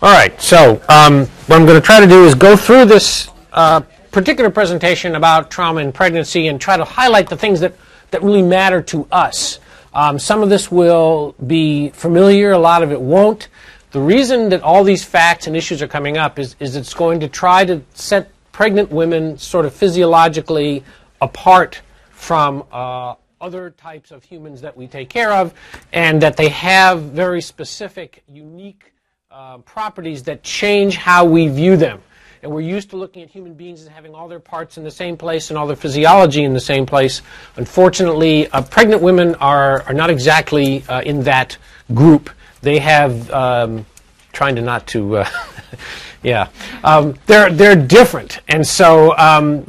All 0.00 0.12
right, 0.12 0.40
so 0.40 0.80
um, 0.88 1.26
what 1.26 1.56
I'm 1.58 1.66
going 1.66 1.74
to 1.74 1.80
try 1.80 1.98
to 1.98 2.06
do 2.06 2.24
is 2.24 2.36
go 2.36 2.56
through 2.56 2.84
this 2.84 3.28
uh, 3.52 3.80
particular 4.12 4.48
presentation 4.48 5.16
about 5.16 5.50
trauma 5.50 5.80
and 5.80 5.92
pregnancy 5.92 6.46
and 6.46 6.60
try 6.60 6.76
to 6.76 6.84
highlight 6.84 7.28
the 7.28 7.36
things 7.36 7.58
that, 7.58 7.74
that 8.12 8.22
really 8.22 8.42
matter 8.42 8.80
to 8.80 9.08
us. 9.10 9.58
Um, 9.92 10.20
some 10.20 10.40
of 10.40 10.50
this 10.50 10.70
will 10.70 11.34
be 11.44 11.88
familiar, 11.88 12.52
a 12.52 12.58
lot 12.58 12.84
of 12.84 12.92
it 12.92 13.00
won't. 13.00 13.48
The 13.90 13.98
reason 13.98 14.50
that 14.50 14.62
all 14.62 14.84
these 14.84 15.04
facts 15.04 15.48
and 15.48 15.56
issues 15.56 15.82
are 15.82 15.88
coming 15.88 16.16
up 16.16 16.38
is, 16.38 16.54
is 16.60 16.76
it's 16.76 16.94
going 16.94 17.18
to 17.18 17.28
try 17.28 17.64
to 17.64 17.82
set 17.94 18.30
pregnant 18.52 18.92
women 18.92 19.36
sort 19.36 19.66
of 19.66 19.74
physiologically 19.74 20.84
apart 21.20 21.80
from 22.10 22.62
uh, 22.70 23.16
other 23.40 23.70
types 23.70 24.12
of 24.12 24.22
humans 24.22 24.60
that 24.60 24.76
we 24.76 24.86
take 24.86 25.08
care 25.08 25.32
of, 25.32 25.52
and 25.92 26.22
that 26.22 26.36
they 26.36 26.50
have 26.50 27.02
very 27.02 27.40
specific, 27.40 28.22
unique 28.28 28.92
uh, 29.30 29.58
properties 29.58 30.22
that 30.22 30.42
change 30.42 30.96
how 30.96 31.22
we 31.22 31.48
view 31.48 31.76
them. 31.76 32.00
And 32.42 32.50
we're 32.50 32.62
used 32.62 32.88
to 32.90 32.96
looking 32.96 33.22
at 33.22 33.28
human 33.28 33.52
beings 33.52 33.82
as 33.82 33.88
having 33.88 34.14
all 34.14 34.26
their 34.26 34.40
parts 34.40 34.78
in 34.78 34.84
the 34.84 34.90
same 34.90 35.18
place 35.18 35.50
and 35.50 35.58
all 35.58 35.66
their 35.66 35.76
physiology 35.76 36.44
in 36.44 36.54
the 36.54 36.60
same 36.60 36.86
place. 36.86 37.20
Unfortunately, 37.56 38.48
uh, 38.52 38.62
pregnant 38.62 39.02
women 39.02 39.34
are, 39.34 39.82
are 39.82 39.92
not 39.92 40.08
exactly 40.08 40.82
uh, 40.88 41.02
in 41.02 41.24
that 41.24 41.58
group. 41.92 42.30
They 42.62 42.78
have, 42.78 43.30
um, 43.30 43.84
trying 44.32 44.56
to 44.56 44.62
not 44.62 44.86
to, 44.88 45.18
uh, 45.18 45.30
yeah, 46.22 46.48
um, 46.82 47.14
they're, 47.26 47.52
they're 47.52 47.76
different. 47.76 48.40
And 48.48 48.66
so 48.66 49.14
um, 49.18 49.66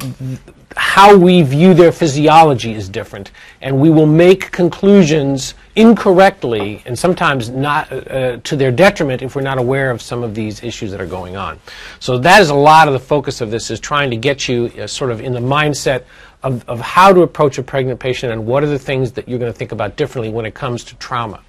how 0.76 1.16
we 1.16 1.42
view 1.42 1.74
their 1.74 1.92
physiology 1.92 2.72
is 2.72 2.88
different, 2.88 3.32
and 3.60 3.80
we 3.80 3.90
will 3.90 4.06
make 4.06 4.50
conclusions 4.52 5.54
incorrectly 5.76 6.82
and 6.86 6.98
sometimes 6.98 7.48
not 7.48 7.90
uh, 7.92 8.36
to 8.38 8.56
their 8.56 8.70
detriment 8.70 9.22
if 9.22 9.34
we're 9.34 9.42
not 9.42 9.58
aware 9.58 9.90
of 9.90 10.00
some 10.00 10.22
of 10.22 10.34
these 10.34 10.62
issues 10.62 10.90
that 10.90 11.00
are 11.00 11.06
going 11.06 11.36
on. 11.36 11.58
So 11.98 12.18
that 12.18 12.40
is 12.42 12.50
a 12.50 12.54
lot 12.54 12.86
of 12.86 12.92
the 12.92 13.00
focus 13.00 13.40
of 13.40 13.50
this 13.50 13.70
is 13.70 13.80
trying 13.80 14.10
to 14.10 14.16
get 14.16 14.48
you 14.48 14.70
uh, 14.78 14.86
sort 14.86 15.10
of 15.10 15.20
in 15.20 15.32
the 15.32 15.40
mindset 15.40 16.04
of, 16.42 16.68
of 16.68 16.80
how 16.80 17.12
to 17.12 17.22
approach 17.22 17.58
a 17.58 17.62
pregnant 17.62 18.00
patient 18.00 18.32
and 18.32 18.46
what 18.46 18.62
are 18.62 18.68
the 18.68 18.78
things 18.78 19.12
that 19.12 19.28
you're 19.28 19.38
going 19.38 19.52
to 19.52 19.58
think 19.58 19.72
about 19.72 19.96
differently 19.96 20.32
when 20.32 20.46
it 20.46 20.54
comes 20.54 20.84
to 20.84 20.94
trauma. 20.96 21.40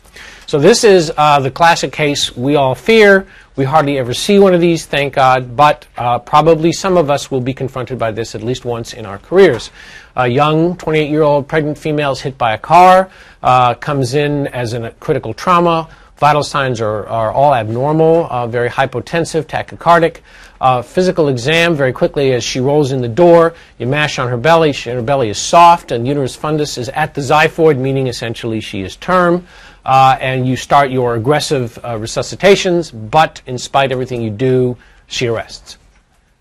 So 0.48 0.60
this 0.60 0.84
is 0.84 1.12
uh, 1.16 1.40
the 1.40 1.52
classic 1.52 1.94
case 1.94 2.36
we 2.36 2.56
all 2.56 2.76
fear. 2.76 3.26
We 3.56 3.66
hardly 3.66 3.98
ever 4.00 4.14
see 4.14 4.40
one 4.40 4.54
of 4.54 4.62
these, 4.62 4.86
thank 4.86 5.14
God, 5.14 5.56
but 5.56 5.86
uh, 5.98 6.20
probably 6.20 6.72
some 6.72 6.98
of 6.98 7.10
us 7.10 7.30
will 7.30 7.42
be 7.42 7.54
confronted 7.54 8.00
by 8.00 8.12
this 8.12 8.34
at 8.36 8.44
least 8.44 8.66
once 8.66 8.94
in 8.94 9.06
our 9.06 9.18
careers. 9.18 9.72
A 10.16 10.28
young 10.28 10.76
28 10.78 11.10
year 11.10 11.22
old 11.22 11.48
pregnant 11.48 11.78
female 11.78 12.12
is 12.12 12.22
hit 12.22 12.38
by 12.38 12.54
a 12.54 12.58
car, 12.58 13.10
uh, 13.44 13.76
comes 13.76 14.14
in 14.14 14.48
as 14.48 14.74
a 14.74 14.92
critical 15.00 15.34
trauma. 15.34 15.90
Vital 16.18 16.44
signs 16.44 16.80
are, 16.82 17.08
are 17.08 17.32
all 17.32 17.54
abnormal, 17.54 18.28
uh, 18.30 18.46
very 18.46 18.70
hypotensive, 18.70 19.46
tachycardic. 19.46 20.18
Uh, 20.60 20.82
physical 20.82 21.30
exam 21.30 21.74
very 21.74 21.92
quickly 21.92 22.34
as 22.34 22.44
she 22.44 22.60
rolls 22.60 22.92
in 22.92 23.02
the 23.02 23.08
door. 23.08 23.56
You 23.80 23.88
mash 23.88 24.20
on 24.20 24.28
her 24.30 24.38
belly. 24.38 24.74
She, 24.74 24.92
her 24.92 25.02
belly 25.02 25.30
is 25.30 25.40
soft, 25.40 25.92
and 25.92 26.08
uterus 26.08 26.38
fundus 26.38 26.78
is 26.78 26.90
at 26.90 27.16
the 27.16 27.22
xiphoid, 27.22 27.78
meaning 27.78 28.06
essentially 28.06 28.62
she 28.62 28.82
is 28.82 28.96
term 28.98 29.48
uh, 29.86 30.18
and 30.20 30.48
you 30.48 30.56
start 30.56 30.92
your 30.92 31.16
aggressive 31.16 31.78
uh, 31.84 31.98
resuscitations, 31.98 32.92
but 33.12 33.42
in 33.46 33.58
spite 33.58 33.92
of 33.92 33.94
everything 33.94 34.22
you 34.22 34.30
do, 34.30 34.78
she 35.08 35.28
arrests. 35.28 35.78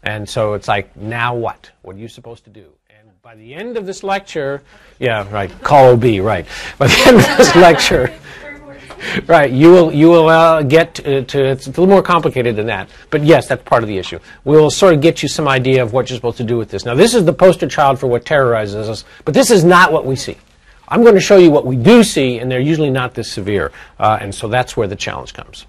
And 0.03 0.29
so 0.29 0.55
it's 0.55 0.69
like, 0.69 0.97
now 0.97 1.35
what? 1.35 1.71
What 1.83 1.97
are 1.97 1.99
you 1.99 2.09
supposed 2.09 2.45
to 2.45 2.51
do? 2.51 2.67
And 2.89 3.11
by 3.23 3.35
the 3.35 3.55
end 3.55 3.77
of 3.77 3.87
this 3.87 4.03
lecture, 4.03 4.63
yeah, 4.99 5.31
right, 5.31 5.51
call 5.63 5.93
OB, 5.93 6.05
right. 6.23 6.47
By 6.79 6.87
the 6.87 7.03
end 7.07 7.17
of 7.19 7.37
this 7.37 7.55
lecture, 7.57 8.13
right, 9.27 9.51
you 9.51 9.71
will, 9.71 9.93
you 9.93 10.09
will 10.09 10.29
uh, 10.29 10.63
get 10.63 10.95
to, 10.97 11.25
to, 11.25 11.45
it's 11.45 11.67
a 11.67 11.71
little 11.71 11.87
more 11.87 12.03
complicated 12.03 12.57
than 12.57 12.67
that. 12.67 12.89
But 13.11 13.25
yes, 13.25 13.49
that's 13.49 13.63
part 13.63 13.83
of 13.83 13.89
the 13.89 13.99
issue. 13.99 14.19
We'll 14.45 14.71
sort 14.71 14.95
of 14.95 15.01
get 15.01 15.23
you 15.23 15.29
some 15.29 15.49
idea 15.49 15.83
of 15.83 15.93
what 15.93 16.09
you're 16.09 16.17
supposed 16.17 16.39
to 16.39 16.45
do 16.45 16.57
with 16.57 16.71
this. 16.71 16.85
Now, 16.85 16.95
this 16.95 17.15
is 17.15 17.25
the 17.25 17.33
poster 17.33 17.67
child 17.67 17.99
for 17.99 18.07
what 18.07 18.25
terrorizes 18.25 18.89
us, 18.89 19.05
but 19.25 19.35
this 19.35 19.51
is 19.51 19.65
not 19.65 19.93
what 19.93 20.07
we 20.07 20.17
see. 20.17 20.37
I'm 20.91 21.03
going 21.03 21.15
to 21.15 21.21
show 21.21 21.37
you 21.37 21.51
what 21.51 21.65
we 21.65 21.77
do 21.77 22.03
see, 22.03 22.39
and 22.39 22.51
they're 22.51 22.61
usually 22.61 22.91
not 22.91 23.15
this 23.15 23.31
severe. 23.31 23.71
Uh, 23.99 24.19
and 24.21 24.35
so 24.35 24.49
that's 24.49 24.77
where 24.77 24.89
the 24.89 24.97
challenge 24.97 25.33
comes. 25.33 25.67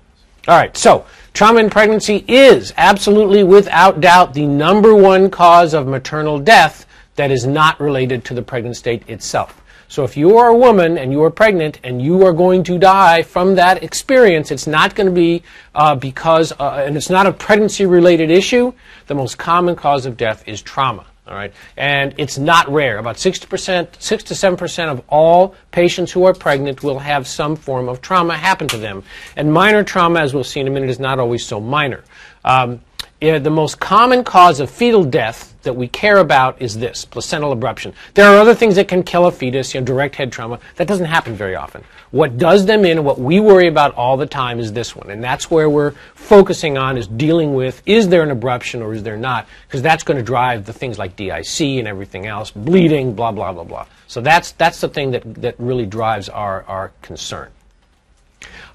All 0.48 0.58
right, 0.58 0.76
so 0.76 1.06
trauma 1.34 1.60
in 1.60 1.70
pregnancy 1.70 2.26
is 2.28 2.74
absolutely, 2.76 3.44
without 3.44 4.02
doubt, 4.02 4.34
the 4.34 4.48
number 4.48 4.96
one 4.96 5.30
cause 5.30 5.76
of 5.76 5.86
maternal 5.86 6.40
death 6.40 6.88
that 7.16 7.30
is 7.30 7.46
not 7.46 7.80
related 7.80 8.26
to 8.26 8.34
the 8.34 8.42
pregnant 8.42 8.76
state 8.76 9.08
itself. 9.08 9.62
So 9.88 10.04
if 10.04 10.16
you 10.16 10.38
are 10.38 10.48
a 10.48 10.58
woman 10.58 10.98
and 10.98 11.12
you 11.12 11.22
are 11.24 11.30
pregnant 11.30 11.80
and 11.84 12.02
you 12.02 12.26
are 12.26 12.32
going 12.32 12.64
to 12.64 12.80
die 12.80 13.22
from 13.22 13.56
that 13.56 13.84
experience, 13.84 14.50
it's 14.50 14.66
not 14.66 14.96
going 14.96 15.08
to 15.08 15.14
be 15.14 15.44
uh, 15.76 15.96
because, 15.96 16.54
uh, 16.54 16.84
and 16.88 16.96
it's 16.96 17.10
not 17.10 17.28
a 17.28 17.34
pregnancy 17.34 17.86
related 17.86 18.32
issue. 18.32 18.74
The 19.08 19.16
most 19.16 19.38
common 19.38 19.76
cause 19.76 20.06
of 20.06 20.16
death 20.16 20.48
is 20.48 20.62
trauma. 20.62 21.06
All 21.32 21.38
right, 21.38 21.54
and 21.78 22.14
it's 22.18 22.38
not 22.38 22.70
rare. 22.70 22.98
About 22.98 23.16
60%, 23.16 24.02
6 24.02 24.24
to 24.24 24.34
7% 24.34 24.88
of 24.90 25.02
all 25.08 25.56
patients 25.72 26.12
who 26.12 26.26
are 26.26 26.34
pregnant 26.34 26.84
will 26.84 27.00
have 27.00 27.26
some 27.26 27.56
form 27.56 27.88
of 27.88 28.02
trauma 28.02 28.36
happen 28.36 28.68
to 28.68 28.78
them. 28.78 29.02
And 29.38 29.54
minor 29.54 29.82
trauma, 29.82 30.20
as 30.20 30.34
we'll 30.34 30.44
see 30.44 30.60
in 30.60 30.68
a 30.68 30.70
minute, 30.70 30.90
is 30.90 31.00
not 31.00 31.20
always 31.20 31.46
so 31.46 31.62
minor. 31.62 32.04
Um, 32.44 32.82
the 33.22 33.50
most 33.50 33.80
common 33.80 34.26
cause 34.26 34.60
of 34.60 34.70
fetal 34.70 35.06
death 35.06 35.51
that 35.64 35.76
we 35.76 35.88
care 35.88 36.18
about 36.18 36.62
is 36.62 36.78
this 36.78 37.06
placental 37.06 37.56
abruption. 37.56 37.94
There 38.14 38.26
are 38.26 38.38
other 38.38 38.56
things 38.56 38.76
that 38.76 38.88
can 38.88 39.04
kill 39.04 39.26
a 39.26 39.32
fetus, 39.32 39.74
you 39.74 39.82
know, 39.82 39.86
direct 39.86 40.16
head 40.16 40.32
trauma. 40.32 40.60
That 40.76 40.88
doesn't 40.88 41.06
happen 41.06 41.36
very 41.36 41.56
often. 41.56 41.84
What 42.12 42.38
does 42.38 42.66
them 42.66 42.84
in 42.84 43.04
what 43.04 43.20
we 43.20 43.40
worry 43.40 43.68
about 43.68 43.96
all 43.96 44.18
the 44.18 44.26
time 44.26 44.60
is 44.60 44.74
this 44.74 44.96
one. 44.96 45.10
And 45.10 45.24
that's 45.24 45.50
where 45.50 45.70
we're 45.70 45.92
focusing 46.16 46.78
on 46.78 46.98
is 46.98 47.08
dealing 47.08 47.54
with 47.54 47.82
is 47.86 48.10
there 48.10 48.24
an 48.24 48.38
abruption 48.38 48.82
or 48.82 48.94
is 48.94 49.04
there 49.04 49.18
not? 49.18 49.48
Because 49.68 49.82
that's 49.82 50.04
going 50.04 50.18
to 50.18 50.24
drive 50.24 50.66
the 50.66 50.74
things 50.74 51.00
like 51.00 51.16
DIC 51.16 51.62
and 51.62 51.88
everything 51.88 52.26
else, 52.26 52.52
bleeding, 52.52 53.14
blah, 53.14 53.32
blah, 53.32 53.54
blah, 53.54 53.64
blah. 53.64 53.86
So 54.08 54.22
that's, 54.22 54.52
that's 54.54 54.82
the 54.82 54.90
thing 54.90 55.12
that, 55.12 55.36
that 55.36 55.56
really 55.58 55.86
drives 55.86 56.28
our, 56.28 56.64
our 56.64 56.92
concern. 57.02 57.52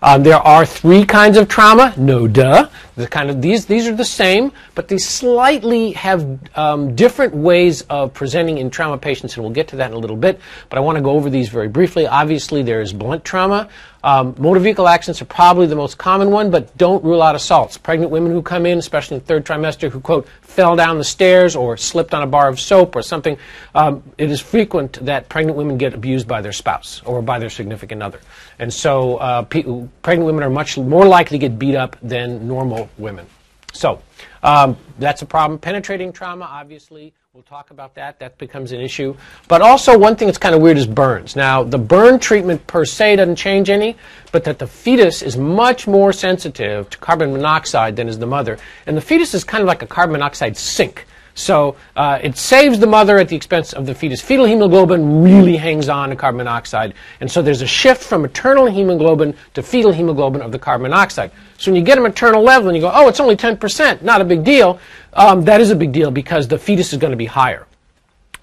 Um, 0.02 0.22
there 0.22 0.36
are 0.36 0.66
three 0.66 1.04
kinds 1.04 1.36
of 1.36 1.48
trauma. 1.48 1.94
No 1.96 2.28
duh. 2.28 2.68
The 2.96 3.06
kind 3.06 3.28
of 3.28 3.42
these 3.42 3.66
these 3.66 3.86
are 3.86 3.94
the 3.94 4.04
same, 4.04 4.52
but 4.74 4.88
they 4.88 4.96
slightly 4.96 5.92
have 5.92 6.38
um, 6.56 6.94
different 6.94 7.34
ways 7.34 7.82
of 7.82 8.14
presenting 8.14 8.56
in 8.56 8.70
trauma 8.70 8.96
patients, 8.96 9.36
and 9.36 9.44
we'll 9.44 9.52
get 9.52 9.68
to 9.68 9.76
that 9.76 9.90
in 9.90 9.96
a 9.96 9.98
little 9.98 10.16
bit. 10.16 10.40
But 10.70 10.78
I 10.78 10.80
want 10.80 10.96
to 10.96 11.02
go 11.02 11.10
over 11.10 11.28
these 11.28 11.50
very 11.50 11.68
briefly. 11.68 12.06
Obviously, 12.06 12.62
there 12.62 12.80
is 12.80 12.94
blunt 12.94 13.22
trauma. 13.22 13.68
Um, 14.02 14.36
motor 14.38 14.60
vehicle 14.60 14.86
accidents 14.86 15.20
are 15.20 15.26
probably 15.26 15.66
the 15.66 15.74
most 15.74 15.98
common 15.98 16.30
one, 16.30 16.50
but 16.50 16.76
don't 16.78 17.02
rule 17.02 17.20
out 17.20 17.34
assaults. 17.34 17.76
Pregnant 17.76 18.12
women 18.12 18.30
who 18.30 18.40
come 18.40 18.64
in, 18.64 18.78
especially 18.78 19.16
in 19.16 19.20
the 19.20 19.26
third 19.26 19.44
trimester, 19.44 19.90
who, 19.90 20.00
quote, 20.00 20.28
fell 20.42 20.76
down 20.76 20.96
the 20.96 21.04
stairs 21.04 21.56
or 21.56 21.76
slipped 21.76 22.14
on 22.14 22.22
a 22.22 22.26
bar 22.26 22.48
of 22.48 22.60
soap 22.60 22.94
or 22.94 23.02
something, 23.02 23.36
um, 23.74 24.04
it 24.16 24.30
is 24.30 24.40
frequent 24.40 25.04
that 25.04 25.28
pregnant 25.28 25.58
women 25.58 25.76
get 25.76 25.92
abused 25.92 26.28
by 26.28 26.40
their 26.40 26.52
spouse 26.52 27.02
or 27.04 27.20
by 27.20 27.40
their 27.40 27.50
significant 27.50 28.00
other. 28.00 28.20
And 28.60 28.72
so 28.72 29.16
uh, 29.16 29.42
pe- 29.42 29.85
pregnant 30.02 30.26
women 30.26 30.42
are 30.42 30.50
much 30.50 30.78
more 30.78 31.06
likely 31.06 31.38
to 31.38 31.48
get 31.48 31.58
beat 31.58 31.74
up 31.74 31.96
than 32.02 32.46
normal 32.46 32.88
women. 32.98 33.26
So 33.72 34.00
um, 34.42 34.76
that's 34.98 35.22
a 35.22 35.26
problem. 35.26 35.58
Penetrating 35.58 36.12
trauma, 36.12 36.44
obviously, 36.44 37.12
We'll 37.36 37.42
talk 37.42 37.70
about 37.70 37.94
that. 37.96 38.18
That 38.18 38.38
becomes 38.38 38.72
an 38.72 38.80
issue. 38.80 39.14
But 39.46 39.60
also, 39.60 39.98
one 39.98 40.16
thing 40.16 40.24
that's 40.24 40.38
kind 40.38 40.54
of 40.54 40.62
weird 40.62 40.78
is 40.78 40.86
burns. 40.86 41.36
Now, 41.36 41.62
the 41.62 41.76
burn 41.76 42.18
treatment 42.18 42.66
per 42.66 42.86
se 42.86 43.16
doesn't 43.16 43.36
change 43.36 43.68
any, 43.68 43.98
but 44.32 44.42
that 44.44 44.58
the 44.58 44.66
fetus 44.66 45.20
is 45.20 45.36
much 45.36 45.86
more 45.86 46.14
sensitive 46.14 46.88
to 46.88 46.96
carbon 46.96 47.34
monoxide 47.34 47.94
than 47.94 48.08
is 48.08 48.18
the 48.18 48.26
mother. 48.26 48.56
And 48.86 48.96
the 48.96 49.02
fetus 49.02 49.34
is 49.34 49.44
kind 49.44 49.60
of 49.60 49.68
like 49.68 49.82
a 49.82 49.86
carbon 49.86 50.12
monoxide 50.12 50.56
sink. 50.56 51.04
So 51.36 51.76
uh, 51.94 52.18
it 52.22 52.36
saves 52.38 52.78
the 52.78 52.86
mother 52.86 53.18
at 53.18 53.28
the 53.28 53.36
expense 53.36 53.74
of 53.74 53.84
the 53.84 53.94
fetus. 53.94 54.22
Fetal 54.22 54.46
hemoglobin 54.46 55.22
really 55.22 55.56
hangs 55.56 55.88
on 55.88 56.08
to 56.08 56.16
carbon 56.16 56.38
monoxide. 56.38 56.94
And 57.20 57.30
so 57.30 57.42
there's 57.42 57.60
a 57.60 57.66
shift 57.66 58.02
from 58.02 58.22
maternal 58.22 58.66
hemoglobin 58.66 59.36
to 59.54 59.62
fetal 59.62 59.92
hemoglobin 59.92 60.40
of 60.40 60.50
the 60.50 60.58
carbon 60.58 60.90
monoxide. 60.90 61.30
So 61.58 61.70
when 61.70 61.76
you 61.78 61.84
get 61.84 61.98
a 61.98 62.00
maternal 62.00 62.42
level 62.42 62.68
and 62.68 62.76
you 62.76 62.80
go, 62.80 62.90
oh, 62.92 63.06
it's 63.06 63.20
only 63.20 63.36
10%, 63.36 64.00
not 64.02 64.22
a 64.22 64.24
big 64.24 64.44
deal, 64.44 64.80
um, 65.12 65.42
that 65.44 65.60
is 65.60 65.70
a 65.70 65.76
big 65.76 65.92
deal 65.92 66.10
because 66.10 66.48
the 66.48 66.58
fetus 66.58 66.92
is 66.94 66.98
going 66.98 67.12
to 67.12 67.16
be 67.16 67.26
higher. 67.26 67.66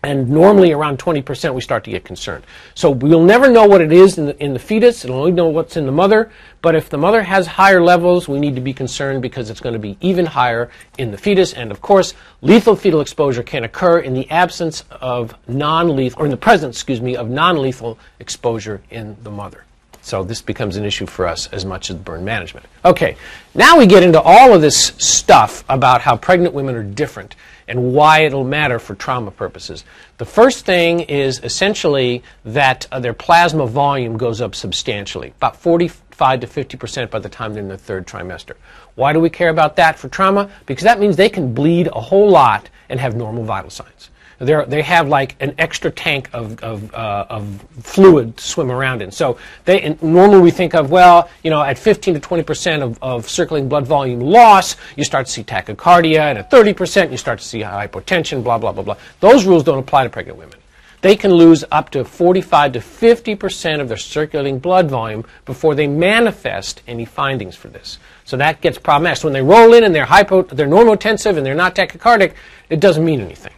And 0.04 0.30
normally 0.30 0.74
around 0.74 1.00
20% 1.00 1.54
we 1.54 1.62
start 1.62 1.86
to 1.86 1.92
get 1.92 2.04
concerned. 2.04 2.44
So 2.76 2.92
we'll 2.92 3.24
never 3.24 3.50
know 3.50 3.66
what 3.66 3.80
it 3.80 3.94
is 3.94 4.18
in 4.18 4.26
the, 4.26 4.44
in 4.44 4.52
the 4.52 4.60
fetus. 4.60 5.06
It'll 5.06 5.18
only 5.18 5.32
know 5.32 5.48
what's 5.48 5.78
in 5.78 5.86
the 5.86 5.94
mother. 5.94 6.30
But 6.62 6.76
if 6.76 6.90
the 6.90 6.98
mother 6.98 7.24
has 7.24 7.48
higher 7.48 7.82
levels, 7.82 8.28
we 8.28 8.40
need 8.40 8.56
to 8.56 8.62
be 8.62 8.74
concerned 8.74 9.22
because 9.22 9.50
it's 9.50 9.62
going 9.62 9.74
to 9.74 9.80
be 9.80 9.98
even 10.02 10.26
higher 10.26 10.70
in 10.98 11.12
the 11.12 11.18
fetus. 11.18 11.54
And 11.54 11.72
of 11.72 11.82
course, 11.82 12.14
lethal 12.42 12.76
fetal 12.76 13.00
exposure 13.00 13.44
can 13.44 13.64
occur 13.64 14.00
in 14.00 14.14
the 14.14 14.30
absence 14.30 14.84
of 14.92 15.36
non-lethal, 15.48 16.22
or 16.22 16.26
in 16.26 16.32
the 16.32 16.38
presence, 16.38 16.76
excuse 16.76 17.00
me, 17.00 17.16
of 17.16 17.30
non-lethal 17.30 17.98
exposure 18.20 18.82
in 18.92 19.16
the 19.24 19.32
mother. 19.32 19.64
So 20.02 20.22
this 20.26 20.42
becomes 20.42 20.76
an 20.76 20.84
issue 20.84 21.06
for 21.06 21.26
us 21.26 21.48
as 21.48 21.64
much 21.64 21.90
as 21.90 21.96
burn 21.96 22.26
management. 22.26 22.66
Okay, 22.84 23.16
now 23.56 23.78
we 23.78 23.88
get 23.88 24.04
into 24.04 24.22
all 24.22 24.54
of 24.54 24.62
this 24.62 24.88
stuff 24.98 25.64
about 25.70 26.02
how 26.02 26.18
pregnant 26.18 26.54
women 26.54 26.76
are 26.76 26.84
different 26.84 27.38
and 27.68 27.94
why 27.94 28.20
it'll 28.20 28.44
matter 28.44 28.80
for 28.80 28.96
trauma 28.96 29.32
purposes. 29.32 29.84
The 30.18 30.26
first 30.26 30.66
thing 30.66 31.02
is 31.02 31.40
essentially 31.44 32.24
that 32.46 32.88
uh, 32.92 33.00
their 33.00 33.14
plasma 33.14 33.68
volume 33.68 34.18
goes 34.18 34.42
up 34.42 34.56
substantially, 34.56 35.34
about 35.38 35.56
45 35.58 36.40
to 36.42 36.48
50 36.48 36.78
percent 36.78 37.12
by 37.12 37.20
the 37.20 37.30
time 37.30 37.54
they're 37.54 37.64
in 37.64 37.70
the 37.70 37.78
third 37.78 38.08
trimester. 38.08 38.54
Why 38.96 39.14
do 39.14 39.20
we 39.20 39.30
care 39.30 39.50
about 39.50 39.76
that 39.78 39.98
for 39.98 40.10
trauma? 40.10 40.50
Because 40.66 40.84
that 40.84 41.00
means 41.00 41.16
they 41.16 41.30
can 41.30 41.54
bleed 41.54 41.88
a 41.88 42.02
whole 42.02 42.30
lot 42.30 42.70
and 42.90 43.00
have 43.00 43.16
normal 43.16 43.44
vital 43.44 43.70
signs. 43.70 44.10
They're, 44.40 44.66
they 44.66 44.82
have 44.82 45.08
like 45.08 45.36
an 45.40 45.56
extra 45.58 45.92
tank 45.92 46.30
of, 46.34 46.62
of, 46.64 46.94
uh, 46.94 47.26
of 47.30 47.66
fluid 47.82 48.38
to 48.38 48.44
swim 48.44 48.72
around 48.72 49.02
in. 49.02 49.12
So 49.12 49.38
they, 49.66 49.98
normally 50.02 50.42
we 50.42 50.52
think 50.52 50.74
of, 50.74 50.92
well, 50.92 51.30
you 51.44 51.50
know, 51.50 51.62
at 51.62 51.78
15 51.78 52.16
to 52.16 52.20
20 52.20 52.44
percent 52.44 52.84
of, 52.84 53.02
of 53.02 53.30
circulating 53.30 53.70
blood 53.70 53.88
volume 53.88 54.20
loss, 54.20 54.76
you 54.96 55.04
start 55.04 55.28
to 55.28 55.32
see 55.32 55.44
tachycardia, 55.44 56.20
and 56.20 56.38
at 56.38 56.52
30 56.52 56.74
percent, 56.74 57.12
you 57.12 57.18
start 57.18 57.40
to 57.40 57.46
see 57.46 57.60
hypotension, 57.60 58.44
blah, 58.44 58.58
blah, 58.58 58.72
blah, 58.72 58.84
blah. 58.84 58.98
Those 59.20 59.46
rules 59.46 59.64
don't 59.64 59.80
apply 59.80 60.04
to 60.04 60.10
pregnant 60.10 60.38
women. 60.38 60.58
They 61.02 61.18
can 61.18 61.34
lose 61.34 61.66
up 61.70 61.90
to 61.90 62.06
45 62.06 62.74
to 62.74 62.82
50 62.82 63.36
percent 63.36 63.82
of 63.82 63.90
their 63.90 63.98
circulating 63.98 64.60
blood 64.60 64.90
volume 64.90 65.26
before 65.46 65.76
they 65.76 65.86
manifest 65.86 66.82
any 66.88 67.04
findings 67.04 67.58
for 67.58 67.68
this. 67.68 68.00
So 68.24 68.38
that 68.38 68.62
gets 68.62 68.78
problematic. 68.78 69.18
So 69.18 69.28
when 69.28 69.34
they 69.34 69.42
roll 69.42 69.74
in 69.74 69.84
and 69.84 69.94
they're 69.94 70.06
hypo, 70.06 70.44
they're 70.44 70.66
normotensive 70.66 71.36
and 71.36 71.46
they're 71.46 71.56
not 71.56 71.76
tachycardic, 71.76 72.34
it 72.70 72.80
doesn't 72.80 73.04
mean 73.04 73.20
anything. 73.20 73.52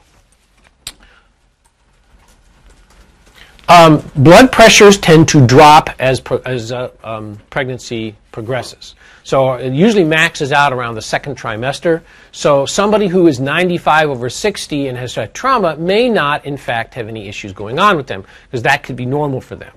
Um, 3.67 4.03
blood 4.15 4.51
pressures 4.51 4.97
tend 4.97 5.27
to 5.29 5.45
drop 5.45 5.89
as, 5.97 6.19
pro- 6.19 6.37
as 6.39 6.71
uh, 6.71 6.91
um, 7.03 7.39
pregnancy 7.49 8.15
progresses. 8.31 8.93
So 9.23 9.53
it 9.53 9.73
usually 9.73 10.03
maxes 10.03 10.51
out 10.51 10.71
around 10.71 10.93
the 10.93 11.01
second 11.01 11.35
trimester. 11.35 12.03
So 12.31 12.67
somebody 12.67 13.07
who 13.07 13.25
is 13.25 13.39
95 13.39 14.09
over 14.09 14.29
60 14.29 14.87
and 14.87 14.97
has 14.97 15.15
had 15.15 15.33
trauma 15.33 15.77
may 15.77 16.09
not, 16.09 16.45
in 16.45 16.57
fact, 16.57 16.93
have 16.93 17.07
any 17.07 17.27
issues 17.27 17.53
going 17.53 17.79
on 17.79 17.97
with 17.97 18.05
them 18.05 18.23
because 18.43 18.61
that 18.63 18.83
could 18.83 18.95
be 18.95 19.07
normal 19.07 19.41
for 19.41 19.55
them. 19.55 19.75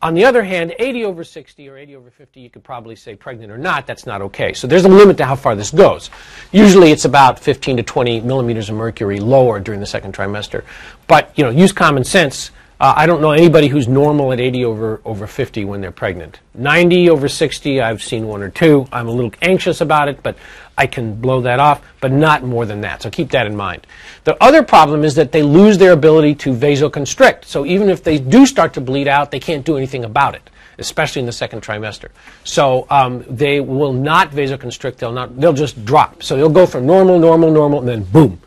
On 0.00 0.14
the 0.14 0.24
other 0.24 0.44
hand, 0.44 0.74
80 0.78 1.04
over 1.04 1.24
60 1.24 1.68
or 1.68 1.76
80 1.76 1.96
over 1.96 2.10
50, 2.10 2.40
you 2.40 2.48
could 2.48 2.62
probably 2.62 2.94
say 2.94 3.16
pregnant 3.16 3.50
or 3.50 3.58
not. 3.58 3.86
That's 3.86 4.06
not 4.06 4.22
okay. 4.22 4.52
So 4.54 4.68
there's 4.68 4.84
a 4.84 4.88
limit 4.88 5.16
to 5.16 5.26
how 5.26 5.34
far 5.34 5.56
this 5.56 5.72
goes. 5.72 6.08
Usually 6.52 6.92
it's 6.92 7.04
about 7.04 7.40
15 7.40 7.78
to 7.78 7.82
20 7.82 8.20
millimeters 8.20 8.70
of 8.70 8.76
mercury 8.76 9.18
lower 9.18 9.58
during 9.58 9.80
the 9.80 9.86
second 9.86 10.14
trimester. 10.14 10.62
But, 11.08 11.36
you 11.36 11.42
know, 11.42 11.50
use 11.50 11.72
common 11.72 12.04
sense 12.04 12.52
uh, 12.80 12.94
I 12.96 13.06
don't 13.06 13.20
know 13.20 13.32
anybody 13.32 13.66
who's 13.66 13.88
normal 13.88 14.32
at 14.32 14.38
80 14.38 14.64
over, 14.64 15.00
over 15.04 15.26
50 15.26 15.64
when 15.64 15.80
they're 15.80 15.90
pregnant. 15.90 16.38
90 16.54 17.10
over 17.10 17.28
60, 17.28 17.80
I've 17.80 18.02
seen 18.02 18.28
one 18.28 18.40
or 18.40 18.50
two. 18.50 18.86
I'm 18.92 19.08
a 19.08 19.10
little 19.10 19.32
anxious 19.42 19.80
about 19.80 20.08
it, 20.08 20.22
but 20.22 20.36
I 20.76 20.86
can 20.86 21.20
blow 21.20 21.40
that 21.40 21.58
off, 21.58 21.82
but 22.00 22.12
not 22.12 22.44
more 22.44 22.64
than 22.66 22.82
that. 22.82 23.02
So 23.02 23.10
keep 23.10 23.30
that 23.32 23.48
in 23.48 23.56
mind. 23.56 23.84
The 24.22 24.40
other 24.40 24.62
problem 24.62 25.02
is 25.02 25.16
that 25.16 25.32
they 25.32 25.42
lose 25.42 25.76
their 25.76 25.90
ability 25.90 26.36
to 26.36 26.54
vasoconstrict. 26.54 27.46
So 27.46 27.66
even 27.66 27.88
if 27.88 28.04
they 28.04 28.16
do 28.18 28.46
start 28.46 28.74
to 28.74 28.80
bleed 28.80 29.08
out, 29.08 29.32
they 29.32 29.40
can't 29.40 29.66
do 29.66 29.76
anything 29.76 30.04
about 30.04 30.36
it, 30.36 30.48
especially 30.78 31.18
in 31.18 31.26
the 31.26 31.32
second 31.32 31.62
trimester. 31.62 32.10
So 32.44 32.86
um, 32.90 33.24
they 33.28 33.58
will 33.58 33.92
not 33.92 34.30
vasoconstrict. 34.30 34.98
They'll 34.98 35.10
not. 35.10 35.36
They'll 35.40 35.52
just 35.52 35.84
drop. 35.84 36.22
So 36.22 36.36
they'll 36.36 36.48
go 36.48 36.64
from 36.64 36.86
normal, 36.86 37.18
normal, 37.18 37.50
normal, 37.50 37.80
and 37.80 37.88
then 37.88 38.04
boom, 38.04 38.40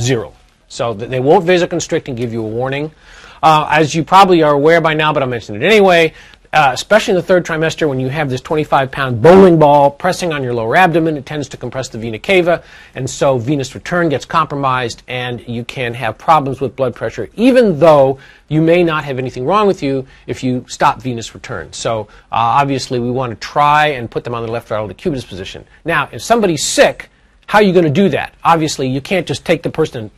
zero. 0.00 0.32
So 0.68 0.94
they 0.94 1.20
won't 1.20 1.44
vasoconstrict 1.44 2.08
and 2.08 2.16
give 2.16 2.32
you 2.32 2.42
a 2.42 2.48
warning. 2.48 2.90
Uh, 3.44 3.68
as 3.70 3.94
you 3.94 4.02
probably 4.02 4.42
are 4.42 4.54
aware 4.54 4.80
by 4.80 4.94
now, 4.94 5.12
but 5.12 5.22
I'll 5.22 5.28
mention 5.28 5.54
it 5.54 5.62
anyway, 5.62 6.14
uh, 6.54 6.70
especially 6.72 7.12
in 7.12 7.16
the 7.16 7.22
third 7.22 7.44
trimester 7.44 7.86
when 7.86 8.00
you 8.00 8.08
have 8.08 8.30
this 8.30 8.40
25 8.40 8.90
pound 8.90 9.20
bowling 9.20 9.58
ball 9.58 9.90
pressing 9.90 10.32
on 10.32 10.42
your 10.42 10.54
lower 10.54 10.74
abdomen, 10.76 11.18
it 11.18 11.26
tends 11.26 11.46
to 11.50 11.58
compress 11.58 11.90
the 11.90 11.98
vena 11.98 12.18
cava, 12.18 12.62
and 12.94 13.10
so 13.10 13.36
venous 13.36 13.74
return 13.74 14.08
gets 14.08 14.24
compromised, 14.24 15.02
and 15.08 15.46
you 15.46 15.62
can 15.62 15.92
have 15.92 16.16
problems 16.16 16.58
with 16.62 16.74
blood 16.74 16.94
pressure, 16.94 17.28
even 17.34 17.78
though 17.78 18.18
you 18.48 18.62
may 18.62 18.82
not 18.82 19.04
have 19.04 19.18
anything 19.18 19.44
wrong 19.44 19.66
with 19.66 19.82
you 19.82 20.06
if 20.26 20.42
you 20.42 20.64
stop 20.66 21.02
venous 21.02 21.34
return. 21.34 21.70
So 21.74 22.08
uh, 22.32 22.62
obviously, 22.62 22.98
we 22.98 23.10
want 23.10 23.38
to 23.38 23.46
try 23.46 23.88
and 23.88 24.10
put 24.10 24.24
them 24.24 24.34
on 24.34 24.42
the 24.46 24.50
left 24.50 24.70
lateral 24.70 24.88
decubitus 24.88 25.28
position. 25.28 25.66
Now, 25.84 26.08
if 26.10 26.22
somebody's 26.22 26.64
sick, 26.66 27.10
how 27.46 27.58
are 27.58 27.62
you 27.62 27.74
going 27.74 27.84
to 27.84 27.90
do 27.90 28.08
that? 28.08 28.32
Obviously, 28.42 28.88
you 28.88 29.02
can't 29.02 29.26
just 29.26 29.44
take 29.44 29.62
the 29.62 29.70
person 29.70 30.04
and 30.04 30.10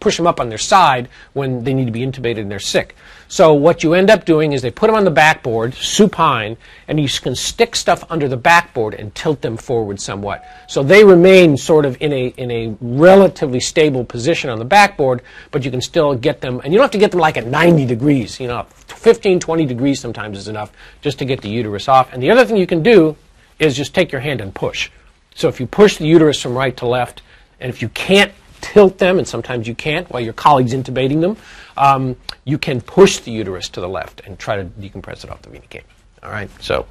push 0.00 0.16
them 0.16 0.26
up 0.26 0.40
on 0.40 0.48
their 0.48 0.58
side 0.58 1.08
when 1.32 1.64
they 1.64 1.74
need 1.74 1.86
to 1.86 1.92
be 1.92 2.00
intubated 2.00 2.42
and 2.42 2.50
they're 2.50 2.58
sick. 2.58 2.94
So 3.30 3.52
what 3.52 3.82
you 3.82 3.92
end 3.92 4.08
up 4.08 4.24
doing 4.24 4.52
is 4.52 4.62
they 4.62 4.70
put 4.70 4.86
them 4.86 4.96
on 4.96 5.04
the 5.04 5.10
backboard, 5.10 5.74
supine, 5.74 6.56
and 6.88 6.98
you 6.98 7.08
can 7.08 7.34
stick 7.34 7.76
stuff 7.76 8.02
under 8.10 8.26
the 8.26 8.38
backboard 8.38 8.94
and 8.94 9.14
tilt 9.14 9.42
them 9.42 9.58
forward 9.58 10.00
somewhat. 10.00 10.44
So 10.66 10.82
they 10.82 11.04
remain 11.04 11.56
sort 11.58 11.84
of 11.84 12.00
in 12.00 12.12
a, 12.12 12.28
in 12.38 12.50
a 12.50 12.74
relatively 12.80 13.60
stable 13.60 14.02
position 14.04 14.48
on 14.48 14.58
the 14.58 14.64
backboard, 14.64 15.20
but 15.50 15.62
you 15.62 15.70
can 15.70 15.82
still 15.82 16.14
get 16.14 16.40
them, 16.40 16.60
and 16.64 16.72
you 16.72 16.78
don't 16.78 16.84
have 16.84 16.90
to 16.92 16.98
get 16.98 17.10
them 17.10 17.20
like 17.20 17.36
at 17.36 17.46
90 17.46 17.84
degrees, 17.84 18.40
you 18.40 18.48
know, 18.48 18.66
15, 18.86 19.40
20 19.40 19.66
degrees 19.66 20.00
sometimes 20.00 20.38
is 20.38 20.48
enough 20.48 20.72
just 21.02 21.18
to 21.18 21.26
get 21.26 21.42
the 21.42 21.50
uterus 21.50 21.88
off. 21.88 22.12
And 22.14 22.22
the 22.22 22.30
other 22.30 22.46
thing 22.46 22.56
you 22.56 22.66
can 22.66 22.82
do 22.82 23.14
is 23.58 23.76
just 23.76 23.94
take 23.94 24.10
your 24.10 24.22
hand 24.22 24.40
and 24.40 24.54
push. 24.54 24.90
So 25.34 25.48
if 25.48 25.60
you 25.60 25.66
push 25.66 25.98
the 25.98 26.06
uterus 26.06 26.40
from 26.40 26.54
right 26.54 26.76
to 26.78 26.86
left, 26.86 27.22
and 27.60 27.68
if 27.68 27.82
you 27.82 27.88
can't 27.90 28.32
tilt 28.60 28.98
them, 28.98 29.18
and 29.18 29.26
sometimes 29.26 29.66
you 29.66 29.74
can't 29.74 30.10
while 30.10 30.22
your 30.22 30.32
colleague's 30.32 30.72
intubating 30.72 31.20
them, 31.20 31.36
um, 31.76 32.16
you 32.44 32.58
can 32.58 32.80
push 32.80 33.18
the 33.18 33.30
uterus 33.30 33.68
to 33.70 33.80
the 33.80 33.88
left 33.88 34.20
and 34.24 34.38
try 34.38 34.56
to 34.56 34.64
decompress 34.64 35.24
it 35.24 35.30
off 35.30 35.42
the 35.42 35.50
vena 35.50 35.66
cava. 35.70 35.84
All 36.22 36.30
right, 36.30 36.50
so 36.60 36.86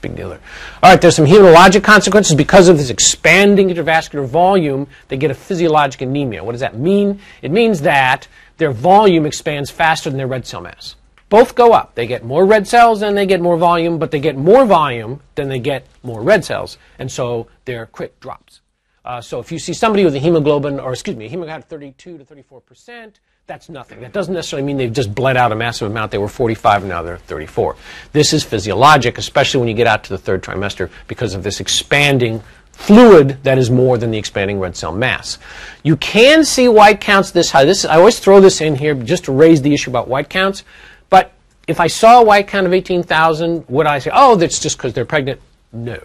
big 0.00 0.16
deal 0.16 0.28
there. 0.28 0.40
All 0.82 0.90
right, 0.90 1.00
there's 1.00 1.16
some 1.16 1.26
hematologic 1.26 1.84
consequences 1.84 2.34
because 2.34 2.68
of 2.68 2.76
this 2.76 2.90
expanding 2.90 3.68
intravascular 3.68 4.26
volume. 4.26 4.86
They 5.08 5.16
get 5.16 5.30
a 5.30 5.34
physiologic 5.34 6.02
anemia. 6.02 6.44
What 6.44 6.52
does 6.52 6.60
that 6.60 6.76
mean? 6.76 7.20
It 7.40 7.50
means 7.50 7.80
that 7.82 8.28
their 8.58 8.72
volume 8.72 9.26
expands 9.26 9.70
faster 9.70 10.10
than 10.10 10.18
their 10.18 10.26
red 10.26 10.46
cell 10.46 10.60
mass. 10.60 10.96
Both 11.28 11.54
go 11.54 11.72
up. 11.72 11.94
They 11.94 12.06
get 12.06 12.24
more 12.24 12.44
red 12.44 12.68
cells 12.68 13.00
and 13.00 13.16
they 13.16 13.24
get 13.24 13.40
more 13.40 13.56
volume, 13.56 13.98
but 13.98 14.10
they 14.10 14.20
get 14.20 14.36
more 14.36 14.66
volume 14.66 15.20
than 15.34 15.48
they 15.48 15.58
get 15.58 15.86
more 16.02 16.20
red 16.20 16.44
cells, 16.44 16.76
and 16.98 17.10
so 17.10 17.46
their 17.64 17.86
quick 17.86 18.20
drops. 18.20 18.61
Uh, 19.04 19.20
so 19.20 19.40
if 19.40 19.50
you 19.50 19.58
see 19.58 19.72
somebody 19.72 20.04
with 20.04 20.14
a 20.14 20.18
hemoglobin, 20.18 20.78
or 20.78 20.92
excuse 20.92 21.16
me, 21.16 21.26
a 21.26 21.28
hemoglobin 21.28 21.62
32 21.62 22.18
to 22.18 22.24
34 22.24 22.60
percent, 22.60 23.20
that's 23.46 23.68
nothing. 23.68 24.00
That 24.00 24.12
doesn't 24.12 24.32
necessarily 24.32 24.64
mean 24.64 24.76
they've 24.76 24.92
just 24.92 25.12
bled 25.14 25.36
out 25.36 25.50
a 25.50 25.56
massive 25.56 25.90
amount. 25.90 26.12
They 26.12 26.18
were 26.18 26.28
45 26.28 26.82
and 26.82 26.88
now 26.88 27.02
they're 27.02 27.18
34. 27.18 27.76
This 28.12 28.32
is 28.32 28.44
physiologic, 28.44 29.18
especially 29.18 29.58
when 29.58 29.68
you 29.68 29.74
get 29.74 29.88
out 29.88 30.04
to 30.04 30.10
the 30.10 30.18
third 30.18 30.42
trimester, 30.42 30.90
because 31.08 31.34
of 31.34 31.42
this 31.42 31.58
expanding 31.58 32.42
fluid 32.70 33.42
that 33.42 33.58
is 33.58 33.70
more 33.70 33.98
than 33.98 34.10
the 34.10 34.18
expanding 34.18 34.60
red 34.60 34.76
cell 34.76 34.92
mass. 34.92 35.38
You 35.82 35.96
can 35.96 36.44
see 36.44 36.68
white 36.68 37.00
counts 37.00 37.32
this 37.32 37.50
high. 37.50 37.64
This 37.64 37.84
I 37.84 37.96
always 37.96 38.20
throw 38.20 38.40
this 38.40 38.60
in 38.60 38.76
here 38.76 38.94
just 38.94 39.24
to 39.24 39.32
raise 39.32 39.60
the 39.60 39.74
issue 39.74 39.90
about 39.90 40.08
white 40.08 40.30
counts. 40.30 40.64
But 41.10 41.32
if 41.66 41.80
I 41.80 41.88
saw 41.88 42.20
a 42.20 42.24
white 42.24 42.46
count 42.46 42.66
of 42.66 42.72
18,000, 42.72 43.68
would 43.68 43.86
I 43.86 43.98
say, 43.98 44.10
oh, 44.12 44.36
that's 44.36 44.60
just 44.60 44.76
because 44.76 44.92
they're 44.92 45.04
pregnant? 45.04 45.40
No. 45.72 46.00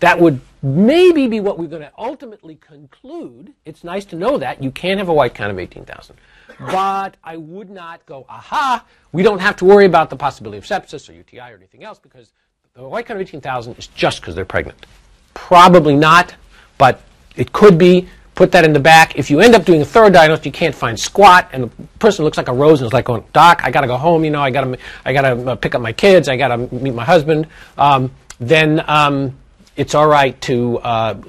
That 0.00 0.18
would 0.18 0.40
maybe 0.62 1.26
be 1.26 1.40
what 1.40 1.58
we're 1.58 1.68
going 1.68 1.82
to 1.82 1.92
ultimately 1.96 2.56
conclude. 2.56 3.52
It's 3.64 3.84
nice 3.84 4.04
to 4.06 4.16
know 4.16 4.38
that. 4.38 4.62
You 4.62 4.70
can 4.70 4.98
have 4.98 5.08
a 5.08 5.14
white 5.14 5.34
count 5.34 5.50
of 5.50 5.58
18,000. 5.58 6.16
But 6.58 7.16
I 7.24 7.36
would 7.36 7.70
not 7.70 8.04
go, 8.06 8.26
aha, 8.28 8.84
we 9.12 9.22
don't 9.22 9.38
have 9.38 9.56
to 9.56 9.64
worry 9.64 9.86
about 9.86 10.10
the 10.10 10.16
possibility 10.16 10.58
of 10.58 10.64
sepsis 10.64 11.08
or 11.08 11.12
UTI 11.12 11.52
or 11.52 11.56
anything 11.56 11.84
else 11.84 11.98
because 11.98 12.32
the 12.74 12.86
white 12.88 13.06
count 13.06 13.20
of 13.20 13.26
18,000 13.26 13.74
is 13.78 13.86
just 13.88 14.20
because 14.20 14.34
they're 14.34 14.44
pregnant. 14.44 14.86
Probably 15.34 15.96
not, 15.96 16.34
but 16.78 17.02
it 17.36 17.52
could 17.52 17.78
be. 17.78 18.08
Put 18.36 18.52
that 18.52 18.64
in 18.64 18.72
the 18.72 18.80
back. 18.80 19.18
If 19.18 19.30
you 19.30 19.40
end 19.40 19.54
up 19.54 19.66
doing 19.66 19.82
a 19.82 19.84
thorough 19.84 20.08
diagnosis, 20.08 20.46
you 20.46 20.52
can't 20.52 20.74
find 20.74 20.98
squat, 20.98 21.50
and 21.52 21.64
the 21.64 21.68
person 21.98 22.24
looks 22.24 22.38
like 22.38 22.48
a 22.48 22.54
rose 22.54 22.80
and 22.80 22.86
is 22.86 22.92
like 22.92 23.04
going, 23.04 23.22
"Doc, 23.34 23.60
I 23.64 23.70
got 23.70 23.82
to 23.82 23.86
go 23.86 23.98
home. 23.98 24.24
You 24.24 24.30
know, 24.30 24.40
I 24.40 24.50
got 24.50 24.62
to, 24.62 24.78
I 25.04 25.12
got 25.12 25.22
to 25.22 25.50
uh, 25.50 25.54
pick 25.56 25.74
up 25.74 25.82
my 25.82 25.92
kids. 25.92 26.26
I 26.26 26.38
got 26.38 26.48
to 26.48 26.74
meet 26.74 26.94
my 26.94 27.04
husband." 27.04 27.48
Um, 27.76 28.10
then 28.38 28.82
um, 28.88 29.36
it's 29.76 29.94
all 29.94 30.08
right 30.08 30.40
to 30.42 30.78
uh, 30.78 31.20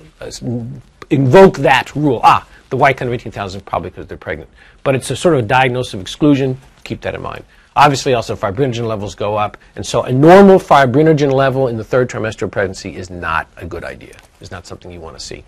invoke 1.10 1.58
that 1.58 1.96
rule. 1.96 2.22
Ah, 2.24 2.48
the 2.70 2.78
white 2.78 2.98
count 2.98 3.10
of 3.10 3.14
18,000 3.14 3.60
is 3.60 3.64
probably 3.64 3.90
because 3.90 4.08
they're 4.08 4.18
pregnant. 4.18 4.50
But 4.84 4.96
it's 4.96 5.12
a 5.12 5.16
sort 5.16 5.36
of 5.36 5.42
a 5.42 5.48
diagnosis 5.48 5.94
of 5.94 6.02
exclusion. 6.02 6.58
Keep 6.84 7.02
that 7.02 7.16
in 7.16 7.22
mind. 7.22 7.44
Obviously, 7.76 8.14
also 8.14 8.36
fibrinogen 8.36 8.86
levels 8.86 9.16
go 9.16 9.38
up, 9.38 9.58
and 9.76 9.86
so 9.86 10.04
a 10.04 10.12
normal 10.12 10.60
fibrinogen 10.60 11.32
level 11.32 11.70
in 11.70 11.78
the 11.78 11.84
third 11.84 12.10
trimester 12.10 12.44
of 12.44 12.52
pregnancy 12.52 12.96
is 12.98 13.10
not 13.10 13.48
a 13.56 13.66
good 13.66 13.86
idea. 13.86 14.16
It's 14.42 14.52
not 14.52 14.68
something 14.68 14.92
you 14.92 15.00
want 15.00 15.18
to 15.18 15.24
see. 15.24 15.46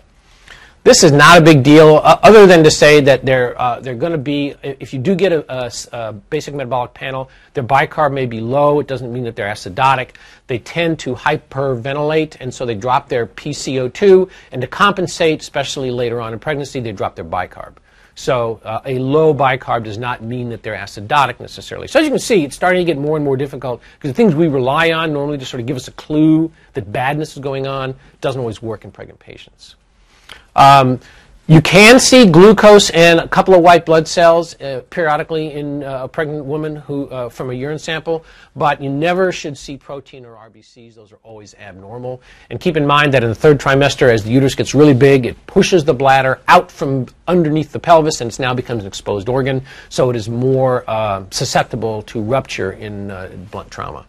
This 0.84 1.02
is 1.02 1.12
not 1.12 1.38
a 1.38 1.40
big 1.40 1.62
deal, 1.62 1.96
uh, 2.04 2.18
other 2.22 2.46
than 2.46 2.62
to 2.62 2.70
say 2.70 3.00
that 3.00 3.24
they're, 3.24 3.58
uh, 3.58 3.80
they're 3.80 3.94
going 3.94 4.12
to 4.12 4.18
be, 4.18 4.54
if 4.62 4.92
you 4.92 4.98
do 4.98 5.14
get 5.14 5.32
a, 5.32 5.42
a, 5.50 5.72
a, 5.92 6.12
basic 6.12 6.52
metabolic 6.54 6.92
panel, 6.92 7.30
their 7.54 7.64
bicarb 7.64 8.12
may 8.12 8.26
be 8.26 8.42
low. 8.42 8.80
It 8.80 8.86
doesn't 8.86 9.10
mean 9.10 9.24
that 9.24 9.34
they're 9.34 9.48
acidotic. 9.48 10.16
They 10.46 10.58
tend 10.58 10.98
to 10.98 11.14
hyperventilate, 11.14 12.36
and 12.38 12.52
so 12.52 12.66
they 12.66 12.74
drop 12.74 13.08
their 13.08 13.26
PCO2. 13.26 14.28
And 14.52 14.60
to 14.60 14.68
compensate, 14.68 15.40
especially 15.40 15.90
later 15.90 16.20
on 16.20 16.34
in 16.34 16.38
pregnancy, 16.38 16.80
they 16.80 16.92
drop 16.92 17.16
their 17.16 17.24
bicarb. 17.24 17.76
So 18.14 18.60
uh, 18.62 18.82
a 18.84 18.98
low 18.98 19.32
bicarb 19.32 19.84
does 19.84 19.96
not 19.96 20.22
mean 20.22 20.50
that 20.50 20.62
they're 20.62 20.76
acidotic 20.76 21.40
necessarily. 21.40 21.88
So 21.88 21.98
as 21.98 22.04
you 22.04 22.10
can 22.10 22.18
see, 22.18 22.44
it's 22.44 22.56
starting 22.56 22.84
to 22.84 22.92
get 22.92 23.00
more 23.00 23.16
and 23.16 23.24
more 23.24 23.38
difficult 23.38 23.80
because 23.94 24.10
the 24.10 24.14
things 24.14 24.34
we 24.34 24.48
rely 24.48 24.92
on 24.92 25.14
normally 25.14 25.38
to 25.38 25.46
sort 25.46 25.62
of 25.62 25.66
give 25.66 25.76
us 25.78 25.88
a 25.88 25.92
clue 25.92 26.52
that 26.74 26.92
badness 26.92 27.38
is 27.38 27.42
going 27.42 27.66
on 27.66 27.94
doesn't 28.20 28.38
always 28.38 28.60
work 28.60 28.84
in 28.84 28.92
pregnant 28.92 29.18
patients. 29.18 29.76
Um, 30.56 31.00
You 31.46 31.60
can 31.60 32.00
see 32.00 32.24
glucose 32.24 32.88
and 32.88 33.20
a 33.20 33.28
couple 33.28 33.52
of 33.52 33.60
white 33.60 33.84
blood 33.84 34.08
cells 34.08 34.58
uh, 34.62 34.80
periodically 34.88 35.52
in 35.52 35.84
uh, 35.84 36.04
a 36.04 36.08
pregnant 36.08 36.46
woman 36.46 36.76
who, 36.76 37.06
uh, 37.10 37.28
from 37.28 37.50
a 37.50 37.52
urine 37.52 37.78
sample, 37.78 38.24
but 38.56 38.80
you 38.80 38.88
never 38.88 39.30
should 39.30 39.58
see 39.58 39.76
protein 39.76 40.24
or 40.24 40.36
RBCs. 40.36 40.94
Those 40.94 41.12
are 41.12 41.18
always 41.22 41.54
abnormal. 41.56 42.22
And 42.48 42.58
keep 42.58 42.78
in 42.78 42.86
mind 42.86 43.12
that 43.12 43.22
in 43.22 43.28
the 43.28 43.34
third 43.34 43.60
trimester, 43.60 44.10
as 44.10 44.24
the 44.24 44.30
uterus 44.30 44.54
gets 44.54 44.74
really 44.74 44.94
big, 44.94 45.26
it 45.26 45.46
pushes 45.46 45.84
the 45.84 45.92
bladder 45.92 46.40
out 46.48 46.72
from 46.72 47.08
underneath 47.28 47.72
the 47.72 47.78
pelvis 47.78 48.22
and 48.22 48.32
it 48.32 48.38
now 48.38 48.54
becomes 48.54 48.84
an 48.84 48.86
exposed 48.86 49.28
organ, 49.28 49.60
so 49.90 50.08
it 50.08 50.16
is 50.16 50.30
more 50.30 50.82
uh, 50.88 51.24
susceptible 51.30 52.00
to 52.04 52.22
rupture 52.22 52.72
in 52.72 53.10
uh, 53.10 53.30
blunt 53.50 53.70
trauma. 53.70 54.06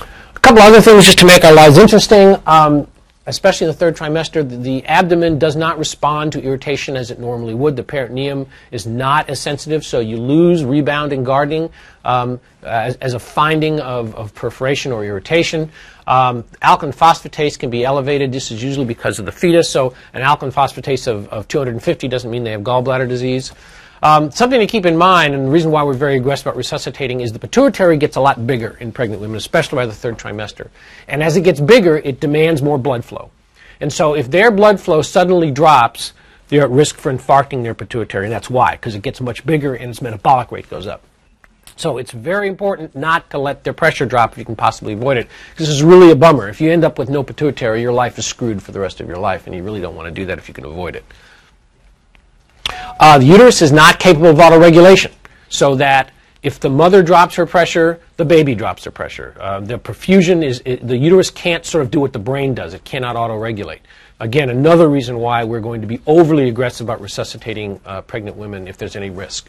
A 0.00 0.40
couple 0.40 0.62
other 0.62 0.80
things 0.80 1.04
just 1.04 1.20
to 1.20 1.26
make 1.26 1.44
our 1.44 1.54
lives 1.54 1.78
interesting. 1.78 2.36
Um, 2.44 2.88
especially 3.26 3.66
in 3.66 3.68
the 3.68 3.76
third 3.76 3.96
trimester, 3.96 4.62
the, 4.62 4.84
abdomen 4.86 5.38
does 5.38 5.56
not 5.56 5.78
respond 5.78 6.32
to 6.32 6.42
irritation 6.42 6.96
as 6.96 7.10
it 7.10 7.18
normally 7.18 7.54
would. 7.54 7.76
The 7.76 7.82
peritoneum 7.82 8.46
is 8.70 8.86
not 8.86 9.30
as 9.30 9.40
sensitive, 9.40 9.84
so 9.84 10.00
you 10.00 10.18
lose 10.18 10.64
rebound 10.64 11.12
and 11.12 11.24
guarding 11.24 11.70
um, 12.04 12.38
as, 12.62 12.96
as, 12.96 13.14
a 13.14 13.18
finding 13.18 13.80
of, 13.80 14.14
of, 14.14 14.34
perforation 14.34 14.92
or 14.92 15.04
irritation. 15.04 15.70
Um, 16.06 16.44
alkaline 16.60 16.92
phosphatase 16.92 17.58
can 17.58 17.70
be 17.70 17.84
elevated. 17.84 18.30
This 18.30 18.50
is 18.50 18.62
usually 18.62 18.84
because 18.84 19.18
of 19.18 19.24
the 19.24 19.32
fetus, 19.32 19.70
so 19.70 19.94
an 20.12 20.20
alkaline 20.20 20.52
phosphatase 20.52 21.06
of, 21.06 21.28
of 21.28 21.48
250 21.48 22.08
doesn't 22.08 22.30
mean 22.30 22.44
they 22.44 22.50
have 22.50 22.60
gallbladder 22.60 23.08
disease. 23.08 23.52
Um, 24.04 24.30
something 24.30 24.60
to 24.60 24.66
keep 24.66 24.84
in 24.84 24.98
mind, 24.98 25.34
and 25.34 25.46
the 25.46 25.50
reason 25.50 25.70
why 25.70 25.82
we're 25.82 25.94
very 25.94 26.16
aggressive 26.16 26.46
about 26.46 26.58
resuscitating, 26.58 27.22
is 27.22 27.32
the 27.32 27.38
pituitary 27.38 27.96
gets 27.96 28.16
a 28.16 28.20
lot 28.20 28.46
bigger 28.46 28.76
in 28.78 28.92
pregnant 28.92 29.22
women, 29.22 29.38
especially 29.38 29.76
by 29.76 29.86
the 29.86 29.94
third 29.94 30.18
trimester. 30.18 30.68
And 31.08 31.22
as 31.22 31.38
it 31.38 31.40
gets 31.40 31.58
bigger, 31.58 31.96
it 31.96 32.20
demands 32.20 32.60
more 32.60 32.76
blood 32.76 33.02
flow. 33.02 33.30
And 33.80 33.90
so 33.90 34.14
if 34.14 34.30
their 34.30 34.50
blood 34.50 34.78
flow 34.78 35.00
suddenly 35.00 35.50
drops, 35.50 36.12
they're 36.48 36.64
at 36.64 36.70
risk 36.70 36.96
for 36.96 37.10
infarcting 37.10 37.62
their 37.62 37.72
pituitary, 37.72 38.26
and 38.26 38.32
that's 38.32 38.50
why, 38.50 38.72
because 38.72 38.94
it 38.94 39.00
gets 39.00 39.22
much 39.22 39.46
bigger 39.46 39.74
and 39.74 39.88
its 39.88 40.02
metabolic 40.02 40.52
rate 40.52 40.68
goes 40.68 40.86
up. 40.86 41.02
So 41.76 41.96
it's 41.96 42.12
very 42.12 42.46
important 42.46 42.94
not 42.94 43.30
to 43.30 43.38
let 43.38 43.64
their 43.64 43.72
pressure 43.72 44.04
drop 44.04 44.32
if 44.32 44.38
you 44.38 44.44
can 44.44 44.54
possibly 44.54 44.92
avoid 44.92 45.16
it. 45.16 45.28
This 45.56 45.70
is 45.70 45.82
really 45.82 46.10
a 46.10 46.16
bummer. 46.16 46.50
If 46.50 46.60
you 46.60 46.70
end 46.70 46.84
up 46.84 46.98
with 46.98 47.08
no 47.08 47.22
pituitary, 47.22 47.80
your 47.80 47.94
life 47.94 48.18
is 48.18 48.26
screwed 48.26 48.62
for 48.62 48.70
the 48.70 48.80
rest 48.80 49.00
of 49.00 49.08
your 49.08 49.16
life, 49.16 49.46
and 49.46 49.56
you 49.56 49.62
really 49.62 49.80
don't 49.80 49.96
want 49.96 50.08
to 50.08 50.14
do 50.14 50.26
that 50.26 50.36
if 50.36 50.46
you 50.46 50.52
can 50.52 50.66
avoid 50.66 50.94
it. 50.94 51.06
Uh, 52.70 53.18
the 53.18 53.26
uterus 53.26 53.62
is 53.62 53.72
not 53.72 53.98
capable 53.98 54.28
of 54.28 54.36
autoregulation, 54.36 55.12
so 55.48 55.74
that 55.76 56.10
if 56.42 56.60
the 56.60 56.68
mother 56.68 57.02
drops 57.02 57.34
her 57.36 57.46
pressure, 57.46 58.00
the 58.18 58.24
baby 58.24 58.54
drops 58.54 58.84
her 58.84 58.90
pressure. 58.90 59.34
Uh, 59.40 59.60
the 59.60 59.78
perfusion 59.78 60.44
is, 60.44 60.62
it, 60.64 60.86
the 60.86 60.96
uterus 60.96 61.30
can't 61.30 61.64
sort 61.64 61.82
of 61.82 61.90
do 61.90 62.00
what 62.00 62.12
the 62.12 62.18
brain 62.18 62.54
does. 62.54 62.74
It 62.74 62.84
cannot 62.84 63.16
autoregulate. 63.16 63.80
Again, 64.20 64.50
another 64.50 64.88
reason 64.88 65.18
why 65.18 65.44
we're 65.44 65.60
going 65.60 65.80
to 65.80 65.86
be 65.86 66.00
overly 66.06 66.48
aggressive 66.48 66.86
about 66.86 67.00
resuscitating 67.00 67.80
uh, 67.84 68.02
pregnant 68.02 68.36
women 68.36 68.68
if 68.68 68.76
there's 68.76 68.94
any 68.94 69.10
risk. 69.10 69.48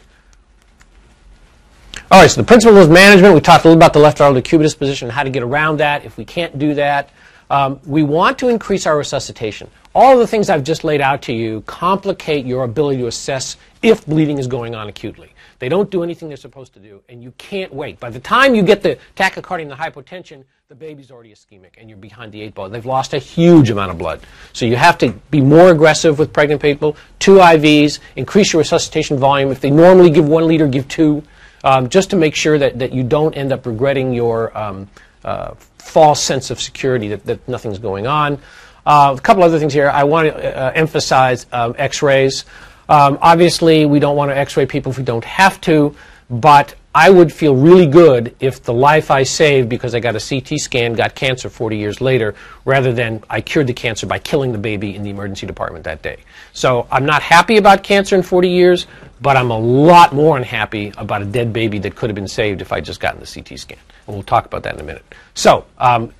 All 2.10 2.20
right, 2.20 2.30
so 2.30 2.40
the 2.40 2.46
principles 2.46 2.86
of 2.86 2.90
management, 2.90 3.34
we 3.34 3.40
talked 3.40 3.64
a 3.64 3.68
little 3.68 3.78
about 3.78 3.92
the 3.92 3.98
left 3.98 4.20
aortic 4.20 4.44
decubitus 4.44 4.78
position, 4.78 5.10
how 5.10 5.22
to 5.22 5.30
get 5.30 5.42
around 5.42 5.78
that. 5.78 6.04
If 6.04 6.16
we 6.16 6.24
can't 6.24 6.58
do 6.58 6.74
that, 6.74 7.10
um, 7.50 7.80
we 7.84 8.02
want 8.02 8.38
to 8.38 8.48
increase 8.48 8.86
our 8.86 8.96
resuscitation. 8.96 9.68
All 9.96 10.18
the 10.18 10.26
things 10.26 10.50
I've 10.50 10.62
just 10.62 10.84
laid 10.84 11.00
out 11.00 11.22
to 11.22 11.32
you 11.32 11.62
complicate 11.62 12.44
your 12.44 12.64
ability 12.64 12.98
to 12.98 13.06
assess 13.06 13.56
if 13.80 14.04
bleeding 14.04 14.36
is 14.36 14.46
going 14.46 14.74
on 14.74 14.88
acutely. 14.88 15.32
They 15.58 15.70
don't 15.70 15.90
do 15.90 16.02
anything 16.02 16.28
they're 16.28 16.36
supposed 16.36 16.74
to 16.74 16.80
do, 16.80 17.00
and 17.08 17.22
you 17.22 17.32
can't 17.38 17.72
wait. 17.72 17.98
By 17.98 18.10
the 18.10 18.20
time 18.20 18.54
you 18.54 18.62
get 18.62 18.82
the 18.82 18.98
tachycardia 19.16 19.62
and 19.62 19.70
the 19.70 19.74
hypotension, 19.74 20.44
the 20.68 20.74
baby's 20.74 21.10
already 21.10 21.32
ischemic, 21.32 21.78
and 21.78 21.88
you're 21.88 21.96
behind 21.96 22.30
the 22.30 22.42
eight 22.42 22.54
ball. 22.54 22.68
They've 22.68 22.84
lost 22.84 23.14
a 23.14 23.18
huge 23.18 23.70
amount 23.70 23.90
of 23.90 23.96
blood. 23.96 24.20
So 24.52 24.66
you 24.66 24.76
have 24.76 24.98
to 24.98 25.12
be 25.30 25.40
more 25.40 25.70
aggressive 25.70 26.18
with 26.18 26.30
pregnant 26.30 26.60
people. 26.60 26.94
Two 27.18 27.36
IVs, 27.36 28.00
increase 28.16 28.52
your 28.52 28.60
resuscitation 28.60 29.16
volume. 29.16 29.50
If 29.50 29.62
they 29.62 29.70
normally 29.70 30.10
give 30.10 30.28
one 30.28 30.46
liter, 30.46 30.68
give 30.68 30.86
two, 30.88 31.22
um, 31.64 31.88
just 31.88 32.10
to 32.10 32.16
make 32.16 32.34
sure 32.34 32.58
that, 32.58 32.78
that 32.80 32.92
you 32.92 33.02
don't 33.02 33.34
end 33.34 33.50
up 33.50 33.64
regretting 33.64 34.12
your 34.12 34.54
um, 34.58 34.90
uh, 35.24 35.54
false 35.78 36.22
sense 36.22 36.50
of 36.50 36.60
security 36.60 37.08
that, 37.08 37.24
that 37.24 37.48
nothing's 37.48 37.78
going 37.78 38.06
on. 38.06 38.38
Uh, 38.86 39.16
a 39.18 39.20
couple 39.20 39.42
other 39.42 39.58
things 39.58 39.72
here. 39.72 39.90
I 39.90 40.04
want 40.04 40.28
to 40.28 40.56
uh, 40.56 40.72
emphasize 40.74 41.46
um, 41.50 41.74
X-rays. 41.76 42.44
Um, 42.88 43.18
obviously, 43.20 43.84
we 43.84 43.98
don't 43.98 44.16
want 44.16 44.30
to 44.30 44.38
X-ray 44.38 44.66
people 44.66 44.92
if 44.92 44.98
we 44.98 45.04
don't 45.04 45.24
have 45.24 45.60
to, 45.62 45.96
but 46.30 46.76
I 46.94 47.10
would 47.10 47.32
feel 47.32 47.54
really 47.54 47.86
good 47.86 48.34
if 48.40 48.62
the 48.62 48.72
life 48.72 49.10
I 49.10 49.24
saved 49.24 49.68
because 49.68 49.94
I 49.94 50.00
got 50.00 50.16
a 50.16 50.20
CT 50.20 50.60
scan 50.60 50.94
got 50.94 51.14
cancer 51.14 51.50
40 51.50 51.76
years 51.76 52.00
later, 52.00 52.34
rather 52.64 52.92
than 52.92 53.22
I 53.28 53.40
cured 53.40 53.66
the 53.66 53.74
cancer 53.74 54.06
by 54.06 54.18
killing 54.18 54.52
the 54.52 54.58
baby 54.58 54.94
in 54.94 55.02
the 55.02 55.10
emergency 55.10 55.46
department 55.46 55.84
that 55.84 56.00
day. 56.00 56.18
So 56.52 56.86
I'm 56.90 57.04
not 57.04 57.22
happy 57.22 57.58
about 57.58 57.82
cancer 57.82 58.16
in 58.16 58.22
40 58.22 58.48
years, 58.48 58.86
but 59.20 59.36
I'm 59.36 59.50
a 59.50 59.58
lot 59.58 60.14
more 60.14 60.36
unhappy 60.36 60.92
about 60.96 61.22
a 61.22 61.26
dead 61.26 61.52
baby 61.52 61.78
that 61.80 61.96
could 61.96 62.08
have 62.08 62.14
been 62.14 62.28
saved 62.28 62.62
if 62.62 62.72
I 62.72 62.80
just 62.80 63.00
gotten 63.00 63.20
the 63.20 63.26
CT 63.26 63.58
scan. 63.58 63.78
And 64.06 64.14
we'll 64.14 64.22
talk 64.22 64.46
about 64.46 64.62
that 64.62 64.74
in 64.74 64.80
a 64.80 64.84
minute. 64.84 65.04
So 65.34 65.66
um, 65.76 66.14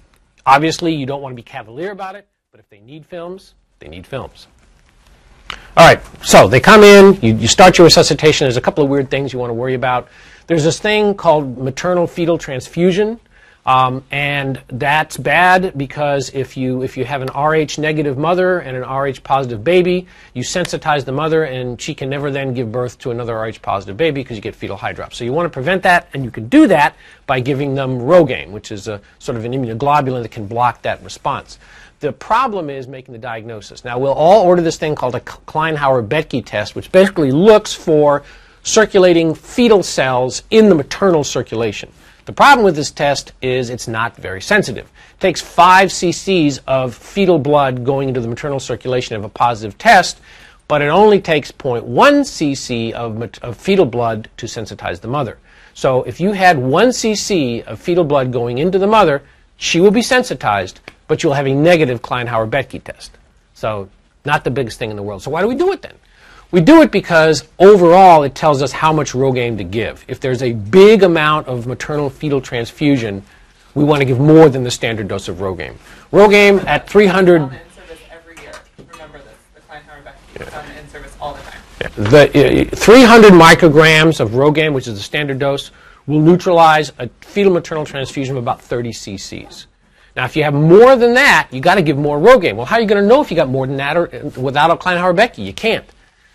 obviously, 0.44 0.94
you 0.94 1.06
don't 1.06 1.22
want 1.22 1.32
to 1.32 1.36
be 1.36 1.42
cavalier 1.42 1.92
about 1.92 2.16
it. 2.16 2.28
But 2.56 2.64
if 2.64 2.70
they 2.70 2.80
need 2.80 3.04
films, 3.04 3.52
they 3.80 3.88
need 3.88 4.06
films. 4.06 4.46
All 5.76 5.86
right, 5.86 6.00
so 6.24 6.48
they 6.48 6.58
come 6.58 6.82
in, 6.82 7.20
you, 7.20 7.34
you 7.34 7.48
start 7.48 7.76
your 7.76 7.84
resuscitation. 7.84 8.46
There's 8.46 8.56
a 8.56 8.62
couple 8.62 8.82
of 8.82 8.88
weird 8.88 9.10
things 9.10 9.30
you 9.30 9.38
want 9.38 9.50
to 9.50 9.54
worry 9.54 9.74
about. 9.74 10.08
There's 10.46 10.64
this 10.64 10.78
thing 10.78 11.14
called 11.16 11.58
maternal 11.58 12.06
fetal 12.06 12.38
transfusion. 12.38 13.20
Um, 13.66 14.04
and 14.12 14.62
that's 14.68 15.16
bad 15.16 15.76
because 15.76 16.30
if 16.32 16.56
you 16.56 16.82
if 16.82 16.96
you 16.96 17.04
have 17.04 17.20
an 17.20 17.30
Rh 17.36 17.78
negative 17.78 18.16
mother 18.16 18.60
and 18.60 18.76
an 18.76 18.84
Rh 18.84 19.20
positive 19.24 19.64
baby, 19.64 20.06
you 20.34 20.44
sensitize 20.44 21.04
the 21.04 21.10
mother, 21.10 21.42
and 21.42 21.80
she 21.82 21.92
can 21.92 22.08
never 22.08 22.30
then 22.30 22.54
give 22.54 22.70
birth 22.70 22.96
to 23.00 23.10
another 23.10 23.36
Rh 23.36 23.60
positive 23.60 23.96
baby 23.96 24.22
because 24.22 24.36
you 24.36 24.40
get 24.40 24.54
fetal 24.54 24.78
hydrops. 24.78 25.14
So 25.14 25.24
you 25.24 25.32
want 25.32 25.46
to 25.46 25.50
prevent 25.50 25.82
that, 25.82 26.08
and 26.14 26.24
you 26.24 26.30
can 26.30 26.48
do 26.48 26.68
that 26.68 26.94
by 27.26 27.40
giving 27.40 27.74
them 27.74 27.98
RhoGAM, 27.98 28.50
which 28.52 28.70
is 28.70 28.86
a 28.86 29.00
sort 29.18 29.36
of 29.36 29.44
an 29.44 29.52
immunoglobulin 29.52 30.22
that 30.22 30.30
can 30.30 30.46
block 30.46 30.82
that 30.82 31.02
response. 31.02 31.58
The 32.00 32.12
problem 32.12 32.68
is 32.68 32.86
making 32.86 33.12
the 33.12 33.18
diagnosis. 33.18 33.84
Now, 33.84 33.98
we'll 33.98 34.12
all 34.12 34.44
order 34.44 34.60
this 34.60 34.76
thing 34.76 34.94
called 34.94 35.14
a 35.14 35.20
Kleihauer-Betke 35.20 36.44
test, 36.44 36.74
which 36.74 36.92
basically 36.92 37.30
looks 37.30 37.72
for 37.72 38.22
circulating 38.62 39.34
fetal 39.34 39.82
cells 39.82 40.42
in 40.50 40.68
the 40.68 40.74
maternal 40.74 41.24
circulation. 41.24 41.90
The 42.26 42.32
problem 42.32 42.64
with 42.64 42.76
this 42.76 42.90
test 42.90 43.32
is 43.40 43.70
it's 43.70 43.86
not 43.86 44.16
very 44.16 44.42
sensitive. 44.42 44.86
It 45.14 45.20
takes 45.20 45.40
5 45.40 45.88
cc's 45.88 46.58
of 46.66 46.94
fetal 46.94 47.38
blood 47.38 47.84
going 47.84 48.08
into 48.08 48.20
the 48.20 48.28
maternal 48.28 48.58
circulation 48.58 49.14
of 49.14 49.24
a 49.24 49.28
positive 49.28 49.78
test, 49.78 50.20
but 50.68 50.82
it 50.82 50.88
only 50.88 51.20
takes 51.20 51.52
0.1 51.52 51.84
cc 51.86 52.92
of, 52.92 53.22
of 53.42 53.56
fetal 53.56 53.86
blood 53.86 54.28
to 54.36 54.46
sensitize 54.46 55.00
the 55.00 55.08
mother. 55.08 55.38
So 55.72 56.02
if 56.02 56.20
you 56.20 56.32
had 56.32 56.58
1 56.58 56.88
cc 56.88 57.62
of 57.62 57.80
fetal 57.80 58.04
blood 58.04 58.32
going 58.32 58.58
into 58.58 58.78
the 58.78 58.88
mother, 58.88 59.22
she 59.56 59.80
will 59.80 59.92
be 59.92 60.02
sensitized, 60.02 60.80
but 61.08 61.22
you'll 61.22 61.34
have 61.34 61.46
a 61.46 61.54
negative 61.54 62.02
Kleihauer-Betke 62.02 62.82
test. 62.84 63.16
So 63.54 63.88
not 64.24 64.44
the 64.44 64.50
biggest 64.50 64.78
thing 64.78 64.90
in 64.90 64.96
the 64.96 65.02
world. 65.02 65.22
So 65.22 65.30
why 65.30 65.42
do 65.42 65.48
we 65.48 65.54
do 65.54 65.72
it 65.72 65.82
then? 65.82 65.94
We 66.50 66.60
do 66.60 66.82
it 66.82 66.92
because 66.92 67.46
overall 67.58 68.22
it 68.22 68.34
tells 68.34 68.62
us 68.62 68.72
how 68.72 68.92
much 68.92 69.12
RhoGAM 69.12 69.58
to 69.58 69.64
give. 69.64 70.04
If 70.08 70.20
there's 70.20 70.42
a 70.42 70.52
big 70.52 71.02
amount 71.02 71.48
of 71.48 71.66
maternal 71.66 72.08
fetal 72.08 72.40
transfusion, 72.40 73.24
we 73.74 73.84
want 73.84 74.00
to 74.00 74.04
give 74.04 74.20
more 74.20 74.48
than 74.48 74.62
the 74.62 74.70
standard 74.70 75.08
dose 75.08 75.28
of 75.28 75.36
RhoGAM. 75.36 75.76
RhoGAM 76.12 76.64
at 76.66 76.88
300. 76.88 77.50
The 81.96 82.70
uh, 82.72 82.76
300 82.76 83.32
micrograms 83.32 84.20
of 84.20 84.30
RhoGAM, 84.30 84.72
which 84.72 84.86
is 84.86 84.94
the 84.94 85.02
standard 85.02 85.38
dose, 85.38 85.70
will 86.06 86.20
neutralize 86.20 86.92
a 86.98 87.08
fetal 87.20 87.52
maternal 87.52 87.84
transfusion 87.84 88.36
of 88.36 88.42
about 88.42 88.60
30 88.60 88.90
cc's. 88.90 89.66
Now, 90.16 90.24
if 90.24 90.34
you 90.34 90.44
have 90.44 90.54
more 90.54 90.96
than 90.96 91.14
that, 91.14 91.48
you 91.50 91.60
got 91.60 91.74
to 91.74 91.82
give 91.82 91.98
more 91.98 92.18
RhoGAM. 92.18 92.56
Well, 92.56 92.64
how 92.64 92.76
are 92.76 92.80
you 92.80 92.86
going 92.86 93.02
to 93.02 93.06
know 93.06 93.20
if 93.20 93.30
you 93.30 93.36
got 93.36 93.50
more 93.50 93.66
than 93.66 93.76
that 93.76 93.96
or, 93.98 94.06
without 94.40 94.70
a 94.70 94.76
Kleihauer-Betke? 94.76 95.44
You 95.44 95.52
can't. 95.52 95.84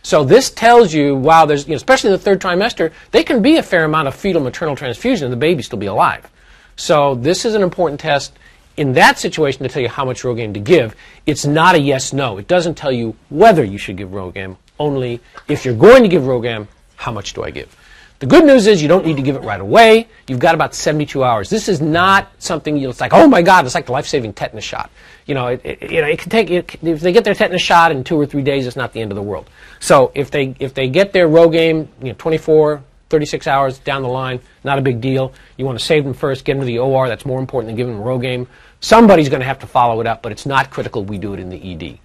So 0.04 0.24
this 0.24 0.52
tells 0.52 0.94
you, 0.94 1.16
wow, 1.16 1.46
there's, 1.46 1.66
you 1.66 1.72
know, 1.72 1.78
especially 1.78 2.10
in 2.10 2.14
the 2.14 2.20
third 2.20 2.40
trimester, 2.40 2.92
they 3.10 3.24
can 3.24 3.42
be 3.42 3.58
a 3.58 3.64
fair 3.64 3.84
amount 3.84 4.08
of 4.08 4.16
fetal 4.16 4.42
maternal 4.42 4.76
transfusion 4.76 5.26
and 5.26 5.34
the 5.34 5.38
baby 5.38 5.64
still 5.64 5.80
be 5.80 5.88
alive. 5.88 6.30
So 6.76 7.16
this 7.16 7.44
is 7.44 7.56
an 7.56 7.64
important 7.64 8.00
test 8.00 8.34
in 8.78 8.94
that 8.94 9.20
situation 9.20 9.64
to 9.64 9.70
tell 9.70 9.82
you 9.82 9.90
how 9.90 10.06
much 10.06 10.22
RhoGAM 10.22 10.54
to 10.54 10.60
give. 10.60 10.96
It's 11.26 11.46
not 11.46 11.76
a 11.76 11.80
yes-no. 11.80 12.38
It 12.38 12.48
doesn't 12.48 12.76
tell 12.76 12.92
you 12.92 13.16
whether 13.30 13.64
you 13.64 13.78
should 13.78 13.98
give 13.98 14.10
RhoGAM, 14.10 14.58
only 14.80 15.20
if 15.48 15.66
you're 15.66 15.76
going 15.76 16.04
to 16.04 16.10
give 16.10 16.24
RhoGAM, 16.24 16.68
how 16.96 17.12
much 17.12 17.34
do 17.34 17.44
I 17.44 17.50
give? 17.50 17.76
The 18.22 18.28
good 18.28 18.46
news 18.46 18.68
is 18.68 18.84
you 18.84 18.88
don't 18.88 19.04
need 19.04 19.18
to 19.18 19.24
give 19.24 19.36
it 19.36 19.42
right 19.42 19.60
away. 19.60 20.08
You've 20.28 20.38
got 20.38 20.54
about 20.54 20.76
72 20.76 21.24
hours. 21.24 21.50
This 21.50 21.68
is 21.68 21.82
not 21.82 22.32
something 22.38 22.78
you, 22.78 22.88
it's 22.88 23.02
like, 23.02 23.14
oh 23.14 23.28
my 23.28 23.42
God, 23.42 23.66
it's 23.66 23.74
like 23.74 23.88
the 23.88 23.94
life-saving 23.94 24.34
tetanus 24.34 24.64
shot. 24.64 24.92
You 25.26 25.34
know, 25.34 25.48
it, 25.48 25.62
it, 25.64 25.92
you 25.92 26.02
know, 26.02 26.08
it 26.08 26.20
can 26.20 26.30
take, 26.30 26.52
it, 26.52 26.78
if 26.84 27.02
they 27.02 27.14
get 27.14 27.24
their 27.24 27.34
tetanus 27.34 27.64
shot 27.64 27.92
in 27.92 28.04
two 28.04 28.20
or 28.22 28.28
three 28.28 28.44
days, 28.44 28.68
it's 28.68 28.76
not 28.76 28.94
the 28.94 29.02
end 29.02 29.12
of 29.12 29.16
the 29.16 29.24
world. 29.24 29.50
So 29.80 30.12
if 30.14 30.30
they, 30.30 30.56
if 30.60 30.76
they 30.76 30.88
get 30.88 31.14
their 31.14 31.28
RhoGAM, 31.28 31.88
you 32.00 32.10
know, 32.10 32.16
24, 32.20 32.84
36 33.10 33.48
hours 33.48 33.80
down 33.80 34.04
the 34.04 34.08
line, 34.08 34.40
not 34.64 34.78
a 34.78 34.84
big 34.84 35.02
deal. 35.02 35.34
You 35.58 35.66
want 35.66 35.80
to 35.80 35.84
save 35.84 36.04
them 36.04 36.14
first, 36.14 36.46
get 36.46 36.54
them 36.54 36.62
to 36.62 36.66
the 36.68 36.78
OR. 36.78 37.08
That's 37.08 37.26
more 37.26 37.40
important 37.40 37.70
than 37.70 37.76
giving 37.76 37.96
them 37.96 38.04
RhoGAM. 38.04 38.46
Somebody's 38.82 39.30
going 39.30 39.42
to 39.42 39.48
have 39.48 39.60
to 39.60 39.68
follow 39.68 40.00
it 40.00 40.06
up, 40.06 40.22
but 40.22 40.32
it's 40.32 40.46
not 40.46 40.70
critical 40.70 41.04
we 41.04 41.18
do 41.18 41.34
it 41.34 41.40
in 41.40 41.50
the 41.50 41.74
ED. 41.74 41.98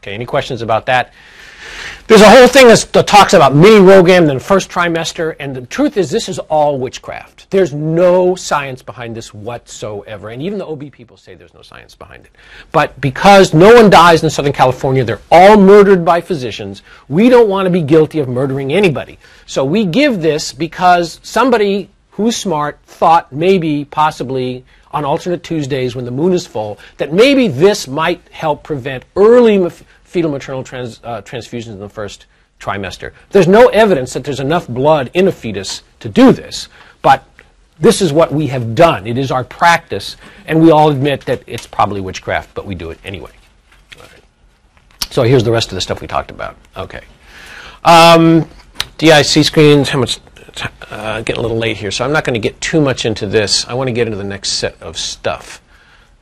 Okay, 0.00 0.14
any 0.14 0.26
questions 0.26 0.62
about 0.62 0.86
that? 0.86 1.12
There's 2.06 2.22
a 2.22 2.30
whole 2.30 2.48
thing 2.48 2.68
that 2.68 3.06
talks 3.06 3.34
about 3.34 3.54
mini 3.54 3.76
RhoGAM 3.76 4.30
in 4.30 4.38
the 4.38 4.40
first 4.40 4.70
trimester, 4.70 5.36
and 5.38 5.54
the 5.54 5.62
truth 5.62 5.96
is 5.96 6.10
this 6.10 6.28
is 6.28 6.38
all 6.38 6.78
witchcraft. 6.78 7.50
There's 7.50 7.74
no 7.74 8.34
science 8.34 8.82
behind 8.82 9.16
this 9.16 9.34
whatsoever, 9.34 10.30
and 10.30 10.42
even 10.42 10.58
the 10.58 10.66
OB 10.66 10.90
people 10.90 11.16
say 11.16 11.34
there's 11.34 11.54
no 11.54 11.62
science 11.62 11.94
behind 11.94 12.24
it. 12.24 12.32
But 12.72 13.00
because 13.00 13.52
no 13.52 13.74
one 13.74 13.90
dies 13.90 14.22
in 14.22 14.30
Southern 14.30 14.52
California, 14.52 15.04
they're 15.04 15.20
all 15.30 15.58
murdered 15.58 16.04
by 16.04 16.20
physicians, 16.20 16.82
we 17.08 17.28
don't 17.28 17.48
want 17.48 17.66
to 17.66 17.70
be 17.70 17.82
guilty 17.82 18.18
of 18.18 18.28
murdering 18.28 18.72
anybody. 18.72 19.18
So 19.46 19.64
we 19.64 19.84
give 19.84 20.20
this 20.20 20.52
because 20.52 21.20
somebody 21.22 21.90
who's 22.12 22.36
smart 22.36 22.80
thought 22.84 23.32
maybe, 23.32 23.84
possibly, 23.84 24.64
on 24.90 25.04
alternate 25.04 25.42
Tuesdays 25.42 25.94
when 25.94 26.04
the 26.04 26.10
moon 26.10 26.32
is 26.32 26.46
full, 26.46 26.78
that 26.96 27.12
maybe 27.12 27.48
this 27.48 27.86
might 27.86 28.20
help 28.30 28.62
prevent 28.62 29.04
early 29.14 29.58
fetal 30.08 30.30
maternal 30.30 30.64
trans, 30.64 31.00
uh, 31.04 31.20
transfusions 31.22 31.72
in 31.72 31.78
the 31.78 31.88
first 31.88 32.26
trimester. 32.58 33.12
There's 33.30 33.46
no 33.46 33.68
evidence 33.68 34.14
that 34.14 34.24
there's 34.24 34.40
enough 34.40 34.66
blood 34.66 35.10
in 35.14 35.28
a 35.28 35.32
fetus 35.32 35.82
to 36.00 36.08
do 36.08 36.32
this, 36.32 36.68
but 37.02 37.24
this 37.78 38.00
is 38.00 38.12
what 38.12 38.32
we 38.32 38.48
have 38.48 38.74
done. 38.74 39.06
It 39.06 39.18
is 39.18 39.30
our 39.30 39.44
practice, 39.44 40.16
and 40.46 40.60
we 40.60 40.70
all 40.70 40.90
admit 40.90 41.26
that 41.26 41.42
it's 41.46 41.66
probably 41.66 42.00
witchcraft, 42.00 42.54
but 42.54 42.66
we 42.66 42.74
do 42.74 42.90
it 42.90 42.98
anyway. 43.04 43.30
So 45.10 45.22
here's 45.22 45.44
the 45.44 45.52
rest 45.52 45.68
of 45.68 45.74
the 45.74 45.80
stuff 45.80 46.00
we 46.00 46.06
talked 46.06 46.30
about. 46.30 46.56
Okay. 46.76 47.02
Um, 47.84 48.48
DIC 48.98 49.44
screens, 49.44 49.90
how 49.90 50.00
much? 50.00 50.20
Uh, 50.90 51.20
getting 51.20 51.38
a 51.38 51.42
little 51.42 51.56
late 51.56 51.76
here, 51.76 51.92
so 51.92 52.04
I'm 52.04 52.10
not 52.10 52.24
going 52.24 52.34
to 52.34 52.40
get 52.40 52.60
too 52.60 52.80
much 52.80 53.04
into 53.04 53.28
this. 53.28 53.64
I 53.66 53.74
want 53.74 53.86
to 53.88 53.92
get 53.92 54.08
into 54.08 54.18
the 54.18 54.24
next 54.24 54.50
set 54.54 54.80
of 54.82 54.98
stuff. 54.98 55.62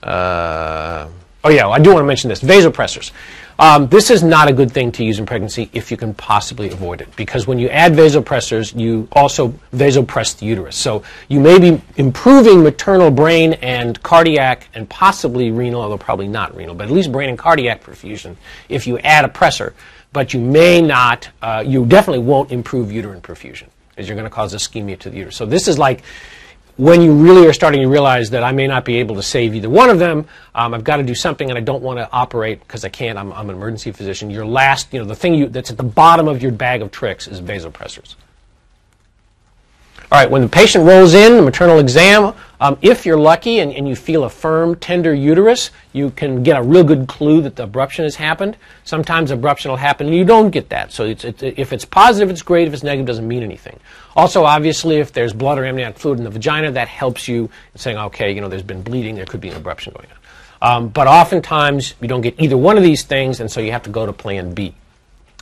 Uh, 0.03 1.09
oh 1.43 1.49
yeah, 1.49 1.69
I 1.69 1.79
do 1.79 1.91
want 1.95 2.03
to 2.03 2.07
mention 2.07 2.29
this: 2.29 2.43
vasopressors. 2.43 3.13
Um, 3.59 3.89
this 3.89 4.11
is 4.11 4.23
not 4.23 4.49
a 4.49 4.53
good 4.53 4.71
thing 4.71 4.93
to 4.93 5.05
use 5.05 5.19
in 5.19 5.25
pregnancy 5.25 5.71
if 5.73 5.91
you 5.91 5.97
can 5.97 6.13
possibly 6.13 6.71
avoid 6.71 7.01
it, 7.01 7.15
because 7.17 7.47
when 7.47 7.59
you 7.59 7.69
add 7.69 7.93
vasopressors, 7.93 8.79
you 8.79 9.09
also 9.13 9.49
vasopress 9.75 10.39
the 10.39 10.45
uterus. 10.45 10.77
So 10.77 11.03
you 11.29 11.41
may 11.41 11.59
be 11.59 11.81
improving 11.97 12.63
maternal 12.63 13.11
brain 13.11 13.55
and 13.55 14.03
cardiac 14.03 14.69
and 14.75 14.87
possibly 14.91 15.51
renal, 15.51 15.81
although 15.81 15.97
probably 15.97 16.29
not 16.29 16.55
renal, 16.55 16.75
but 16.75 16.89
at 16.89 16.93
least 16.93 17.11
brain 17.11 17.31
and 17.31 17.39
cardiac 17.39 17.83
perfusion 17.83 18.37
if 18.69 18.87
you 18.87 18.99
add 18.99 19.25
a 19.25 19.29
pressor. 19.29 19.73
But 20.13 20.35
you 20.35 20.41
may 20.41 20.83
not, 20.83 21.29
uh, 21.41 21.65
you 21.67 21.87
definitely 21.87 22.25
won't 22.25 22.53
improve 22.53 22.93
uterine 22.93 23.23
perfusion, 23.23 23.69
as 23.97 24.07
you're 24.07 24.17
going 24.17 24.29
to 24.29 24.31
cause 24.31 24.55
ischemia 24.55 24.99
to 24.99 25.11
the 25.11 25.17
uterus. 25.17 25.37
So 25.37 25.47
this 25.47 25.67
is 25.67 25.79
like 25.79 26.03
when 26.77 27.01
you 27.01 27.13
really 27.15 27.47
are 27.47 27.53
starting 27.53 27.81
to 27.81 27.89
realize 27.89 28.31
that 28.31 28.43
I 28.43 28.53
may 28.53 28.67
not 28.67 28.85
be 28.85 28.97
able 28.97 29.17
to 29.17 29.23
save 29.23 29.55
either 29.55 29.71
one 29.71 29.89
of 29.89 29.99
them, 29.99 30.27
um, 30.55 30.75
I've 30.75 30.85
got 30.85 30.97
to 30.97 31.03
do 31.03 31.15
something 31.15 31.49
and 31.49 31.59
I 31.59 31.63
don't 31.63 31.83
want 31.83 31.99
to 31.99 32.11
operate 32.13 32.61
because 32.61 32.85
I 32.85 32.91
can't, 32.91 33.19
I'm, 33.19 33.33
I'm, 33.33 33.49
an 33.49 33.57
emergency 33.57 33.93
physician, 33.93 34.31
your 34.31 34.45
last, 34.45 34.93
you 34.93 34.99
know, 34.99 35.07
the 35.07 35.15
thing 35.15 35.35
you, 35.35 35.49
that's 35.49 35.71
at 35.71 35.79
the 35.79 35.83
bottom 35.83 36.29
of 36.29 36.43
your 36.43 36.53
bag 36.53 36.83
of 36.83 36.91
tricks 36.91 37.29
is 37.29 37.41
vasopressors. 37.41 38.15
All 40.13 40.21
right, 40.21 40.31
when 40.31 40.43
the 40.43 40.49
patient 40.49 40.85
rolls 40.87 41.15
in, 41.15 41.37
the 41.37 41.43
maternal 41.43 41.79
exam, 41.79 42.35
um, 42.61 42.79
if 42.81 43.05
you're 43.05 43.19
lucky 43.19 43.59
and, 43.61 43.73
and, 43.73 43.87
you 43.87 43.95
feel 43.95 44.25
a 44.25 44.31
firm, 44.31 44.77
tender 44.77 45.13
uterus, 45.13 45.71
you 45.93 46.11
can 46.11 46.43
get 46.43 46.57
a 46.57 46.63
real 46.63 46.85
good 46.85 47.07
clue 47.07 47.43
that 47.43 47.57
the 47.57 47.69
abruption 47.69 48.05
has 48.05 48.17
happened. 48.17 48.57
Sometimes 48.85 49.31
abruption 49.31 49.67
will 49.67 49.77
happen 49.77 50.07
and 50.07 50.17
you 50.17 50.25
don't 50.25 50.51
get 50.51 50.71
that. 50.71 50.93
So 50.93 51.05
it's, 51.05 51.25
if 51.25 51.73
it's 51.73 51.85
positive, 51.85 52.31
it's 52.31 52.43
great. 52.43 52.67
If 52.67 52.75
it's 52.75 52.83
negative, 52.83 53.07
it 53.07 53.09
doesn't 53.09 53.29
mean 53.29 53.43
anything. 53.43 53.79
Also, 54.15 54.45
obviously, 54.45 54.97
if 54.97 55.13
there's 55.13 55.35
blood 55.35 55.59
or 55.59 55.67
amniotic 55.67 55.99
fluid 55.99 56.19
in 56.19 56.25
the 56.25 56.31
vagina, 56.31 56.71
that 56.73 56.89
helps 56.89 57.29
you 57.29 57.51
in 57.75 57.79
saying, 57.79 57.99
okay, 57.99 58.33
you 58.33 58.41
know, 58.41 58.49
there's 58.49 58.63
been 58.63 58.83
bleeding, 58.83 59.17
there 59.17 59.27
could 59.27 59.41
be 59.41 59.51
an 59.51 59.63
abruption 59.63 59.93
going 59.93 60.09
on. 60.11 60.17
Um, 60.63 60.89
but 60.89 61.07
oftentimes, 61.07 61.95
you 62.01 62.09
don't 62.09 62.23
get 62.23 62.41
either 62.41 62.57
one 62.57 62.79
of 62.79 62.83
these 62.83 63.03
things, 63.03 63.41
and 63.41 63.51
so 63.51 63.61
you 63.61 63.73
have 63.73 63.83
to 63.83 63.91
go 63.91 64.07
to 64.07 64.13
plan 64.13 64.55
B, 64.55 64.75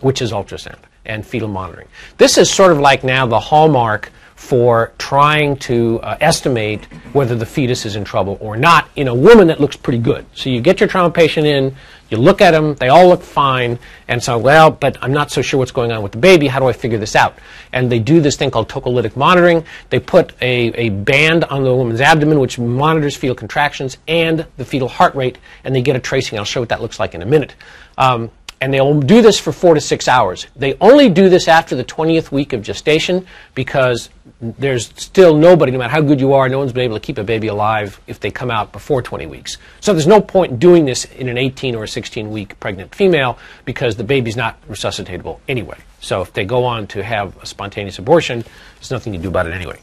which 0.01 0.21
is 0.21 0.33
ultrasound 0.33 0.79
and 1.05 1.25
fetal 1.25 1.49
monitoring. 1.49 1.87
This 2.19 2.39
is 2.39 2.51
sort 2.51 2.73
of 2.73 2.79
like 2.79 3.05
now 3.05 3.27
the 3.27 3.39
hallmark 3.39 4.11
for 4.45 4.93
trying 4.99 5.57
to 5.57 5.99
uh, 6.03 6.19
estimate 6.21 6.85
whether 7.15 7.35
the 7.35 7.47
fetus 7.47 7.87
is 7.87 7.97
in 7.97 8.05
trouble 8.05 8.37
or 8.43 8.59
not 8.59 8.87
in 8.95 9.09
a 9.09 9.15
woman 9.15 9.47
that 9.47 9.59
looks 9.59 9.75
pretty 9.75 9.99
good. 9.99 10.27
So 10.35 10.51
you 10.51 10.61
get 10.61 10.81
your 10.81 10.89
trauma 10.89 11.11
patient 11.11 11.47
in, 11.47 11.75
you 12.11 12.19
look 12.19 12.43
at 12.43 12.51
them, 12.51 12.75
they 12.75 12.91
all 12.91 13.09
look 13.09 13.23
fine, 13.23 13.79
and 14.07 14.23
so, 14.23 14.37
well, 14.37 14.71
but 14.71 14.99
I'm 15.01 15.15
not 15.15 15.31
so 15.31 15.41
sure 15.41 15.57
what's 15.57 15.73
going 15.73 15.93
on 15.93 16.03
with 16.03 16.13
the 16.13 16.19
baby, 16.19 16.47
how 16.47 16.61
do 16.61 16.67
I 16.67 16.75
figure 16.75 16.99
this 16.99 17.17
out? 17.17 17.39
And 17.73 17.91
they 17.91 17.99
do 17.99 18.21
this 18.21 18.37
thing 18.37 18.51
called 18.51 18.69
tocolytic 18.69 19.17
monitoring. 19.17 19.65
They 19.89 19.99
put 19.99 20.35
a, 20.43 20.75
a 20.75 20.91
band 20.91 21.45
on 21.45 21.65
the 21.65 21.75
woman's 21.75 22.03
abdomen 22.03 22.39
which 22.39 22.59
monitors 22.59 23.17
fetal 23.17 23.35
contractions 23.35 23.97
and 24.07 24.47
the 24.59 24.65
fetal 24.67 24.89
heart 24.89 25.15
rate, 25.15 25.39
and 25.65 25.75
they 25.75 25.81
get 25.81 25.97
a 25.97 26.01
tracing. 26.01 26.39
I'll 26.39 26.45
show 26.45 26.61
what 26.61 26.69
that 26.69 26.83
looks 26.83 27.01
like 27.01 27.15
in 27.15 27.23
a 27.23 27.27
minute. 27.27 27.55
Um, 27.97 28.31
and 28.65 28.73
they'll 28.73 28.99
do 28.99 29.21
this 29.21 29.39
for 29.39 29.53
four 29.53 29.75
to 29.75 29.81
six 29.81 30.09
hours. 30.09 30.47
They 30.57 30.75
only 30.81 31.11
do 31.11 31.29
this 31.29 31.49
after 31.49 31.77
the 31.77 31.85
20th 31.85 32.33
week 32.33 32.55
of 32.55 32.63
gestation 32.63 33.27
because 33.55 34.09
there's 34.41 34.89
still 34.97 35.37
nobody, 35.37 35.71
no 35.71 35.77
matter 35.77 35.91
how 35.91 36.01
good 36.01 36.19
you 36.19 36.33
are, 36.33 36.49
no 36.49 36.61
one's 36.61 36.73
been 36.73 36.85
able 36.85 36.97
to 36.97 37.07
keep 37.07 37.19
a 37.19 37.25
baby 37.25 37.49
alive 37.49 38.01
if 38.07 38.21
they 38.21 38.31
come 38.31 38.51
out 38.51 38.73
before 38.73 39.03
20 39.03 39.27
weeks. 39.27 39.59
So 39.81 39.93
there's 39.93 40.07
no 40.07 40.19
point 40.19 40.53
in 40.53 40.59
doing 40.59 40.87
this 40.87 41.05
in 41.05 41.29
an 41.29 41.37
18 41.37 41.75
or 41.75 41.87
16 41.87 42.31
week 42.31 42.59
pregnant 42.59 42.95
female 42.95 43.37
because 43.67 43.97
the 43.97 44.05
baby's 44.05 44.35
not 44.35 44.57
resuscitatable 44.67 45.41
anyway. 45.47 45.77
So 46.01 46.23
if 46.23 46.33
they 46.33 46.47
go 46.47 46.65
on 46.65 46.87
to 46.87 47.05
have 47.05 47.37
a 47.43 47.47
spontaneous 47.47 47.99
abortion, 47.99 48.47
there's 48.77 48.91
nothing 48.91 49.13
to 49.13 49.19
do 49.19 49.29
about 49.29 49.47
it 49.47 49.53
anyway. 49.53 49.79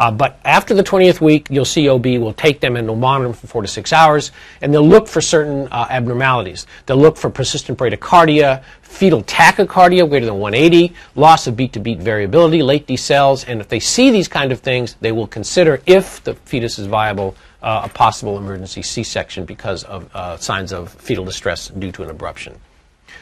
Uh, 0.00 0.10
but 0.10 0.40
after 0.46 0.72
the 0.72 0.82
20th 0.82 1.20
week, 1.20 1.46
you'll 1.50 1.66
see 1.66 1.86
OB 1.86 2.06
will 2.06 2.32
take 2.32 2.60
them 2.60 2.74
and 2.74 2.88
they'll 2.88 2.96
monitor 2.96 3.28
them 3.28 3.34
for 3.34 3.46
four 3.46 3.60
to 3.60 3.68
six 3.68 3.92
hours, 3.92 4.32
and 4.62 4.72
they'll 4.72 4.88
look 4.88 5.06
for 5.06 5.20
certain 5.20 5.68
uh, 5.70 5.86
abnormalities. 5.90 6.66
They'll 6.86 6.96
look 6.96 7.18
for 7.18 7.28
persistent 7.28 7.78
bradycardia, 7.78 8.64
fetal 8.80 9.22
tachycardia 9.22 10.08
greater 10.08 10.24
than 10.24 10.38
180, 10.38 10.94
loss 11.16 11.46
of 11.46 11.54
beat-to-beat 11.54 11.98
variability, 11.98 12.62
late 12.62 12.86
decels, 12.86 13.46
and 13.46 13.60
if 13.60 13.68
they 13.68 13.78
see 13.78 14.10
these 14.10 14.26
kind 14.26 14.52
of 14.52 14.60
things, 14.60 14.96
they 15.02 15.12
will 15.12 15.26
consider 15.26 15.82
if 15.84 16.24
the 16.24 16.34
fetus 16.34 16.78
is 16.78 16.86
viable 16.86 17.36
uh, 17.62 17.82
a 17.84 17.88
possible 17.90 18.38
emergency 18.38 18.80
C-section 18.80 19.44
because 19.44 19.84
of 19.84 20.08
uh, 20.16 20.38
signs 20.38 20.72
of 20.72 20.90
fetal 20.94 21.26
distress 21.26 21.68
due 21.68 21.92
to 21.92 22.02
an 22.04 22.16
abruption. 22.16 22.56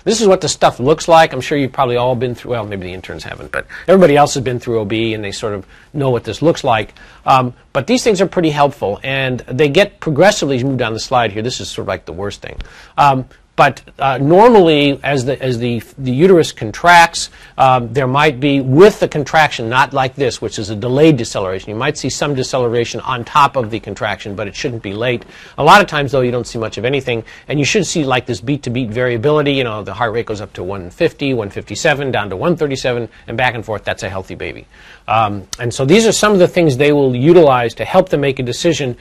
This 0.04 0.20
is 0.20 0.26
what 0.26 0.40
the 0.40 0.48
stuff 0.48 0.80
looks 0.80 1.08
like. 1.08 1.32
I'm 1.32 1.40
sure 1.40 1.58
you've 1.58 1.72
probably 1.72 1.96
all 1.96 2.14
been 2.14 2.34
through, 2.34 2.52
well, 2.52 2.64
maybe 2.64 2.86
the 2.86 2.94
interns 2.94 3.24
haven't, 3.24 3.52
but 3.52 3.66
everybody 3.86 4.16
else 4.16 4.34
has 4.34 4.42
been 4.42 4.58
through 4.58 4.80
OB 4.80 4.92
and 4.92 5.24
they 5.24 5.32
sort 5.32 5.54
of 5.54 5.66
know 5.92 6.10
what 6.10 6.24
this 6.24 6.42
looks 6.42 6.64
like. 6.64 6.94
Um, 7.26 7.54
but 7.72 7.86
these 7.86 8.02
things 8.04 8.20
are 8.20 8.26
pretty 8.26 8.50
helpful 8.50 9.00
and 9.02 9.40
they 9.40 9.68
get 9.68 10.00
progressively, 10.00 10.56
as 10.56 10.62
you 10.62 10.68
move 10.68 10.78
down 10.78 10.92
the 10.92 11.00
slide 11.00 11.32
here, 11.32 11.42
this 11.42 11.60
is 11.60 11.68
sort 11.68 11.84
of 11.84 11.88
like 11.88 12.04
the 12.04 12.12
worst 12.12 12.40
thing. 12.42 12.58
Um, 12.96 13.26
but 13.58 13.82
uh, 13.98 14.18
normally, 14.18 15.00
as 15.02 15.24
the 15.24 15.42
as 15.42 15.58
the 15.58 15.82
the 15.98 16.12
uterus 16.12 16.52
contracts, 16.52 17.28
um, 17.58 17.92
there 17.92 18.06
might 18.06 18.38
be 18.38 18.60
with 18.60 19.00
the 19.00 19.08
contraction, 19.08 19.68
not 19.68 19.92
like 19.92 20.14
this, 20.14 20.40
which 20.40 20.60
is 20.60 20.70
a 20.70 20.76
delayed 20.76 21.16
deceleration. 21.16 21.68
You 21.68 21.74
might 21.74 21.98
see 21.98 22.08
some 22.08 22.36
deceleration 22.36 23.00
on 23.00 23.24
top 23.24 23.56
of 23.56 23.72
the 23.72 23.80
contraction, 23.80 24.36
but 24.36 24.46
it 24.46 24.54
shouldn't 24.54 24.84
be 24.84 24.92
late. 24.92 25.24
A 25.58 25.64
lot 25.64 25.80
of 25.80 25.88
times, 25.88 26.12
though, 26.12 26.20
you 26.20 26.30
don't 26.30 26.46
see 26.46 26.56
much 26.56 26.78
of 26.78 26.84
anything, 26.84 27.24
and 27.48 27.58
you 27.58 27.64
should 27.64 27.84
see 27.84 28.04
like 28.04 28.26
this 28.26 28.40
beat-to-beat 28.40 28.90
variability. 28.90 29.54
You 29.54 29.64
know, 29.64 29.82
the 29.82 29.92
heart 29.92 30.12
rate 30.12 30.26
goes 30.26 30.40
up 30.40 30.52
to 30.52 30.62
150, 30.62 31.34
157, 31.34 32.12
down 32.12 32.30
to 32.30 32.36
137, 32.36 33.08
and 33.26 33.36
back 33.36 33.56
and 33.56 33.64
forth. 33.64 33.82
That's 33.82 34.04
a 34.04 34.08
healthy 34.08 34.36
baby. 34.36 34.68
Um, 35.08 35.48
and 35.58 35.74
so 35.74 35.84
these 35.84 36.06
are 36.06 36.12
some 36.12 36.32
of 36.32 36.38
the 36.38 36.46
things 36.46 36.76
they 36.76 36.92
will 36.92 37.16
utilize 37.16 37.74
to 37.74 37.84
help 37.84 38.10
them 38.10 38.20
make 38.20 38.38
a 38.38 38.44
decision: 38.44 38.96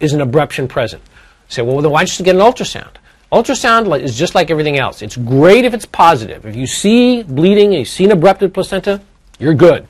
is 0.00 0.12
an 0.12 0.20
abruption 0.20 0.68
present? 0.68 1.02
say, 1.48 1.62
well, 1.62 1.80
then 1.80 1.92
why 1.92 2.00
don't 2.00 2.18
you 2.18 2.24
get 2.24 2.34
an 2.34 2.42
ultrasound? 2.42 2.96
Ultrasound 3.32 3.98
is 4.00 4.16
just 4.16 4.34
like 4.34 4.50
everything 4.50 4.78
else. 4.78 5.00
It's 5.00 5.16
great 5.16 5.64
if 5.64 5.72
it's 5.72 5.86
positive. 5.86 6.44
If 6.44 6.54
you 6.54 6.66
see 6.66 7.22
bleeding 7.22 7.72
you 7.72 7.86
see 7.86 8.04
an 8.04 8.10
abrupted 8.10 8.52
placenta, 8.52 9.00
you're 9.38 9.54
good. 9.54 9.86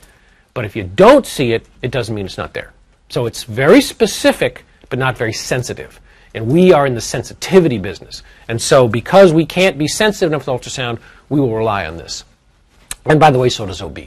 But 0.55 0.65
if 0.65 0.77
you 0.77 0.85
don't 0.85 1.27
see 1.27 1.53
it, 1.53 1.67
it 1.83 1.91
doesn't 1.91 2.15
mean 2.15 2.27
it's 2.27 2.39
not 2.39 2.55
there. 2.55 2.73
So 3.09 3.27
it's 3.27 3.43
very 3.43 3.81
specific, 3.81 4.65
but 4.91 4.99
not 4.99 5.19
very 5.19 5.33
sensitive. 5.33 6.01
And 6.35 6.47
we 6.47 6.73
are 6.73 6.87
in 6.87 6.95
the 6.95 7.01
sensitivity 7.01 7.79
business. 7.79 8.23
And 8.49 8.63
so 8.63 8.87
because 8.87 9.33
we 9.33 9.45
can't 9.45 9.77
be 9.77 9.89
sensitive 9.89 10.33
enough 10.33 10.45
to 10.45 10.53
ultrasound, 10.53 11.01
we 11.29 11.41
will 11.41 11.55
rely 11.55 11.85
on 11.85 11.97
this. 11.97 12.25
And 13.05 13.19
by 13.19 13.31
the 13.31 13.39
way, 13.39 13.49
so 13.49 13.67
does 13.67 13.83
OB. 13.83 13.99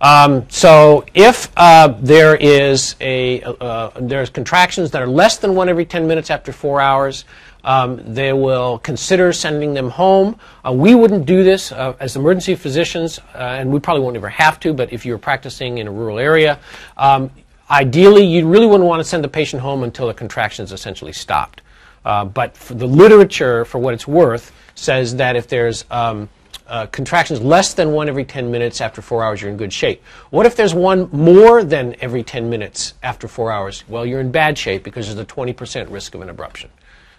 Um, 0.00 0.48
so 0.48 1.04
if 1.14 1.50
uh, 1.56 1.88
there 2.00 2.36
is 2.36 2.94
a 3.00 3.42
uh, 3.42 3.90
there's 4.00 4.30
contractions 4.30 4.92
that 4.92 5.02
are 5.02 5.08
less 5.08 5.38
than 5.38 5.54
one 5.54 5.68
every 5.68 5.84
10 5.84 6.06
minutes 6.06 6.30
after 6.30 6.52
four 6.52 6.80
hours, 6.80 7.24
um, 7.64 8.00
they 8.14 8.32
will 8.32 8.78
consider 8.78 9.32
sending 9.32 9.74
them 9.74 9.90
home. 9.90 10.38
Uh, 10.64 10.72
we 10.72 10.94
wouldn't 10.94 11.26
do 11.26 11.42
this 11.42 11.72
uh, 11.72 11.94
as 12.00 12.16
emergency 12.16 12.54
physicians, 12.54 13.18
uh, 13.34 13.38
and 13.38 13.72
we 13.72 13.80
probably 13.80 14.02
won't 14.02 14.16
ever 14.16 14.28
have 14.28 14.60
to, 14.60 14.72
but 14.72 14.92
if 14.92 15.04
you're 15.04 15.18
practicing 15.18 15.78
in 15.78 15.86
a 15.88 15.90
rural 15.92 16.18
area, 16.18 16.58
um, 16.96 17.30
ideally 17.70 18.24
you 18.24 18.46
really 18.46 18.66
wouldn't 18.66 18.88
want 18.88 19.00
to 19.00 19.04
send 19.04 19.22
the 19.22 19.28
patient 19.28 19.60
home 19.62 19.82
until 19.82 20.06
the 20.06 20.14
contractions 20.14 20.72
essentially 20.72 21.12
stopped. 21.12 21.62
Uh, 22.04 22.24
but 22.24 22.54
the 22.54 22.86
literature, 22.86 23.64
for 23.64 23.78
what 23.78 23.92
it's 23.92 24.06
worth, 24.06 24.52
says 24.74 25.16
that 25.16 25.36
if 25.36 25.48
there's 25.48 25.84
um, 25.90 26.28
uh, 26.68 26.86
contractions 26.86 27.40
less 27.40 27.74
than 27.74 27.92
one 27.92 28.08
every 28.08 28.24
10 28.24 28.50
minutes 28.50 28.80
after 28.80 29.02
four 29.02 29.24
hours, 29.24 29.40
you're 29.40 29.50
in 29.50 29.56
good 29.56 29.72
shape. 29.72 30.02
What 30.30 30.46
if 30.46 30.54
there's 30.54 30.74
one 30.74 31.08
more 31.12 31.64
than 31.64 31.96
every 32.00 32.22
10 32.22 32.48
minutes 32.48 32.94
after 33.02 33.26
four 33.26 33.50
hours? 33.50 33.84
Well, 33.88 34.06
you're 34.06 34.20
in 34.20 34.30
bad 34.30 34.56
shape 34.56 34.84
because 34.84 35.06
there's 35.06 35.18
a 35.18 35.24
20% 35.24 35.90
risk 35.90 36.14
of 36.14 36.20
an 36.20 36.28
abruption. 36.28 36.68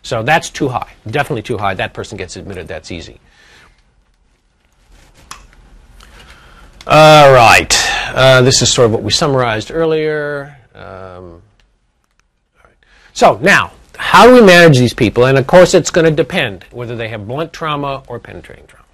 So 0.01 0.23
that's 0.23 0.49
too 0.49 0.69
high, 0.69 0.93
definitely 1.07 1.43
too 1.43 1.57
high. 1.57 1.73
That 1.73 1.93
person 1.93 2.17
gets 2.17 2.35
admitted, 2.35 2.67
that's 2.67 2.91
easy. 2.91 3.19
All 6.87 7.31
right. 7.31 7.71
Uh, 8.15 8.41
this 8.41 8.61
is 8.61 8.71
sort 8.73 8.87
of 8.87 8.91
what 8.91 9.03
we 9.03 9.11
summarized 9.11 9.69
earlier. 9.69 10.57
Um, 10.73 11.41
so 13.13 13.37
now, 13.43 13.73
how 13.95 14.25
do 14.25 14.33
we 14.33 14.41
manage 14.41 14.79
these 14.79 14.93
people? 14.93 15.25
And 15.25 15.37
of 15.37 15.45
course, 15.45 15.73
it's 15.73 15.91
going 15.91 16.05
to 16.05 16.11
depend 16.11 16.63
whether 16.71 16.95
they 16.95 17.09
have 17.09 17.27
blunt 17.27 17.53
trauma 17.53 18.01
or 18.07 18.17
penetrating 18.17 18.65
trauma. 18.65 18.85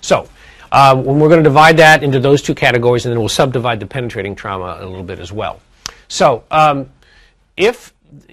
So, 0.00 0.28
uh, 0.72 0.94
we're 0.96 1.28
going 1.28 1.42
to 1.42 1.48
divide 1.48 1.76
that 1.76 2.02
into 2.02 2.18
those 2.18 2.42
two 2.42 2.54
categories, 2.54 3.06
and 3.06 3.12
then 3.12 3.20
we'll 3.20 3.28
subdivide 3.28 3.78
the 3.78 3.86
penetrating 3.86 4.34
trauma 4.34 4.78
a 4.80 4.86
little 4.86 5.04
bit 5.04 5.20
as 5.20 5.30
well. 5.30 5.60
So, 6.08 6.42
um, 6.50 6.90
if 7.56 7.92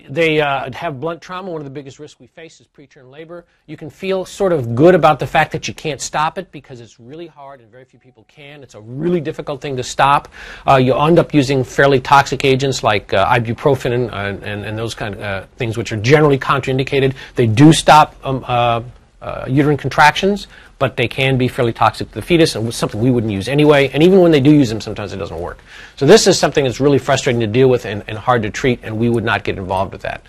they 0.10 0.42
uh, 0.42 0.72
have 0.74 1.00
blunt 1.00 1.22
trauma. 1.22 1.52
One 1.52 1.62
of 1.62 1.66
the 1.66 1.72
biggest 1.72 2.00
risks 2.00 2.20
we 2.20 2.28
face 2.28 2.60
is 2.60 2.68
preterm 2.68 3.10
labor. 3.10 3.46
You 3.68 3.78
can 3.78 3.90
feel 3.90 4.26
sort 4.26 4.54
of 4.54 4.76
good 4.76 4.96
about 4.96 5.20
the 5.20 5.28
fact 5.28 5.52
that 5.52 5.68
you 5.68 5.74
can't 5.74 6.02
stop 6.02 6.38
it 6.38 6.52
because 6.52 6.82
it's 6.82 7.00
really 7.00 7.28
hard 7.28 7.62
and 7.62 7.70
very 7.72 7.86
few 7.86 8.00
people 8.00 8.26
can. 8.28 8.64
It's 8.64 8.76
a 8.76 8.82
really 8.82 9.22
difficult 9.22 9.62
thing 9.62 9.78
to 9.78 9.84
stop. 9.84 10.28
Uh, 10.68 10.76
you 10.76 10.96
end 10.96 11.20
up 11.20 11.34
using 11.34 11.64
fairly 11.64 12.00
toxic 12.00 12.44
agents 12.46 12.84
like 12.84 13.14
uh, 13.14 13.26
ibuprofen 13.28 13.94
and, 13.94 14.44
and, 14.44 14.66
and, 14.66 14.78
those 14.78 14.96
kind 14.96 15.16
of 15.16 15.22
uh, 15.22 15.46
things, 15.58 15.78
which 15.78 15.92
are 15.92 15.98
generally 15.98 16.38
contraindicated. 16.38 17.14
They 17.36 17.48
do 17.48 17.74
stop 17.74 18.16
um, 18.24 18.44
uh, 19.24 19.46
uterine 19.48 19.78
contractions, 19.78 20.48
but 20.80 20.98
they 20.98 21.08
can 21.08 21.38
be 21.38 21.48
fairly 21.48 21.72
toxic 21.72 22.10
to 22.10 22.14
the 22.14 22.22
fetus 22.22 22.56
and 22.56 22.74
something 22.74 23.00
we 23.00 23.10
wouldn't 23.10 23.32
use 23.32 23.48
anyway. 23.48 23.90
And 23.94 24.04
even 24.04 24.20
when 24.20 24.32
they 24.32 24.42
do 24.42 24.52
use 24.52 24.68
them, 24.68 24.82
sometimes 24.82 25.14
it 25.14 25.18
doesn't 25.18 25.40
work. 25.40 25.60
So 25.96 26.06
this 26.06 26.28
is 26.28 26.38
something 26.38 26.66
that's 26.66 26.82
really 26.82 27.00
frustrating 27.00 27.40
to 27.40 27.48
deal 27.48 27.70
with 27.70 27.86
and, 27.86 28.04
and 28.08 28.18
hard 28.18 28.44
to 28.44 28.50
treat, 28.50 28.82
and 28.84 29.00
we 29.00 29.08
would 29.08 29.24
not 29.24 29.44
get 29.46 29.58
involved 29.58 29.94
with 29.94 30.02
that. 30.02 30.22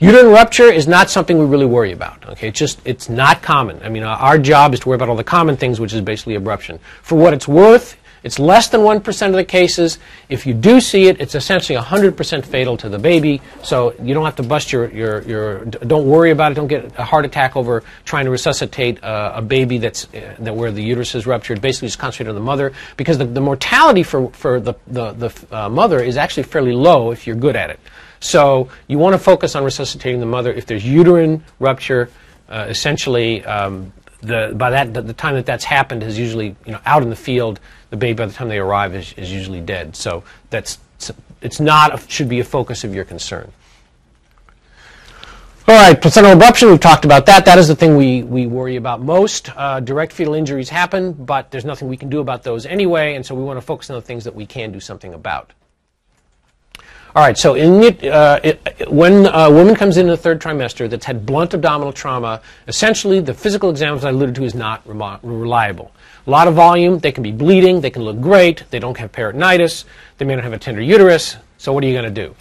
Uterine 0.00 0.32
rupture 0.32 0.64
is 0.64 0.88
not 0.88 1.08
something 1.08 1.38
we 1.38 1.44
really 1.44 1.66
worry 1.66 1.92
about. 1.92 2.28
Okay, 2.30 2.48
it's 2.48 2.58
just 2.58 2.80
it's 2.84 3.08
not 3.08 3.40
common. 3.42 3.80
I 3.84 3.88
mean, 3.88 4.02
our 4.02 4.36
job 4.38 4.74
is 4.74 4.80
to 4.80 4.88
worry 4.88 4.96
about 4.96 5.08
all 5.08 5.14
the 5.14 5.22
common 5.22 5.56
things, 5.56 5.78
which 5.78 5.92
is 5.92 6.00
basically 6.00 6.36
abruption. 6.36 6.80
For 7.02 7.16
what 7.16 7.32
it's 7.32 7.46
worth, 7.46 7.96
it's 8.22 8.38
less 8.38 8.68
than 8.68 8.82
1% 8.82 9.26
of 9.26 9.32
the 9.32 9.44
cases. 9.44 9.98
If 10.28 10.46
you 10.46 10.54
do 10.54 10.80
see 10.80 11.08
it, 11.08 11.20
it's 11.20 11.34
essentially 11.34 11.78
100% 11.78 12.44
fatal 12.44 12.76
to 12.78 12.88
the 12.88 12.98
baby. 12.98 13.40
So 13.62 13.94
you 14.02 14.14
don't 14.14 14.24
have 14.24 14.36
to 14.36 14.42
bust 14.42 14.72
your, 14.72 14.90
your, 14.90 15.22
your 15.22 15.64
don't 15.64 16.06
worry 16.06 16.30
about 16.30 16.52
it. 16.52 16.54
Don't 16.54 16.68
get 16.68 16.98
a 16.98 17.04
heart 17.04 17.24
attack 17.24 17.56
over 17.56 17.82
trying 18.04 18.24
to 18.26 18.30
resuscitate 18.30 19.02
uh, 19.02 19.32
a 19.34 19.42
baby 19.42 19.78
that's, 19.78 20.06
uh, 20.14 20.36
that 20.38 20.54
where 20.54 20.70
the 20.70 20.82
uterus 20.82 21.14
is 21.14 21.26
ruptured. 21.26 21.60
Basically, 21.60 21.88
just 21.88 21.98
concentrate 21.98 22.28
on 22.30 22.34
the 22.34 22.40
mother 22.40 22.72
because 22.96 23.18
the, 23.18 23.24
the 23.24 23.40
mortality 23.40 24.02
for, 24.02 24.30
for 24.30 24.60
the, 24.60 24.74
the, 24.86 25.12
the 25.12 25.46
uh, 25.50 25.68
mother 25.68 26.00
is 26.00 26.16
actually 26.16 26.44
fairly 26.44 26.72
low 26.72 27.10
if 27.10 27.26
you're 27.26 27.36
good 27.36 27.56
at 27.56 27.70
it. 27.70 27.80
So 28.20 28.68
you 28.86 28.98
want 28.98 29.14
to 29.14 29.18
focus 29.18 29.56
on 29.56 29.64
resuscitating 29.64 30.20
the 30.20 30.26
mother. 30.26 30.52
If 30.52 30.66
there's 30.66 30.86
uterine 30.86 31.42
rupture, 31.58 32.08
uh, 32.48 32.66
essentially, 32.68 33.44
um, 33.44 33.92
the, 34.22 34.52
by 34.56 34.70
that, 34.70 34.94
the, 34.94 35.12
time 35.12 35.34
that 35.34 35.46
that's 35.46 35.64
happened 35.64 36.02
is 36.02 36.18
usually 36.18 36.56
you 36.64 36.72
know, 36.72 36.80
out 36.86 37.02
in 37.02 37.10
the 37.10 37.16
field 37.16 37.60
the 37.90 37.96
baby 37.96 38.16
by 38.16 38.26
the 38.26 38.32
time 38.32 38.48
they 38.48 38.58
arrive 38.58 38.94
is, 38.94 39.12
is 39.14 39.30
usually 39.30 39.60
dead. 39.60 39.94
So 39.94 40.24
that's 40.50 40.78
it's 41.40 41.60
not 41.60 41.94
a, 41.94 42.10
should 42.10 42.28
be 42.28 42.40
a 42.40 42.44
focus 42.44 42.84
of 42.84 42.94
your 42.94 43.04
concern. 43.04 43.52
All 45.68 45.76
right, 45.76 46.00
placental 46.00 46.32
abruption, 46.32 46.70
we've 46.70 46.80
talked 46.80 47.04
about 47.04 47.26
that. 47.26 47.44
That 47.44 47.58
is 47.58 47.68
the 47.68 47.76
thing 47.76 47.96
we, 47.96 48.22
we 48.22 48.46
worry 48.46 48.76
about 48.76 49.00
most. 49.00 49.50
Uh, 49.56 49.78
direct 49.80 50.12
fetal 50.12 50.34
injuries 50.34 50.68
happen, 50.68 51.12
but 51.12 51.50
there's 51.50 51.64
nothing 51.64 51.88
we 51.88 51.96
can 51.96 52.08
do 52.08 52.20
about 52.20 52.42
those 52.42 52.66
anyway, 52.66 53.14
and 53.14 53.24
so 53.24 53.34
we 53.34 53.44
want 53.44 53.58
to 53.58 53.60
focus 53.60 53.88
on 53.90 53.94
the 53.94 54.02
things 54.02 54.24
that 54.24 54.34
we 54.34 54.44
can 54.44 54.72
do 54.72 54.80
something 54.80 55.14
about. 55.14 55.52
All 57.14 57.22
right, 57.22 57.36
so 57.36 57.52
uh, 57.52 58.40
it, 58.42 58.88
when 58.90 59.26
a 59.26 59.50
woman 59.50 59.74
comes 59.74 59.98
in 59.98 60.06
the 60.06 60.16
third 60.16 60.40
trimester 60.40 60.88
that's 60.88 61.04
had 61.04 61.26
blunt 61.26 61.52
abdominal 61.52 61.92
trauma, 61.92 62.40
essentially 62.68 63.20
the 63.20 63.34
physical 63.34 63.68
exam, 63.68 63.96
as 63.96 64.04
I 64.06 64.08
alluded 64.08 64.34
to, 64.36 64.44
is 64.44 64.54
not 64.54 64.80
reliable. 64.86 65.92
A 66.26 66.30
lot 66.30 66.48
of 66.48 66.54
volume, 66.54 67.00
they 67.00 67.12
can 67.12 67.22
be 67.22 67.30
bleeding, 67.30 67.82
they 67.82 67.90
can 67.90 68.02
look 68.02 68.18
great, 68.18 68.64
they 68.70 68.78
don't 68.78 68.96
have 68.96 69.12
peritonitis, 69.12 69.84
they 70.16 70.24
may 70.24 70.36
not 70.36 70.44
have 70.44 70.54
a 70.54 70.58
tender 70.58 70.80
uterus, 70.80 71.36
so 71.58 71.74
what 71.74 71.84
are 71.84 71.86
you 71.86 71.92
going 71.92 72.14
to 72.14 72.26
do? 72.28 72.34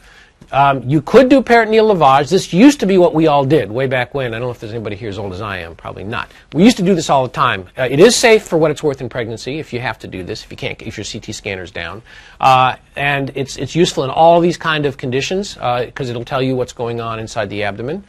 Um, 0.52 0.88
you 0.90 1.02
could 1.02 1.30
do 1.30 1.42
peritoneal 1.42 1.96
lavage. 1.96 2.30
This 2.30 2.52
used 2.52 2.82
to 2.82 2.86
be 2.86 2.98
what 2.98 3.14
we 3.14 3.28
all 3.28 3.46
did 3.46 3.72
way 3.72 3.88
back 3.88 4.14
when. 4.14 4.34
I 4.34 4.40
don't 4.40 4.48
know 4.48 4.52
if 4.52 4.60
there's 4.60 4.74
anybody 4.74 4.98
here 4.98 5.08
as 5.08 5.18
old 5.18 5.32
as 5.32 5.42
I 5.42 5.60
am. 5.60 5.76
Probably 5.76 6.04
not. 6.04 6.30
We 6.54 6.66
used 6.66 6.78
to 6.78 6.84
do 6.84 6.94
this 6.94 7.10
all 7.10 7.24
the 7.24 7.32
time. 7.32 7.68
Uh, 7.78 7.88
it 7.90 8.02
is 8.02 8.16
safe 8.16 8.44
for 8.44 8.58
what 8.58 8.70
it's 8.70 8.84
worth 8.84 9.00
in 9.00 9.08
pregnancy 9.08 9.60
if 9.60 9.72
you 9.72 9.80
have 9.80 9.98
to 10.00 10.08
do 10.08 10.24
this. 10.24 10.44
If 10.44 10.52
you 10.52 10.58
can't, 10.58 10.82
if 10.82 10.98
your 10.98 11.06
CT 11.06 11.34
scanner's 11.34 11.72
down, 11.72 12.02
uh, 12.42 12.76
and 12.98 13.32
it's 13.36 13.56
it's 13.56 13.76
useful 13.76 14.04
in 14.04 14.10
all 14.10 14.42
these 14.42 14.58
kind 14.58 14.86
of 14.86 14.98
conditions 14.98 15.54
because 15.54 16.08
uh, 16.08 16.12
it'll 16.12 16.26
tell 16.26 16.42
you 16.42 16.56
what's 16.56 16.74
going 16.74 17.00
on 17.00 17.20
inside 17.20 17.50
the 17.50 17.64
abdomen. 17.64 18.04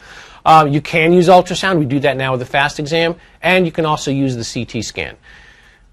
Uh, 0.44 0.66
you 0.68 0.80
can 0.80 1.12
use 1.12 1.28
ultrasound. 1.28 1.78
We 1.78 1.84
do 1.84 2.00
that 2.00 2.16
now 2.16 2.32
with 2.32 2.40
the 2.40 2.46
FAST 2.46 2.80
exam, 2.80 3.14
and 3.40 3.64
you 3.64 3.70
can 3.70 3.86
also 3.86 4.10
use 4.10 4.34
the 4.34 4.64
CT 4.64 4.84
scan. 4.84 5.16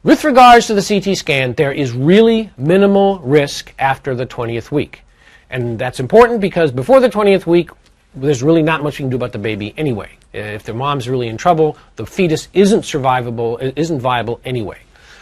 With 0.01 0.23
regards 0.23 0.65
to 0.67 0.73
the 0.73 0.81
CT 0.81 1.15
scan, 1.17 1.53
there 1.53 1.73
is 1.73 1.91
really 1.91 2.49
minimal 2.57 3.19
risk 3.19 3.75
after 3.77 4.15
the 4.15 4.25
20th 4.25 4.71
week. 4.71 5.03
And 5.49 5.79
that's 5.79 5.99
important 5.99 6.41
because 6.41 6.71
before 6.71 6.99
the 6.99 7.09
20th 7.09 7.45
week, 7.45 7.71
there's 8.15 8.43
really 8.43 8.63
not 8.63 8.83
much 8.83 8.99
you 8.99 9.03
can 9.03 9.09
do 9.09 9.15
about 9.15 9.31
the 9.31 9.39
baby 9.39 9.73
anyway. 9.77 10.11
If 10.33 10.63
the 10.63 10.73
mom's 10.73 11.09
really 11.09 11.27
in 11.27 11.37
trouble, 11.37 11.77
the 11.95 12.05
fetus 12.05 12.47
isn't 12.53 12.81
survivable, 12.81 13.73
isn't 13.75 13.99
viable 13.99 14.41
anyway. 14.45 14.79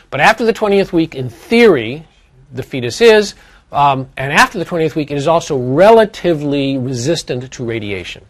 But 0.09 0.19
after 0.19 0.45
the 0.45 0.53
20th 0.53 0.91
week, 0.91 1.15
in 1.15 1.29
theory, 1.29 2.05
the 2.51 2.63
fetus 2.63 3.01
is, 3.01 3.35
um, 3.71 4.09
and 4.15 4.31
after 4.31 4.57
the 4.57 4.65
20th 4.65 4.95
week, 4.95 5.11
it 5.11 5.17
is 5.17 5.27
also 5.27 5.57
relatively 5.57 6.77
resistant 6.77 7.51
to 7.51 7.65
radiation. 7.65 8.25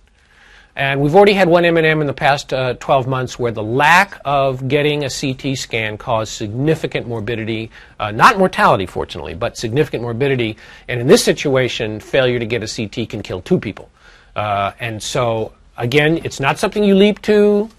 And 0.78 1.02
we've 1.02 1.16
already 1.16 1.34
had 1.34 1.50
one 1.50 1.66
M&M 1.66 2.02
in 2.02 2.06
the 2.06 2.14
past 2.14 2.54
uh, 2.54 2.76
12 2.76 3.08
months 3.08 3.40
where 3.40 3.52
the 3.52 3.64
lack 3.64 4.22
of 4.24 4.68
getting 4.68 5.06
a 5.06 5.10
CT 5.10 5.58
scan 5.58 5.98
caused 5.98 6.32
significant 6.32 7.08
morbidity, 7.08 7.72
uh, 8.00 8.12
not 8.12 8.38
mortality, 8.38 8.86
fortunately, 8.86 9.34
but 9.34 9.58
significant 9.58 10.04
morbidity. 10.04 10.56
And 10.88 11.02
in 11.02 11.08
this 11.08 11.24
situation, 11.24 12.00
failure 12.00 12.38
to 12.38 12.46
get 12.46 12.62
a 12.62 12.68
CT 12.68 13.10
can 13.10 13.24
kill 13.24 13.42
two 13.42 13.60
people. 13.60 13.90
Uh, 14.36 14.74
and 14.80 15.02
so, 15.02 15.54
again, 15.78 16.22
it's 16.24 16.40
not 16.40 16.60
something 16.60 16.84
you 16.84 16.94
leap 16.94 17.24
to 17.24 17.72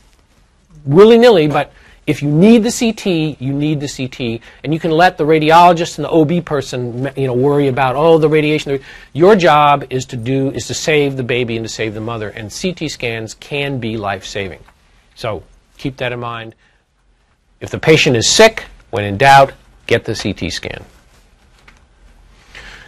willy 0.85 1.19
nilly, 1.19 1.47
but 1.47 1.73
if 2.09 2.23
you 2.23 2.31
need 2.31 2.63
the 2.63 2.73
CT, 2.73 3.39
you 3.39 3.53
need 3.53 3.81
the 3.81 3.87
CT, 3.87 4.41
and 4.65 4.73
you 4.73 4.81
can 4.81 4.91
let 4.91 5.19
the 5.19 5.25
radiologist 5.25 5.99
and 5.99 6.07
the 6.07 6.11
OB 6.11 6.43
person, 6.43 7.13
you 7.15 7.27
know, 7.27 7.35
worry 7.35 7.69
about 7.69 7.97
oh 7.97 8.17
the 8.17 8.31
radiation. 8.31 8.81
Your 9.13 9.37
job 9.37 9.85
is 9.91 10.07
to 10.07 10.17
do 10.17 10.51
is 10.53 10.67
to 10.69 10.75
save 10.75 11.19
the 11.19 11.23
baby 11.23 11.57
and 11.57 11.67
to 11.67 11.69
save 11.69 11.93
the 11.93 12.01
mother, 12.01 12.31
and 12.31 12.51
CT 12.51 12.91
scans 12.91 13.35
can 13.35 13.79
be 13.79 13.99
life 13.99 14.25
saving. 14.25 14.65
So 15.17 15.43
keep 15.77 15.99
that 15.99 16.13
in 16.13 16.19
mind. 16.19 16.55
If 17.61 17.71
the 17.71 17.79
patient 17.79 18.17
is 18.17 18.31
sick, 18.31 18.65
when 18.89 19.05
in 19.05 19.19
doubt, 19.19 19.53
get 19.87 20.07
the 20.07 20.15
CT 20.15 20.51
scan. 20.51 20.87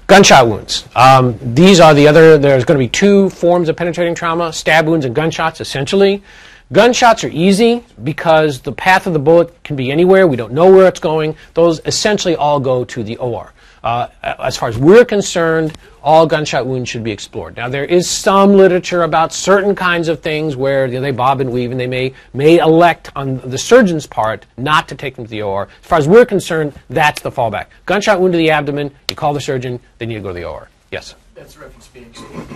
Gunshot 0.07 0.49
wounds. 0.49 0.89
Um, 0.97 1.39
these 1.43 1.79
are 1.79 1.93
the 1.93 2.09
other. 2.09 2.39
There's 2.39 2.65
going 2.65 2.79
to 2.79 2.83
be 2.83 2.89
two 2.89 3.29
forms 3.29 3.69
of 3.69 3.77
penetrating 3.77 4.15
trauma: 4.15 4.51
stab 4.55 4.87
wounds 4.87 5.05
and 5.05 5.15
gunshots. 5.15 5.61
Essentially. 5.61 6.23
Gunshots 6.73 7.25
are 7.25 7.31
easy 7.31 7.85
because 8.05 8.61
the 8.61 8.71
path 8.71 9.09
of 9.09 9.13
the 9.13 9.19
bullet 9.19 9.65
can 9.65 9.75
be 9.75 9.91
anywhere. 9.91 10.29
We 10.29 10.37
don't 10.37 10.53
know 10.53 10.71
where 10.71 10.87
it's 10.87 11.01
going. 11.01 11.35
Those 11.55 11.81
essentially 11.85 12.37
all 12.37 12.61
go 12.61 12.85
to 12.85 13.03
the 13.03 13.17
OR. 13.17 13.53
Uh, 13.83 14.07
as 14.23 14.57
far 14.57 14.69
as 14.69 14.79
we're 14.79 15.05
concerned, 15.05 15.77
all 16.01 16.29
gunshot 16.29 16.65
wounds 16.65 16.89
should 16.89 17.03
be 17.03 17.11
explored. 17.11 17.57
Now, 17.57 17.69
there 17.69 17.85
is 17.85 18.09
some 18.09 18.53
literature 18.53 19.03
about 19.03 19.33
certain 19.33 19.75
kinds 19.75 20.07
of 20.07 20.21
things 20.21 20.55
where 20.55 20.87
you 20.87 20.95
know, 20.95 21.01
they 21.01 21.11
bob 21.11 21.41
and 21.41 21.51
weave, 21.51 21.73
and 21.73 21.81
they 21.81 21.89
may, 21.89 22.15
may 22.35 22.59
elect 22.59 23.11
on 23.17 23.39
the 23.39 23.59
surgeon's 23.59 24.07
part 24.07 24.47
not 24.57 24.87
to 24.91 24.95
take 24.95 25.17
them 25.17 25.25
to 25.25 25.31
the 25.31 25.43
OR. 25.43 25.65
As 25.83 25.89
far 25.89 25.99
as 25.99 26.07
we're 26.07 26.27
concerned, 26.27 26.79
that's 26.89 27.21
the 27.21 27.33
fallback. 27.33 27.67
Gunshot 27.87 28.21
wound 28.21 28.35
to 28.35 28.39
the 28.39 28.51
abdomen, 28.51 28.95
you 29.09 29.17
call 29.17 29.35
the 29.35 29.41
surgeon, 29.41 29.81
then 29.99 30.09
you 30.09 30.21
go 30.21 30.29
to 30.29 30.35
the 30.35 30.45
OR. 30.45 30.69
Yes? 30.93 31.17
That's 31.35 31.57
reference 31.57 31.89
being 31.89 32.07
explored. 32.07 32.47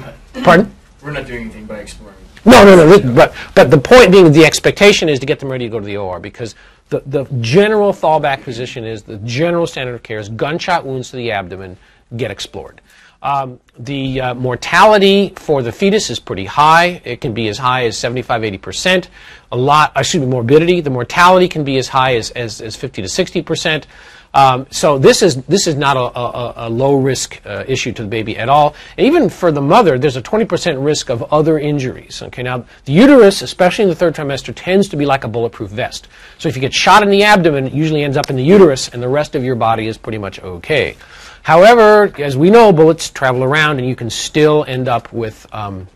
Pardon? 0.45 0.73
We're 1.03 1.11
not 1.11 1.27
doing 1.27 1.41
anything 1.43 1.65
by 1.65 1.79
exploring 1.79 2.15
no, 2.45 2.65
no, 2.65 2.77
no. 2.77 3.15
But, 3.15 3.35
but 3.55 3.71
the 3.71 3.79
point 3.79 4.13
being, 4.13 4.33
the 4.33 4.45
expectation 4.45 5.09
is 5.09 5.19
to 5.21 5.27
get 5.27 5.41
them 5.41 5.51
ready 5.51 5.67
to 5.67 5.71
go 5.71 5.81
to 5.81 5.87
the 5.87 5.97
OR 5.97 6.21
because 6.21 6.55
the, 6.91 7.03
the 7.07 7.25
general 7.41 7.93
fallback 7.93 8.43
position 8.43 8.85
is 8.85 9.03
the 9.03 9.17
general 9.19 9.67
standard 9.67 9.95
of 9.95 10.03
care 10.03 10.19
is 10.19 10.29
gunshot 10.29 10.85
wounds 10.85 11.11
to 11.11 11.17
the 11.17 11.31
abdomen 11.31 11.77
get 12.17 12.31
explored. 12.31 12.81
Um, 13.23 13.59
the 13.79 14.21
uh, 14.21 14.35
mortality 14.35 15.33
for 15.37 15.63
the 15.63 15.73
fetus 15.73 16.11
is 16.11 16.21
pretty 16.21 16.45
high. 16.45 17.01
It 17.05 17.23
can 17.23 17.33
be 17.33 17.49
as 17.49 17.57
high 17.57 17.87
as 17.87 17.97
75, 17.97 18.43
80%. 18.43 19.09
A 19.51 19.57
lot, 19.57 19.93
excuse 19.97 20.21
me, 20.21 20.27
morbidity. 20.27 20.83
The 20.83 20.91
mortality 20.91 21.49
can 21.49 21.65
be 21.65 21.79
as 21.79 21.89
high 21.89 22.17
as, 22.17 22.31
as, 22.33 22.61
as 22.61 22.77
50 22.77 23.01
to 23.01 23.09
60%. 23.09 23.85
Um, 24.35 24.67
so 24.71 24.99
this 24.99 25.23
is 25.23 25.37
this 25.45 25.69
is 25.69 25.77
not 25.77 25.97
a, 25.97 26.19
a, 26.19 26.55
a 26.67 26.69
low 26.69 26.97
risk 26.99 27.41
uh, 27.47 27.65
issue 27.69 27.93
to 27.93 28.03
the 28.03 28.09
baby 28.09 28.37
at 28.37 28.49
all. 28.49 28.75
And 28.99 29.07
even 29.07 29.31
for 29.31 29.53
the 29.53 29.63
mother, 29.63 29.97
there's 29.97 30.17
a 30.17 30.23
20% 30.23 30.85
risk 30.85 31.09
of 31.09 31.23
other 31.33 31.59
injuries. 31.59 32.21
Okay, 32.21 32.43
now 32.43 32.65
the 32.85 32.93
uterus, 32.93 33.43
especially 33.43 33.85
in 33.85 33.89
the 33.89 33.95
third 33.95 34.15
trimester, 34.17 34.53
tends 34.55 34.89
to 34.89 34.97
be 34.97 35.07
like 35.07 35.23
a 35.23 35.29
bulletproof 35.29 35.71
vest. 35.71 36.09
So 36.39 36.49
if 36.49 36.57
you 36.57 36.61
get 36.61 36.75
shot 36.75 37.05
in 37.05 37.11
the 37.11 37.23
abdomen, 37.23 37.69
it 37.69 37.73
usually 37.73 38.03
ends 38.03 38.17
up 38.17 38.29
in 38.29 38.35
the 38.35 38.43
uterus, 38.43 38.89
and 38.89 39.01
the 39.01 39.09
rest 39.09 39.37
of 39.37 39.45
your 39.45 39.55
body 39.55 39.87
is 39.87 39.97
pretty 39.97 40.19
much 40.19 40.41
okay. 40.41 40.97
However, 41.43 42.13
as 42.19 42.37
we 42.37 42.51
know, 42.51 42.73
bullets 42.73 43.11
travel 43.11 43.45
around, 43.45 43.79
and 43.79 43.89
you 43.89 43.95
can 43.95 44.11
still 44.11 44.65
end 44.67 44.89
up 44.89 45.13
with 45.13 45.47
um, 45.53 45.87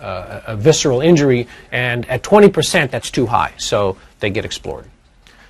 uh, 0.00 0.40
a 0.48 0.56
visceral 0.56 1.02
injury, 1.02 1.46
and 1.70 2.08
at 2.08 2.22
20%, 2.22 2.90
that's 2.90 3.10
too 3.10 3.26
high, 3.26 3.52
so 3.58 3.96
they 4.18 4.30
get 4.30 4.44
explored. 4.44 4.86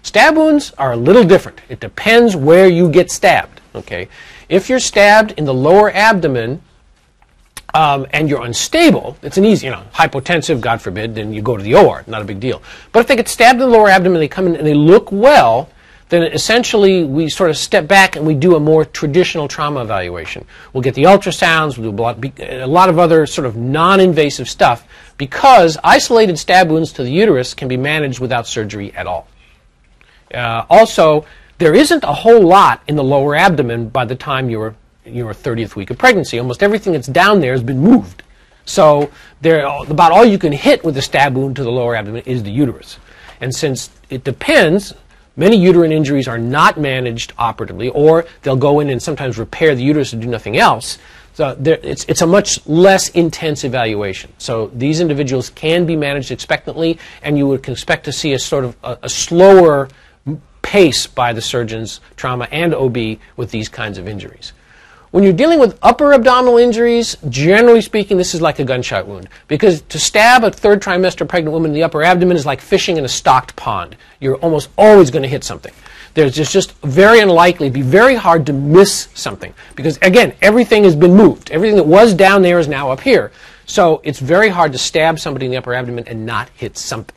Stab 0.07 0.37
wounds 0.37 0.73
are 0.79 0.93
a 0.93 0.97
little 0.97 1.25
different. 1.25 1.61
It 1.69 1.81
depends 1.81 2.37
where 2.37 2.69
you 2.69 2.89
get 2.89 3.11
stabbed. 3.11 3.61
Okay, 3.75 4.07
if 4.49 4.69
you're 4.69 4.79
stabbed 4.79 5.33
in 5.33 5.45
the 5.45 5.53
lower 5.53 5.91
abdomen 5.91 6.63
um, 7.75 8.07
and 8.13 8.29
you're 8.29 8.45
unstable, 8.45 9.17
it's 9.23 9.37
an 9.37 9.45
easy, 9.45 9.67
you 9.67 9.73
know, 9.73 9.83
hypotensive, 9.93 10.61
God 10.61 10.81
forbid, 10.81 11.17
then 11.17 11.33
you 11.33 11.43
go 11.43 11.57
to 11.57 11.63
the 11.63 11.75
OR. 11.75 12.05
Not 12.07 12.23
a 12.23 12.25
big 12.25 12.39
deal. 12.39 12.63
But 12.93 13.01
if 13.01 13.09
they 13.09 13.17
get 13.17 13.27
stabbed 13.27 13.61
in 13.61 13.69
the 13.69 13.77
lower 13.77 13.89
abdomen, 13.89 14.21
they 14.21 14.29
come 14.29 14.47
in 14.47 14.55
and 14.55 14.65
they 14.65 14.75
look 14.75 15.11
well, 15.11 15.71
then 16.09 16.23
essentially 16.23 17.03
we 17.03 17.29
sort 17.29 17.51
of 17.51 17.57
step 17.57 17.89
back 17.89 18.15
and 18.15 18.25
we 18.25 18.35
do 18.35 18.55
a 18.55 18.61
more 18.61 18.85
traditional 18.85 19.49
trauma 19.49 19.83
evaluation. 19.83 20.47
We'll 20.73 20.85
get 20.85 20.95
the 20.95 21.03
ultrasounds, 21.03 21.77
we'll 21.77 21.91
do 21.91 21.97
a 21.97 22.01
lot, 22.01 22.25
a 22.39 22.67
lot 22.67 22.91
of 22.91 23.01
other 23.01 23.27
sort 23.27 23.49
of 23.49 23.57
non-invasive 23.57 24.49
stuff 24.49 24.87
because 25.19 25.77
isolated 25.83 26.39
stab 26.39 26.71
wounds 26.71 26.93
to 26.93 27.03
the 27.03 27.11
uterus 27.11 27.55
can 27.55 27.67
be 27.67 27.77
managed 27.77 28.21
without 28.21 28.47
surgery 28.47 28.95
at 28.95 29.09
all. 29.09 29.27
Uh, 30.37 30.67
also, 30.69 31.25
there 31.59 31.75
isn't 31.75 32.05
a 32.05 32.13
whole 32.13 32.43
lot 32.47 32.83
in 32.87 32.97
the 32.97 33.05
lower 33.05 33.35
abdomen 33.35 33.89
by 33.89 34.05
the 34.05 34.15
time 34.15 34.51
you're 34.51 34.75
your 35.05 35.33
30th 35.33 35.77
week 35.77 35.91
of 35.91 35.99
pregnancy. 35.99 36.39
Almost 36.39 36.63
everything 36.63 36.93
that's 36.93 37.07
down 37.07 37.41
there 37.41 37.53
has 37.53 37.63
been 37.63 37.79
moved. 37.79 38.23
So 38.65 39.11
there, 39.41 39.65
about 39.65 40.13
all 40.13 40.25
you 40.25 40.39
can 40.39 40.53
hit 40.53 40.85
with 40.85 40.97
a 40.97 41.03
stab 41.03 41.37
wound 41.37 41.57
to 41.57 41.63
the 41.63 41.71
lower 41.71 41.95
abdomen 41.95 42.23
is 42.27 42.43
the 42.43 42.51
uterus. 42.51 42.99
And 43.41 43.55
since 43.55 43.91
it 44.11 44.25
depends, 44.25 44.93
many 45.37 45.57
uterine 45.57 45.93
injuries 45.93 46.27
are 46.27 46.39
not 46.39 46.79
managed 46.79 47.33
operatively, 47.39 47.89
or 47.91 48.27
they'll 48.43 48.57
go 48.57 48.81
in 48.81 48.91
and 48.91 49.01
sometimes 49.01 49.39
repair 49.39 49.75
the 49.75 49.85
uterus 49.85 50.13
and 50.13 50.21
do 50.21 50.29
nothing 50.29 50.57
else. 50.59 50.99
So 51.35 51.55
there, 51.55 51.79
it's, 51.83 52.05
it's 52.09 52.23
a 52.23 52.27
much 52.27 52.67
less 52.67 53.11
intense 53.11 53.63
evaluation. 53.63 54.33
So 54.39 54.69
these 54.75 55.01
individuals 55.01 55.51
can 55.51 55.87
be 55.87 55.95
managed 55.95 56.33
expectantly, 56.33 56.99
and 57.23 57.39
you 57.39 57.47
would 57.47 57.69
expect 57.69 58.05
to 58.07 58.13
see 58.13 58.33
a 58.33 58.39
sort 58.39 58.65
of 58.65 58.77
a, 58.83 58.99
a 59.03 59.09
slower 59.09 59.89
pace 60.67 61.07
by 61.07 61.33
the 61.33 61.41
surgeons, 61.41 62.01
trauma 62.17 62.49
and 62.51 62.75
OB, 62.75 63.19
with 63.37 63.53
these 63.53 63.69
kinds 63.69 63.99
of 63.99 64.09
injuries. 64.09 64.53
When 65.13 65.23
you're 65.23 65.33
dealing 65.33 65.61
with 65.61 65.79
upper 65.81 66.13
abdominal 66.13 66.59
injuries, 66.59 67.17
generally 67.29 67.81
speaking, 67.81 68.19
this 68.19 68.35
is 68.35 68.43
like 68.43 68.59
a 68.59 68.65
gunshot 68.65 69.07
wound. 69.07 69.29
Because 69.47 69.83
to 69.83 70.01
stab 70.01 70.43
a 70.43 70.51
third 70.51 70.83
trimester 70.83 71.27
pregnant 71.27 71.53
woman 71.53 71.71
in 71.71 71.75
the 71.77 71.85
upper 71.85 72.03
abdomen 72.03 72.37
is 72.37 72.45
like 72.45 72.61
fishing 72.61 72.97
in 72.97 73.05
a 73.05 73.09
stocked 73.09 73.55
pond. 73.55 73.97
You're 74.19 74.39
almost 74.39 74.69
always 74.77 75.09
going 75.09 75.23
to 75.23 75.29
hit 75.29 75.45
something. 75.45 75.73
There's 76.15 76.35
just, 76.35 76.53
just 76.53 76.73
very 76.83 77.21
unlikely, 77.21 77.71
be 77.71 77.83
very 77.83 78.17
hard 78.17 78.45
to 78.47 78.53
miss 78.53 79.07
something. 79.15 79.55
Because 79.77 79.99
again, 80.03 80.35
everything 80.43 80.83
has 80.83 80.97
been 80.97 81.15
moved. 81.15 81.53
Everything 81.53 81.77
that 81.77 81.87
was 81.87 82.13
down 82.13 82.43
there 82.43 82.59
is 82.59 82.67
now 82.67 82.91
up 82.91 83.01
here. 83.01 83.31
So 83.67 84.01
it's 84.03 84.19
very 84.19 84.49
hard 84.49 84.73
to 84.73 84.79
stab 84.79 85.21
somebody 85.21 85.47
in 85.47 85.53
the 85.53 85.59
upper 85.59 85.75
abdomen 85.75 86.09
and 86.09 86.27
not 86.27 86.49
hit 86.57 86.77
something. 86.77 87.16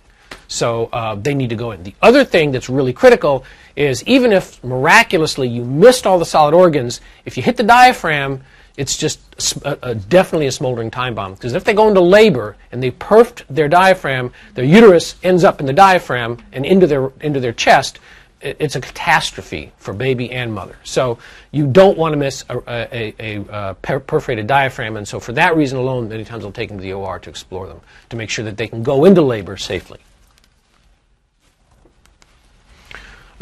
So 0.50 0.90
uh, 0.92 1.16
they 1.16 1.36
need 1.36 1.52
to 1.52 1.56
go 1.56 1.72
in. 1.72 1.84
The 1.84 1.94
other 2.02 2.26
thing 2.26 2.52
that's 2.52 2.70
really 2.70 2.92
critical 2.92 3.46
is 3.76 4.04
even 4.04 4.34
if 4.34 4.62
miraculously 4.64 5.48
you 5.48 5.64
missed 5.64 6.06
all 6.06 6.18
the 6.18 6.26
solid 6.26 6.56
organs, 6.56 7.02
if 7.24 7.38
you 7.38 7.44
hit 7.44 7.56
the 7.56 7.64
diaphragm, 7.64 8.42
it's 8.76 8.98
just 8.98 9.20
a, 9.64 9.90
a, 9.90 9.96
definitely 9.96 10.48
a 10.48 10.52
smoldering 10.52 10.90
time 10.90 11.14
bomb. 11.14 11.36
Because 11.36 11.54
if 11.54 11.64
they 11.64 11.74
go 11.74 11.88
into 11.88 12.02
labor 12.02 12.58
and 12.72 12.82
they 12.82 12.92
perfed 12.92 13.44
their 13.48 13.68
diaphragm, 13.68 14.34
their 14.56 14.66
uterus 14.66 15.16
ends 15.22 15.44
up 15.44 15.60
in 15.60 15.68
the 15.68 15.74
diaphragm 15.74 16.40
and 16.52 16.66
into 16.66 16.88
their, 16.88 17.12
into 17.22 17.40
their 17.40 17.54
chest, 17.54 18.00
it, 18.42 18.58
it's 18.60 18.76
a 18.76 18.82
catastrophe 18.82 19.72
for 19.78 19.94
baby 19.94 20.32
and 20.32 20.52
mother. 20.52 20.78
So 20.84 21.20
you 21.52 21.68
don't 21.68 21.98
want 21.98 22.14
to 22.14 22.18
miss 22.18 22.44
a, 22.50 22.58
a, 22.68 23.14
a, 23.20 23.46
a, 23.52 23.74
perforated 23.76 24.48
diaphragm. 24.48 24.98
And 24.98 25.08
so 25.08 25.20
for 25.20 25.34
that 25.34 25.56
reason 25.56 25.78
alone, 25.78 26.10
many 26.10 26.26
times 26.26 26.42
they'll 26.42 26.52
take 26.52 26.70
them 26.70 26.80
to 26.80 26.82
the 26.82 26.94
OR 26.94 27.20
to 27.20 27.30
explore 27.30 27.68
them, 27.68 27.82
to 28.10 28.16
make 28.16 28.32
sure 28.32 28.46
that 28.46 28.58
they 28.58 28.68
can 28.68 28.82
go 28.82 29.06
into 29.06 29.22
labor 29.22 29.58
safely. 29.58 30.00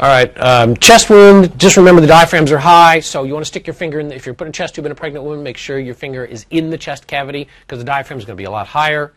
All 0.00 0.06
right, 0.06 0.32
um, 0.38 0.76
chest 0.76 1.10
wound, 1.10 1.58
just 1.58 1.76
remember 1.76 2.00
the 2.00 2.06
diaphragms 2.06 2.52
are 2.52 2.58
high, 2.58 3.00
so 3.00 3.24
you 3.24 3.32
want 3.32 3.44
to 3.44 3.48
stick 3.48 3.66
your 3.66 3.74
finger 3.74 3.98
in, 3.98 4.06
the, 4.06 4.14
if 4.14 4.26
you're 4.26 4.34
putting 4.36 4.50
a 4.50 4.52
chest 4.52 4.76
tube 4.76 4.86
in 4.86 4.92
a 4.92 4.94
pregnant 4.94 5.24
woman, 5.24 5.42
make 5.42 5.56
sure 5.56 5.76
your 5.76 5.96
finger 5.96 6.24
is 6.24 6.46
in 6.50 6.70
the 6.70 6.78
chest 6.78 7.08
cavity 7.08 7.48
because 7.62 7.80
the 7.80 7.84
diaphragm 7.84 8.16
is 8.16 8.24
going 8.24 8.36
to 8.36 8.40
be 8.40 8.44
a 8.44 8.50
lot 8.50 8.68
higher. 8.68 9.12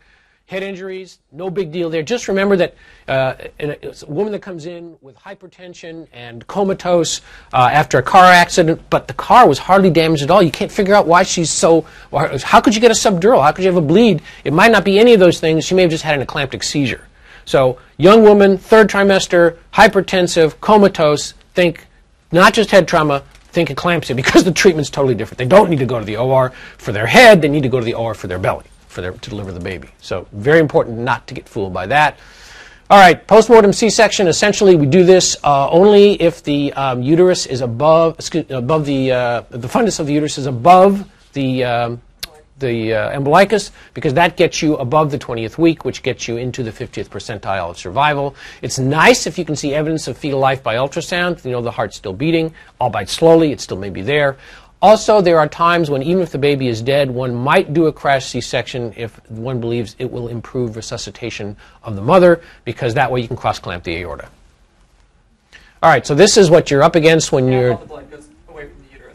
Head 0.46 0.64
injuries, 0.64 1.20
no 1.30 1.50
big 1.50 1.70
deal 1.70 1.88
there. 1.88 2.02
Just 2.02 2.26
remember 2.26 2.56
that 2.56 2.74
uh, 3.06 3.34
a, 3.60 3.90
a, 3.90 4.06
woman 4.08 4.32
that 4.32 4.42
comes 4.42 4.66
in 4.66 4.96
with 5.00 5.16
hypertension 5.16 6.08
and 6.12 6.44
comatose 6.48 7.20
uh, 7.52 7.70
after 7.72 7.98
a 7.98 8.02
car 8.02 8.24
accident, 8.24 8.82
but 8.90 9.06
the 9.06 9.14
car 9.14 9.46
was 9.46 9.60
hardly 9.60 9.88
damaged 9.88 10.24
at 10.24 10.32
all. 10.32 10.42
You 10.42 10.50
can't 10.50 10.72
figure 10.72 10.96
out 10.96 11.06
why 11.06 11.22
she's 11.22 11.48
so. 11.48 11.82
How 12.10 12.60
could 12.60 12.74
you 12.74 12.80
get 12.80 12.90
a 12.90 12.94
subdural? 12.94 13.40
How 13.40 13.52
could 13.52 13.62
you 13.64 13.72
have 13.72 13.82
a 13.82 13.86
bleed? 13.86 14.20
It 14.42 14.52
might 14.52 14.72
not 14.72 14.84
be 14.84 14.98
any 14.98 15.14
of 15.14 15.20
those 15.20 15.38
things. 15.38 15.64
She 15.64 15.76
may 15.76 15.82
have 15.82 15.92
just 15.92 16.02
had 16.02 16.18
an 16.18 16.26
eclamptic 16.26 16.64
seizure. 16.64 17.06
So, 17.52 17.76
young 17.98 18.22
woman, 18.22 18.56
third 18.56 18.88
trimester, 18.88 19.58
hypertensive, 19.74 20.58
comatose, 20.62 21.34
think 21.52 21.86
not 22.30 22.54
just 22.54 22.70
head 22.70 22.88
trauma, 22.88 23.24
think 23.52 23.68
eclampsia 23.68 24.16
because 24.16 24.44
the 24.44 24.52
treatment's 24.52 24.88
totally 24.88 25.14
different. 25.14 25.36
They 25.36 25.44
don't 25.44 25.68
need 25.68 25.80
to 25.80 25.84
go 25.84 25.98
to 25.98 26.04
the 26.06 26.16
OR 26.16 26.48
for 26.78 26.92
their 26.92 27.04
head, 27.04 27.42
they 27.42 27.50
need 27.50 27.62
to 27.64 27.68
go 27.68 27.78
to 27.78 27.84
the 27.84 27.92
OR 27.92 28.14
for 28.14 28.26
their 28.26 28.38
belly 28.38 28.64
for 28.88 29.02
their, 29.02 29.12
to 29.12 29.28
deliver 29.28 29.52
the 29.52 29.60
baby. 29.60 29.90
So, 30.00 30.26
very 30.32 30.60
important 30.60 30.96
not 31.00 31.26
to 31.26 31.34
get 31.34 31.46
fooled 31.46 31.74
by 31.74 31.84
that. 31.88 32.18
All 32.88 32.98
right, 32.98 33.26
postmortem 33.26 33.74
C-section. 33.74 34.28
Essentially, 34.28 34.74
we 34.76 34.86
do 34.86 35.04
this 35.04 35.36
uh, 35.44 35.68
only 35.68 36.14
if 36.22 36.42
the 36.42 36.72
um, 36.72 37.02
uterus 37.02 37.44
is 37.44 37.60
above, 37.60 38.14
excuse, 38.14 38.46
above 38.48 38.86
the 38.86 39.12
uh, 39.12 39.42
the 39.50 39.68
fundus 39.68 40.00
of 40.00 40.06
the 40.06 40.14
uterus 40.14 40.38
is 40.38 40.46
above 40.46 41.06
the 41.34 41.64
um, 41.64 42.00
the 42.62 42.94
uh, 42.94 43.18
umbilicus 43.18 43.70
because 43.92 44.14
that 44.14 44.38
gets 44.38 44.62
you 44.62 44.76
above 44.76 45.10
the 45.10 45.18
20th 45.18 45.58
week, 45.58 45.84
which 45.84 46.02
gets 46.02 46.26
you 46.26 46.38
into 46.38 46.62
the 46.62 46.70
50th 46.70 47.08
percentile 47.08 47.68
of 47.68 47.76
survival. 47.76 48.34
It's 48.62 48.78
nice 48.78 49.26
if 49.26 49.36
you 49.36 49.44
can 49.44 49.54
see 49.54 49.74
evidence 49.74 50.08
of 50.08 50.16
fetal 50.16 50.40
life 50.40 50.62
by 50.62 50.76
ultrasound. 50.76 51.44
You 51.44 51.50
know 51.50 51.60
the 51.60 51.70
heart's 51.70 51.98
still 51.98 52.14
beating, 52.14 52.54
albeit 52.80 53.10
slowly, 53.10 53.52
it 53.52 53.60
still 53.60 53.76
may 53.76 53.90
be 53.90 54.00
there. 54.00 54.38
Also, 54.80 55.20
there 55.20 55.38
are 55.38 55.46
times 55.46 55.90
when 55.90 56.02
even 56.02 56.22
if 56.22 56.32
the 56.32 56.38
baby 56.38 56.66
is 56.66 56.82
dead, 56.82 57.08
one 57.08 57.34
might 57.34 57.72
do 57.72 57.86
a 57.86 57.92
crash 57.92 58.26
C-section 58.26 58.92
if 58.96 59.14
one 59.30 59.60
believes 59.60 59.94
it 59.98 60.10
will 60.10 60.26
improve 60.26 60.74
resuscitation 60.74 61.56
of 61.84 61.94
the 61.94 62.02
mother 62.02 62.40
because 62.64 62.94
that 62.94 63.12
way 63.12 63.20
you 63.20 63.28
can 63.28 63.36
cross-clamp 63.36 63.84
the 63.84 63.96
aorta. 63.98 64.28
All 65.82 65.90
right, 65.90 66.04
so 66.04 66.14
this 66.16 66.36
is 66.36 66.50
what 66.50 66.70
you're 66.70 66.82
up 66.82 66.96
against 66.96 67.30
when 67.30 67.50
you're 67.50 67.78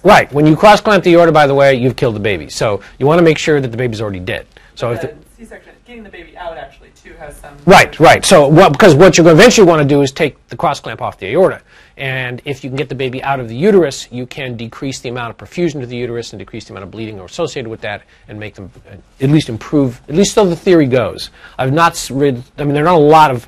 Right. 0.07 0.31
When 0.31 0.45
you 0.45 0.55
cross 0.55 0.79
clamp 0.79 1.03
the 1.03 1.15
aorta, 1.15 1.33
by 1.33 1.47
the 1.47 1.53
way, 1.53 1.75
you've 1.75 1.97
killed 1.97 2.15
the 2.15 2.21
baby. 2.21 2.49
So 2.49 2.81
you 2.97 3.05
want 3.05 3.19
to 3.19 3.23
make 3.23 3.37
sure 3.37 3.59
that 3.59 3.67
the 3.67 3.75
baby's 3.75 3.99
already 3.99 4.21
dead. 4.21 4.47
So 4.75 4.93
if 4.93 5.01
the 5.01 5.13
C-section, 5.35 5.73
getting 5.85 6.01
the 6.01 6.09
baby 6.09 6.37
out 6.37 6.57
actually 6.57 6.91
too 6.95 7.11
has 7.15 7.35
some. 7.35 7.57
Right, 7.65 7.99
right. 7.99 8.23
So 8.23 8.47
what, 8.47 8.71
because 8.71 8.95
what 8.95 9.17
you're 9.17 9.25
going 9.25 9.35
to 9.35 9.41
eventually 9.41 9.67
want 9.67 9.81
to 9.81 9.87
do 9.87 10.01
is 10.03 10.13
take 10.13 10.47
the 10.47 10.55
cross 10.55 10.79
clamp 10.79 11.01
off 11.01 11.19
the 11.19 11.27
aorta, 11.33 11.61
and 11.97 12.41
if 12.45 12.63
you 12.63 12.69
can 12.69 12.77
get 12.77 12.87
the 12.87 12.95
baby 12.95 13.21
out 13.21 13.41
of 13.41 13.49
the 13.49 13.55
uterus, 13.55 14.07
you 14.09 14.25
can 14.25 14.55
decrease 14.55 15.01
the 15.01 15.09
amount 15.09 15.31
of 15.31 15.37
perfusion 15.37 15.81
to 15.81 15.85
the 15.85 15.97
uterus 15.97 16.31
and 16.31 16.39
decrease 16.39 16.63
the 16.63 16.71
amount 16.71 16.85
of 16.85 16.91
bleeding 16.91 17.19
associated 17.19 17.69
with 17.69 17.81
that, 17.81 18.03
and 18.29 18.39
make 18.39 18.55
them 18.55 18.71
uh, 18.89 18.95
at 19.19 19.29
least 19.29 19.49
improve. 19.49 19.99
At 20.07 20.15
least 20.15 20.33
so 20.33 20.45
the 20.47 20.55
theory 20.55 20.87
goes. 20.87 21.31
I've 21.57 21.73
not 21.73 22.09
read. 22.09 22.41
I 22.57 22.63
mean, 22.63 22.75
there 22.75 22.83
are 22.83 22.91
not 22.93 22.95
a 22.95 22.97
lot 22.97 23.29
of 23.29 23.45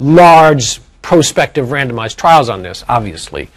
large 0.00 0.80
prospective 1.02 1.68
randomized 1.68 2.16
trials 2.16 2.48
on 2.48 2.62
this, 2.62 2.84
obviously. 2.88 3.48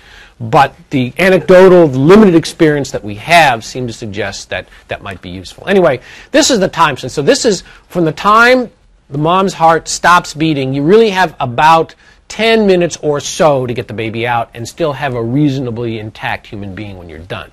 But 0.50 0.76
the 0.90 1.14
anecdotal, 1.18 1.86
limited 1.88 2.36
experience 2.36 2.92
that 2.92 3.04
we 3.04 3.16
have 3.16 3.64
seem 3.64 3.88
to 3.88 3.94
suggest 3.94 4.50
that 4.50 4.68
that 4.90 5.02
might 5.02 5.22
be 5.22 5.30
useful. 5.30 5.68
Anyway, 5.70 6.02
this 6.32 6.52
is 6.52 6.60
the 6.60 6.68
time 6.68 6.98
since. 6.98 7.14
So 7.14 7.22
this 7.22 7.46
is 7.46 7.64
from 7.88 8.04
the 8.04 8.12
time 8.12 8.70
the 9.10 9.18
mom's 9.18 9.54
heart 9.54 9.88
stops 9.88 10.34
beating, 10.34 10.74
you 10.74 10.84
really 10.84 11.12
have 11.12 11.36
about 11.40 11.96
10 12.28 12.68
minutes 12.68 12.98
or 12.98 13.20
so 13.20 13.66
to 13.66 13.74
get 13.74 13.88
the 13.88 13.94
baby 13.94 14.28
out 14.28 14.50
and 14.54 14.68
still 14.68 14.94
have 14.94 15.14
a 15.14 15.24
reasonably 15.24 16.00
intact 16.00 16.48
human 16.48 16.76
being 16.76 16.98
when 16.98 17.08
you're 17.08 17.20
done. 17.20 17.52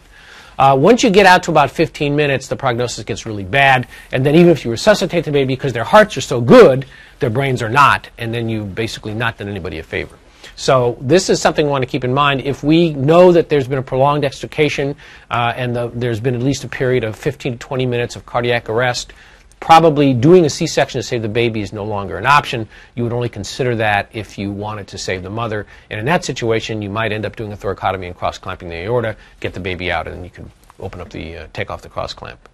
Uh, 0.59 0.77
once 0.77 1.03
you 1.03 1.11
get 1.11 1.27
out 1.27 1.45
to 1.45 1.51
about 1.51 1.71
15 1.71 2.17
minutes, 2.17 2.49
the 2.49 2.57
prognosis 2.57 3.05
gets 3.05 3.25
really 3.25 3.45
bad. 3.45 3.87
And 4.13 4.27
then 4.27 4.35
even 4.35 4.51
if 4.51 4.65
you 4.65 4.71
resuscitate 4.71 5.25
the 5.25 5.33
baby, 5.33 5.55
because 5.55 5.73
their 5.73 5.85
hearts 5.85 6.17
are 6.17 6.23
so 6.23 6.41
good, 6.41 6.87
their 7.21 7.31
brains 7.31 7.63
are 7.63 7.69
not, 7.69 8.09
and 8.19 8.35
then 8.35 8.49
you've 8.49 8.75
basically 8.75 9.15
not 9.15 9.39
done 9.39 9.49
anybody 9.49 9.79
a 9.79 9.83
favor. 9.83 10.17
So 10.61 10.99
this 11.01 11.31
is 11.31 11.41
something 11.41 11.65
we 11.65 11.73
want 11.73 11.85
to 11.85 11.91
keep 11.91 12.05
in 12.05 12.13
mind. 12.13 12.43
If 12.43 12.63
we 12.63 12.93
know 12.93 13.33
that 13.33 13.49
there's 13.49 13.67
been 13.67 13.79
a 13.79 13.83
prolonged 13.83 14.27
extrication 14.27 14.95
uh, 15.31 15.55
and 15.57 15.75
the, 15.75 15.89
there's 15.95 16.21
been 16.21 16.35
at 16.35 16.43
least 16.43 16.65
a 16.65 16.69
period 16.69 17.03
of 17.03 17.17
15 17.17 17.53
to 17.53 17.59
20 17.59 17.87
minutes 17.87 18.15
of 18.15 18.27
cardiac 18.27 18.69
arrest, 18.69 19.15
probably 19.59 20.13
doing 20.13 20.45
a 20.45 20.51
C-section 20.51 21.01
to 21.01 21.03
save 21.03 21.23
the 21.23 21.31
baby 21.31 21.63
is 21.63 21.73
no 21.73 21.85
longer 21.85 22.19
an 22.19 22.27
option. 22.27 22.69
You 22.95 23.05
would 23.05 23.13
only 23.15 23.31
consider 23.31 23.75
that 23.77 24.11
if 24.13 24.37
you 24.37 24.53
wanted 24.53 24.87
to 24.89 24.99
save 24.99 25.23
the 25.23 25.31
mother. 25.31 25.67
And 25.89 25.99
in 25.99 26.05
that 26.05 26.27
situation, 26.27 26.83
you 26.83 26.91
might 26.91 27.11
end 27.11 27.25
up 27.25 27.37
doing 27.37 27.55
a 27.55 27.57
thoracotomy 27.57 28.09
and 28.09 28.15
cross-clamping 28.15 28.69
the 28.69 28.85
aorta, 28.85 29.17
get 29.41 29.55
the 29.55 29.61
baby 29.61 29.91
out, 29.91 30.07
and 30.09 30.17
then 30.17 30.25
you 30.25 30.31
can 30.31 30.51
open 30.79 31.01
up 31.01 31.09
the, 31.09 31.39
uh, 31.39 31.47
take 31.55 31.71
off 31.71 31.81
the 31.81 31.89
cross-clamp. 31.89 32.51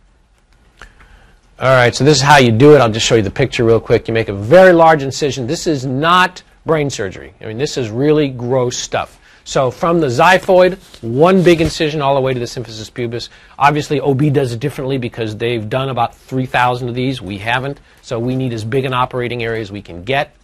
All 1.59 1.75
right, 1.75 1.93
so 1.93 2.05
this 2.05 2.19
is 2.19 2.23
how 2.23 2.37
you 2.37 2.53
do 2.53 2.77
it. 2.77 2.79
I'll 2.81 2.89
just 2.89 3.07
show 3.07 3.17
you 3.17 3.23
the 3.23 3.33
picture 3.33 3.65
real 3.65 3.81
quick. 3.81 4.07
You 4.07 4.15
make 4.15 4.29
a 4.29 4.33
very 4.33 4.73
large 4.73 5.03
incision. 5.03 5.49
This 5.49 5.67
is 5.67 5.85
not 5.85 6.45
brain 6.67 6.91
surgery. 6.91 7.33
I 7.41 7.47
mean, 7.47 7.59
this 7.59 7.79
is 7.79 7.89
really 7.89 8.29
gross 8.29 8.77
stuff. 8.77 9.19
So 9.45 9.71
from 9.71 10.01
the 10.01 10.09
xiphoid, 10.09 10.77
one 11.03 11.45
big 11.45 11.61
incision 11.61 12.03
all 12.03 12.17
the 12.17 12.21
way 12.21 12.35
to 12.35 12.41
the 12.41 12.47
symphysis 12.47 12.93
pubis. 12.93 13.29
Obviously, 13.57 14.01
OB 14.01 14.33
does 14.33 14.53
it 14.53 14.59
differently 14.59 14.99
because 14.99 15.37
they've 15.37 15.67
done 15.69 15.89
about 15.89 16.17
3,000 16.17 16.89
of 16.89 16.97
these. 16.97 17.23
We 17.23 17.39
haven't. 17.39 17.81
So 18.03 18.19
we 18.19 18.35
need 18.35 18.53
as 18.53 18.65
big 18.65 18.85
an 18.85 18.93
operating 18.93 19.45
area 19.45 19.61
as 19.61 19.71
we 19.71 19.83
can 19.83 20.03
get. 20.03 20.35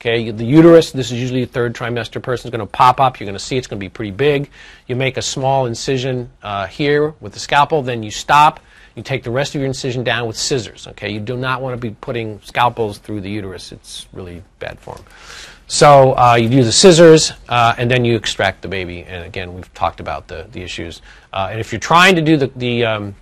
Okay, 0.00 0.30
the 0.30 0.44
uterus, 0.44 0.92
this 0.92 1.10
is 1.10 1.18
usually 1.18 1.42
a 1.42 1.46
third 1.46 1.74
trimester 1.74 2.22
person, 2.22 2.48
is 2.48 2.50
going 2.50 2.60
to 2.60 2.70
pop 2.70 3.00
up. 3.00 3.18
You're 3.18 3.26
going 3.26 3.38
to 3.38 3.44
see 3.44 3.56
it's 3.56 3.66
going 3.66 3.80
to 3.80 3.84
be 3.84 3.88
pretty 3.88 4.10
big. 4.10 4.50
You 4.86 4.94
make 4.96 5.16
a 5.16 5.22
small 5.22 5.66
incision 5.66 6.30
uh, 6.42 6.66
here 6.66 7.14
with 7.20 7.32
the 7.32 7.40
scalpel, 7.40 7.82
then 7.82 8.02
you 8.02 8.10
stop. 8.10 8.60
You 8.94 9.02
take 9.02 9.24
the 9.24 9.30
rest 9.30 9.54
of 9.54 9.60
your 9.60 9.66
incision 9.66 10.04
down 10.04 10.28
with 10.28 10.36
scissors. 10.36 10.86
Okay, 10.88 11.10
you 11.10 11.20
do 11.20 11.36
not 11.36 11.60
want 11.60 11.74
to 11.74 11.80
be 11.80 11.96
putting 12.00 12.40
scalpels 12.42 12.98
through 12.98 13.22
the 13.22 13.30
uterus. 13.30 13.72
It's 13.72 14.06
really 14.12 14.44
bad 14.60 14.78
form. 14.78 15.02
So 15.66 16.16
uh, 16.16 16.34
you 16.34 16.48
do 16.48 16.62
the 16.62 16.72
scissors, 16.72 17.32
uh, 17.48 17.74
and 17.78 17.90
then 17.90 18.04
you 18.04 18.16
extract 18.16 18.62
the 18.62 18.68
baby. 18.68 19.02
And 19.02 19.24
again, 19.24 19.54
we've 19.54 19.72
talked 19.74 19.98
about 19.98 20.28
the, 20.28 20.46
the 20.52 20.62
issues. 20.62 21.00
Uh, 21.32 21.48
and 21.50 21.60
if 21.60 21.72
you're 21.72 21.80
trying 21.80 22.16
to 22.16 22.22
do 22.22 22.36
the, 22.36 22.48
the 22.54 22.84
um, 22.84 23.14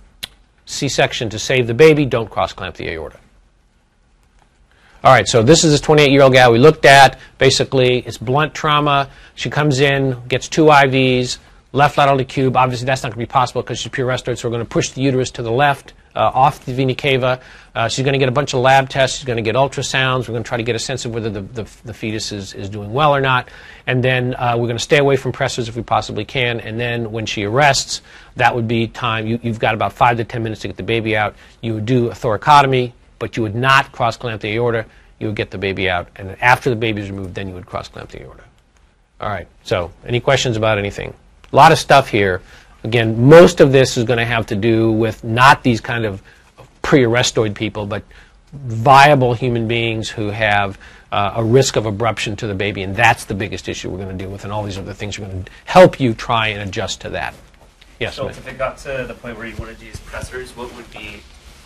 C-section 0.65 1.29
to 1.29 1.39
save 1.39 1.67
the 1.67 1.73
baby, 1.73 2.05
don't 2.05 2.29
cross-clamp 2.29 2.75
the 2.75 2.89
aorta. 2.89 3.17
All 5.03 5.11
right, 5.11 5.27
so 5.27 5.43
this 5.43 5.65
is 5.65 5.71
this 5.71 5.81
28 5.81 6.11
year 6.11 6.21
old 6.21 6.31
gal 6.31 6.51
we 6.51 6.59
looked 6.59 6.85
at. 6.85 7.19
Basically, 7.37 7.99
it's 7.99 8.17
blunt 8.17 8.53
trauma. 8.53 9.09
She 9.35 9.49
comes 9.49 9.81
in, 9.81 10.17
gets 10.29 10.47
two 10.47 10.65
IVs, 10.65 11.39
left 11.73 11.97
lateral 11.97 12.23
cube. 12.23 12.55
Obviously, 12.55 12.85
that's 12.85 13.03
not 13.03 13.09
going 13.09 13.25
to 13.25 13.27
be 13.27 13.31
possible 13.31 13.61
because 13.61 13.79
she's 13.79 13.91
pre-arrestoid, 13.91 14.37
so 14.37 14.47
we're 14.47 14.53
going 14.53 14.65
to 14.65 14.69
push 14.69 14.91
the 14.91 15.01
uterus 15.01 15.29
to 15.31 15.41
the 15.41 15.51
left, 15.51 15.93
uh, 16.15 16.31
off 16.33 16.65
the 16.65 16.73
vena 16.73 16.95
cava. 16.95 17.41
Uh, 17.75 17.87
she's 17.87 18.03
going 18.03 18.13
to 18.13 18.19
get 18.19 18.29
a 18.29 18.33
bunch 18.33 18.53
of 18.53 18.59
lab 18.59 18.89
tests. 18.89 19.17
She's 19.17 19.25
going 19.25 19.37
to 19.37 19.43
get 19.43 19.55
ultrasounds. 19.55 20.21
We're 20.21 20.33
going 20.33 20.43
to 20.43 20.47
try 20.47 20.57
to 20.57 20.63
get 20.63 20.75
a 20.75 20.79
sense 20.79 21.05
of 21.05 21.13
whether 21.13 21.29
the, 21.29 21.41
the, 21.41 21.71
the 21.85 21.93
fetus 21.93 22.31
is, 22.31 22.53
is 22.53 22.69
doing 22.69 22.93
well 22.93 23.15
or 23.15 23.21
not. 23.21 23.49
And 23.87 24.03
then 24.03 24.35
uh, 24.35 24.55
we're 24.57 24.67
going 24.67 24.77
to 24.77 24.83
stay 24.83 24.99
away 24.99 25.15
from 25.15 25.31
pressors 25.31 25.67
if 25.67 25.75
we 25.75 25.81
possibly 25.81 26.25
can. 26.25 26.59
And 26.59 26.79
then 26.79 27.11
when 27.11 27.25
she 27.25 27.43
arrests, 27.43 28.01
that 28.35 28.55
would 28.55 28.67
be 28.67 28.87
time. 28.87 29.27
You, 29.27 29.39
you've 29.41 29.59
got 29.59 29.73
about 29.73 29.93
five 29.93 30.17
to 30.17 30.23
ten 30.23 30.43
minutes 30.43 30.61
to 30.61 30.67
get 30.67 30.77
the 30.77 30.83
baby 30.83 31.17
out. 31.17 31.35
You 31.61 31.75
would 31.75 31.85
do 31.85 32.09
a 32.09 32.13
thoracotomy 32.13 32.93
but 33.23 33.37
you 33.37 33.43
would 33.43 33.55
not 33.55 33.89
cross 33.93 34.17
clamp 34.17 34.41
the 34.41 34.53
aorta. 34.53 34.85
You 35.17 35.27
would 35.27 35.37
get 35.37 35.49
the 35.49 35.57
baby 35.57 35.89
out, 35.89 36.09
and 36.17 36.35
after 36.41 36.69
the 36.69 36.75
baby 36.75 37.01
is 37.01 37.09
removed, 37.09 37.35
then 37.35 37.47
you 37.47 37.53
would 37.53 37.65
cross 37.65 37.87
clamp 37.87 38.09
the 38.09 38.21
aorta. 38.21 38.43
All 39.21 39.29
right. 39.29 39.47
So, 39.63 39.93
any 40.05 40.19
questions 40.19 40.57
about 40.57 40.77
anything? 40.77 41.13
A 41.53 41.55
lot 41.55 41.71
of 41.71 41.79
stuff 41.79 42.09
here. 42.09 42.41
Again, 42.83 43.27
most 43.29 43.61
of 43.61 43.71
this 43.71 43.97
is 43.97 44.03
going 44.03 44.19
to 44.19 44.25
have 44.25 44.45
to 44.47 44.55
do 44.55 44.91
with 44.91 45.23
not 45.23 45.63
these 45.63 45.79
kind 45.79 46.05
of 46.05 46.21
pre-arrestoid 46.81 47.55
people, 47.55 47.85
but 47.85 48.03
viable 48.53 49.33
human 49.33 49.67
beings 49.67 50.09
who 50.09 50.29
have 50.29 50.77
uh, 51.11 51.33
a 51.37 51.43
risk 51.43 51.75
of 51.75 51.85
abruption 51.85 52.35
to 52.37 52.47
the 52.47 52.53
baby, 52.55 52.81
and 52.83 52.95
that's 52.95 53.25
the 53.25 53.33
biggest 53.33 53.69
issue 53.69 53.89
we're 53.89 53.97
going 53.97 54.15
to 54.17 54.23
deal 54.23 54.31
with, 54.31 54.43
and 54.43 54.51
all 54.51 54.63
these 54.63 54.77
other 54.77 54.93
things 54.93 55.17
are 55.17 55.21
going 55.21 55.43
to 55.43 55.51
help 55.65 55.99
you 55.99 56.13
try 56.13 56.47
and 56.47 56.67
adjust 56.67 57.01
to 57.01 57.09
that. 57.09 57.33
Yes, 57.99 58.15
So 58.15 58.23
ma'am. 58.23 58.31
if 58.31 58.47
it 58.47 58.57
got 58.57 58.77
to 58.79 59.05
the 59.07 59.13
point 59.13 59.37
where 59.37 59.47
you 59.47 59.55
wanted 59.55 59.79
to 59.79 59.85
use 59.85 59.97
pressors, 59.97 60.55
what 60.57 60.75
would 60.75 60.89
be 60.91 61.21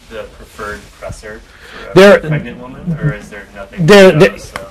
the 0.09 0.23
preferred 0.33 0.79
pressor 0.99 1.39
for 1.39 1.91
a 1.91 1.93
There- 1.95 2.19
pregnant 2.19 2.59
woman, 2.59 2.93
or 2.99 3.13
is 3.13 3.29
there 3.29 3.47
nothing? 3.55 3.85
There- 3.85 4.11
there- 4.11 4.29
does, 4.29 4.43
so? 4.49 4.69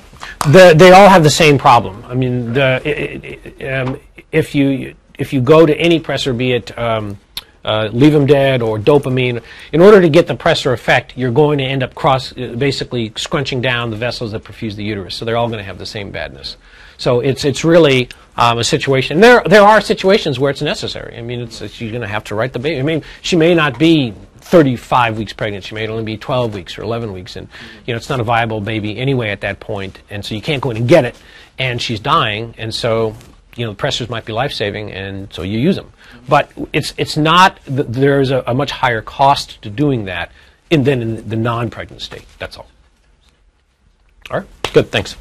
The, 0.50 0.74
they 0.76 0.92
all 0.92 1.08
have 1.08 1.22
the 1.24 1.30
same 1.30 1.58
problem. 1.58 2.04
I 2.08 2.14
mean, 2.14 2.52
the, 2.52 2.80
i 2.84 3.64
i 3.64 3.68
um, 3.80 4.00
if 4.32 4.54
you 4.54 4.94
if 5.18 5.32
you 5.32 5.40
go 5.40 5.66
to 5.66 5.74
any 5.76 6.00
pressor, 6.00 6.36
be 6.36 6.52
it 6.52 6.76
um, 6.78 7.18
uh, 7.64 7.88
Levophed 7.88 8.62
or 8.62 8.78
dopamine, 8.78 9.42
in 9.72 9.80
order 9.80 10.00
to 10.00 10.08
get 10.08 10.26
the 10.26 10.36
pressor 10.36 10.72
effect, 10.72 11.16
you're 11.16 11.32
going 11.32 11.58
to 11.58 11.64
end 11.64 11.82
up 11.82 11.94
cross 11.94 12.32
uh, 12.32 12.54
basically 12.56 13.12
scrunching 13.16 13.60
down 13.60 13.90
the 13.90 13.96
vessels 13.96 14.32
that 14.32 14.44
perfuse 14.44 14.76
the 14.76 14.84
uterus. 14.84 15.16
So 15.16 15.24
they're 15.24 15.36
all 15.36 15.48
going 15.48 15.58
to 15.58 15.64
have 15.64 15.78
the 15.78 15.86
same 15.86 16.10
badness. 16.10 16.56
So 16.96 17.20
it's 17.20 17.44
it's 17.44 17.64
really 17.64 18.08
um, 18.36 18.58
a 18.58 18.64
situation. 18.64 19.20
There 19.20 19.42
there 19.44 19.62
are 19.62 19.80
situations 19.80 20.38
where 20.38 20.50
it's 20.50 20.62
necessary. 20.62 21.18
I 21.18 21.22
mean, 21.22 21.40
it's, 21.40 21.60
you're 21.80 21.90
going 21.90 22.02
to 22.02 22.08
have 22.08 22.24
to 22.24 22.34
write 22.34 22.52
the 22.52 22.58
baby. 22.58 22.78
I 22.78 22.82
mean, 22.82 23.02
she 23.20 23.36
may 23.36 23.54
not 23.54 23.78
be 23.78 24.14
35 24.46 25.18
weeks 25.18 25.32
pregnant. 25.32 25.64
She 25.64 25.74
may 25.74 25.88
only 25.88 26.04
be 26.04 26.16
12 26.16 26.54
weeks 26.54 26.78
or 26.78 26.82
11 26.82 27.12
weeks, 27.12 27.34
and 27.34 27.48
you 27.84 27.92
know 27.92 27.96
it's 27.96 28.08
not 28.08 28.20
a 28.20 28.24
viable 28.24 28.60
baby 28.60 28.96
anyway 28.96 29.30
at 29.30 29.40
that 29.40 29.58
point. 29.60 30.00
And 30.08 30.24
so 30.24 30.34
you 30.34 30.40
can't 30.40 30.62
go 30.62 30.70
in 30.70 30.76
and 30.76 30.88
get 30.88 31.04
it. 31.04 31.20
And 31.58 31.82
she's 31.82 32.00
dying, 32.00 32.54
and 32.56 32.72
so 32.72 33.16
you 33.56 33.64
know 33.66 33.72
the 33.72 33.82
pressors 33.82 34.08
might 34.08 34.24
be 34.24 34.32
life 34.32 34.52
saving, 34.52 34.92
and 34.92 35.32
so 35.32 35.42
you 35.42 35.58
use 35.58 35.76
them. 35.76 35.92
But 36.28 36.50
it's 36.72 36.94
it's 36.96 37.16
not. 37.16 37.58
th- 37.66 37.86
There's 37.88 38.30
a, 38.30 38.42
a 38.46 38.54
much 38.54 38.70
higher 38.70 39.02
cost 39.02 39.60
to 39.62 39.70
doing 39.70 40.04
that 40.06 40.30
than 40.70 40.86
in 41.02 41.28
the 41.28 41.36
non-pregnant 41.36 42.02
state. 42.02 42.24
That's 42.38 42.56
all. 42.56 42.66
All 44.30 44.40
right. 44.40 44.48
Good. 44.72 44.90
Thanks. 44.90 45.16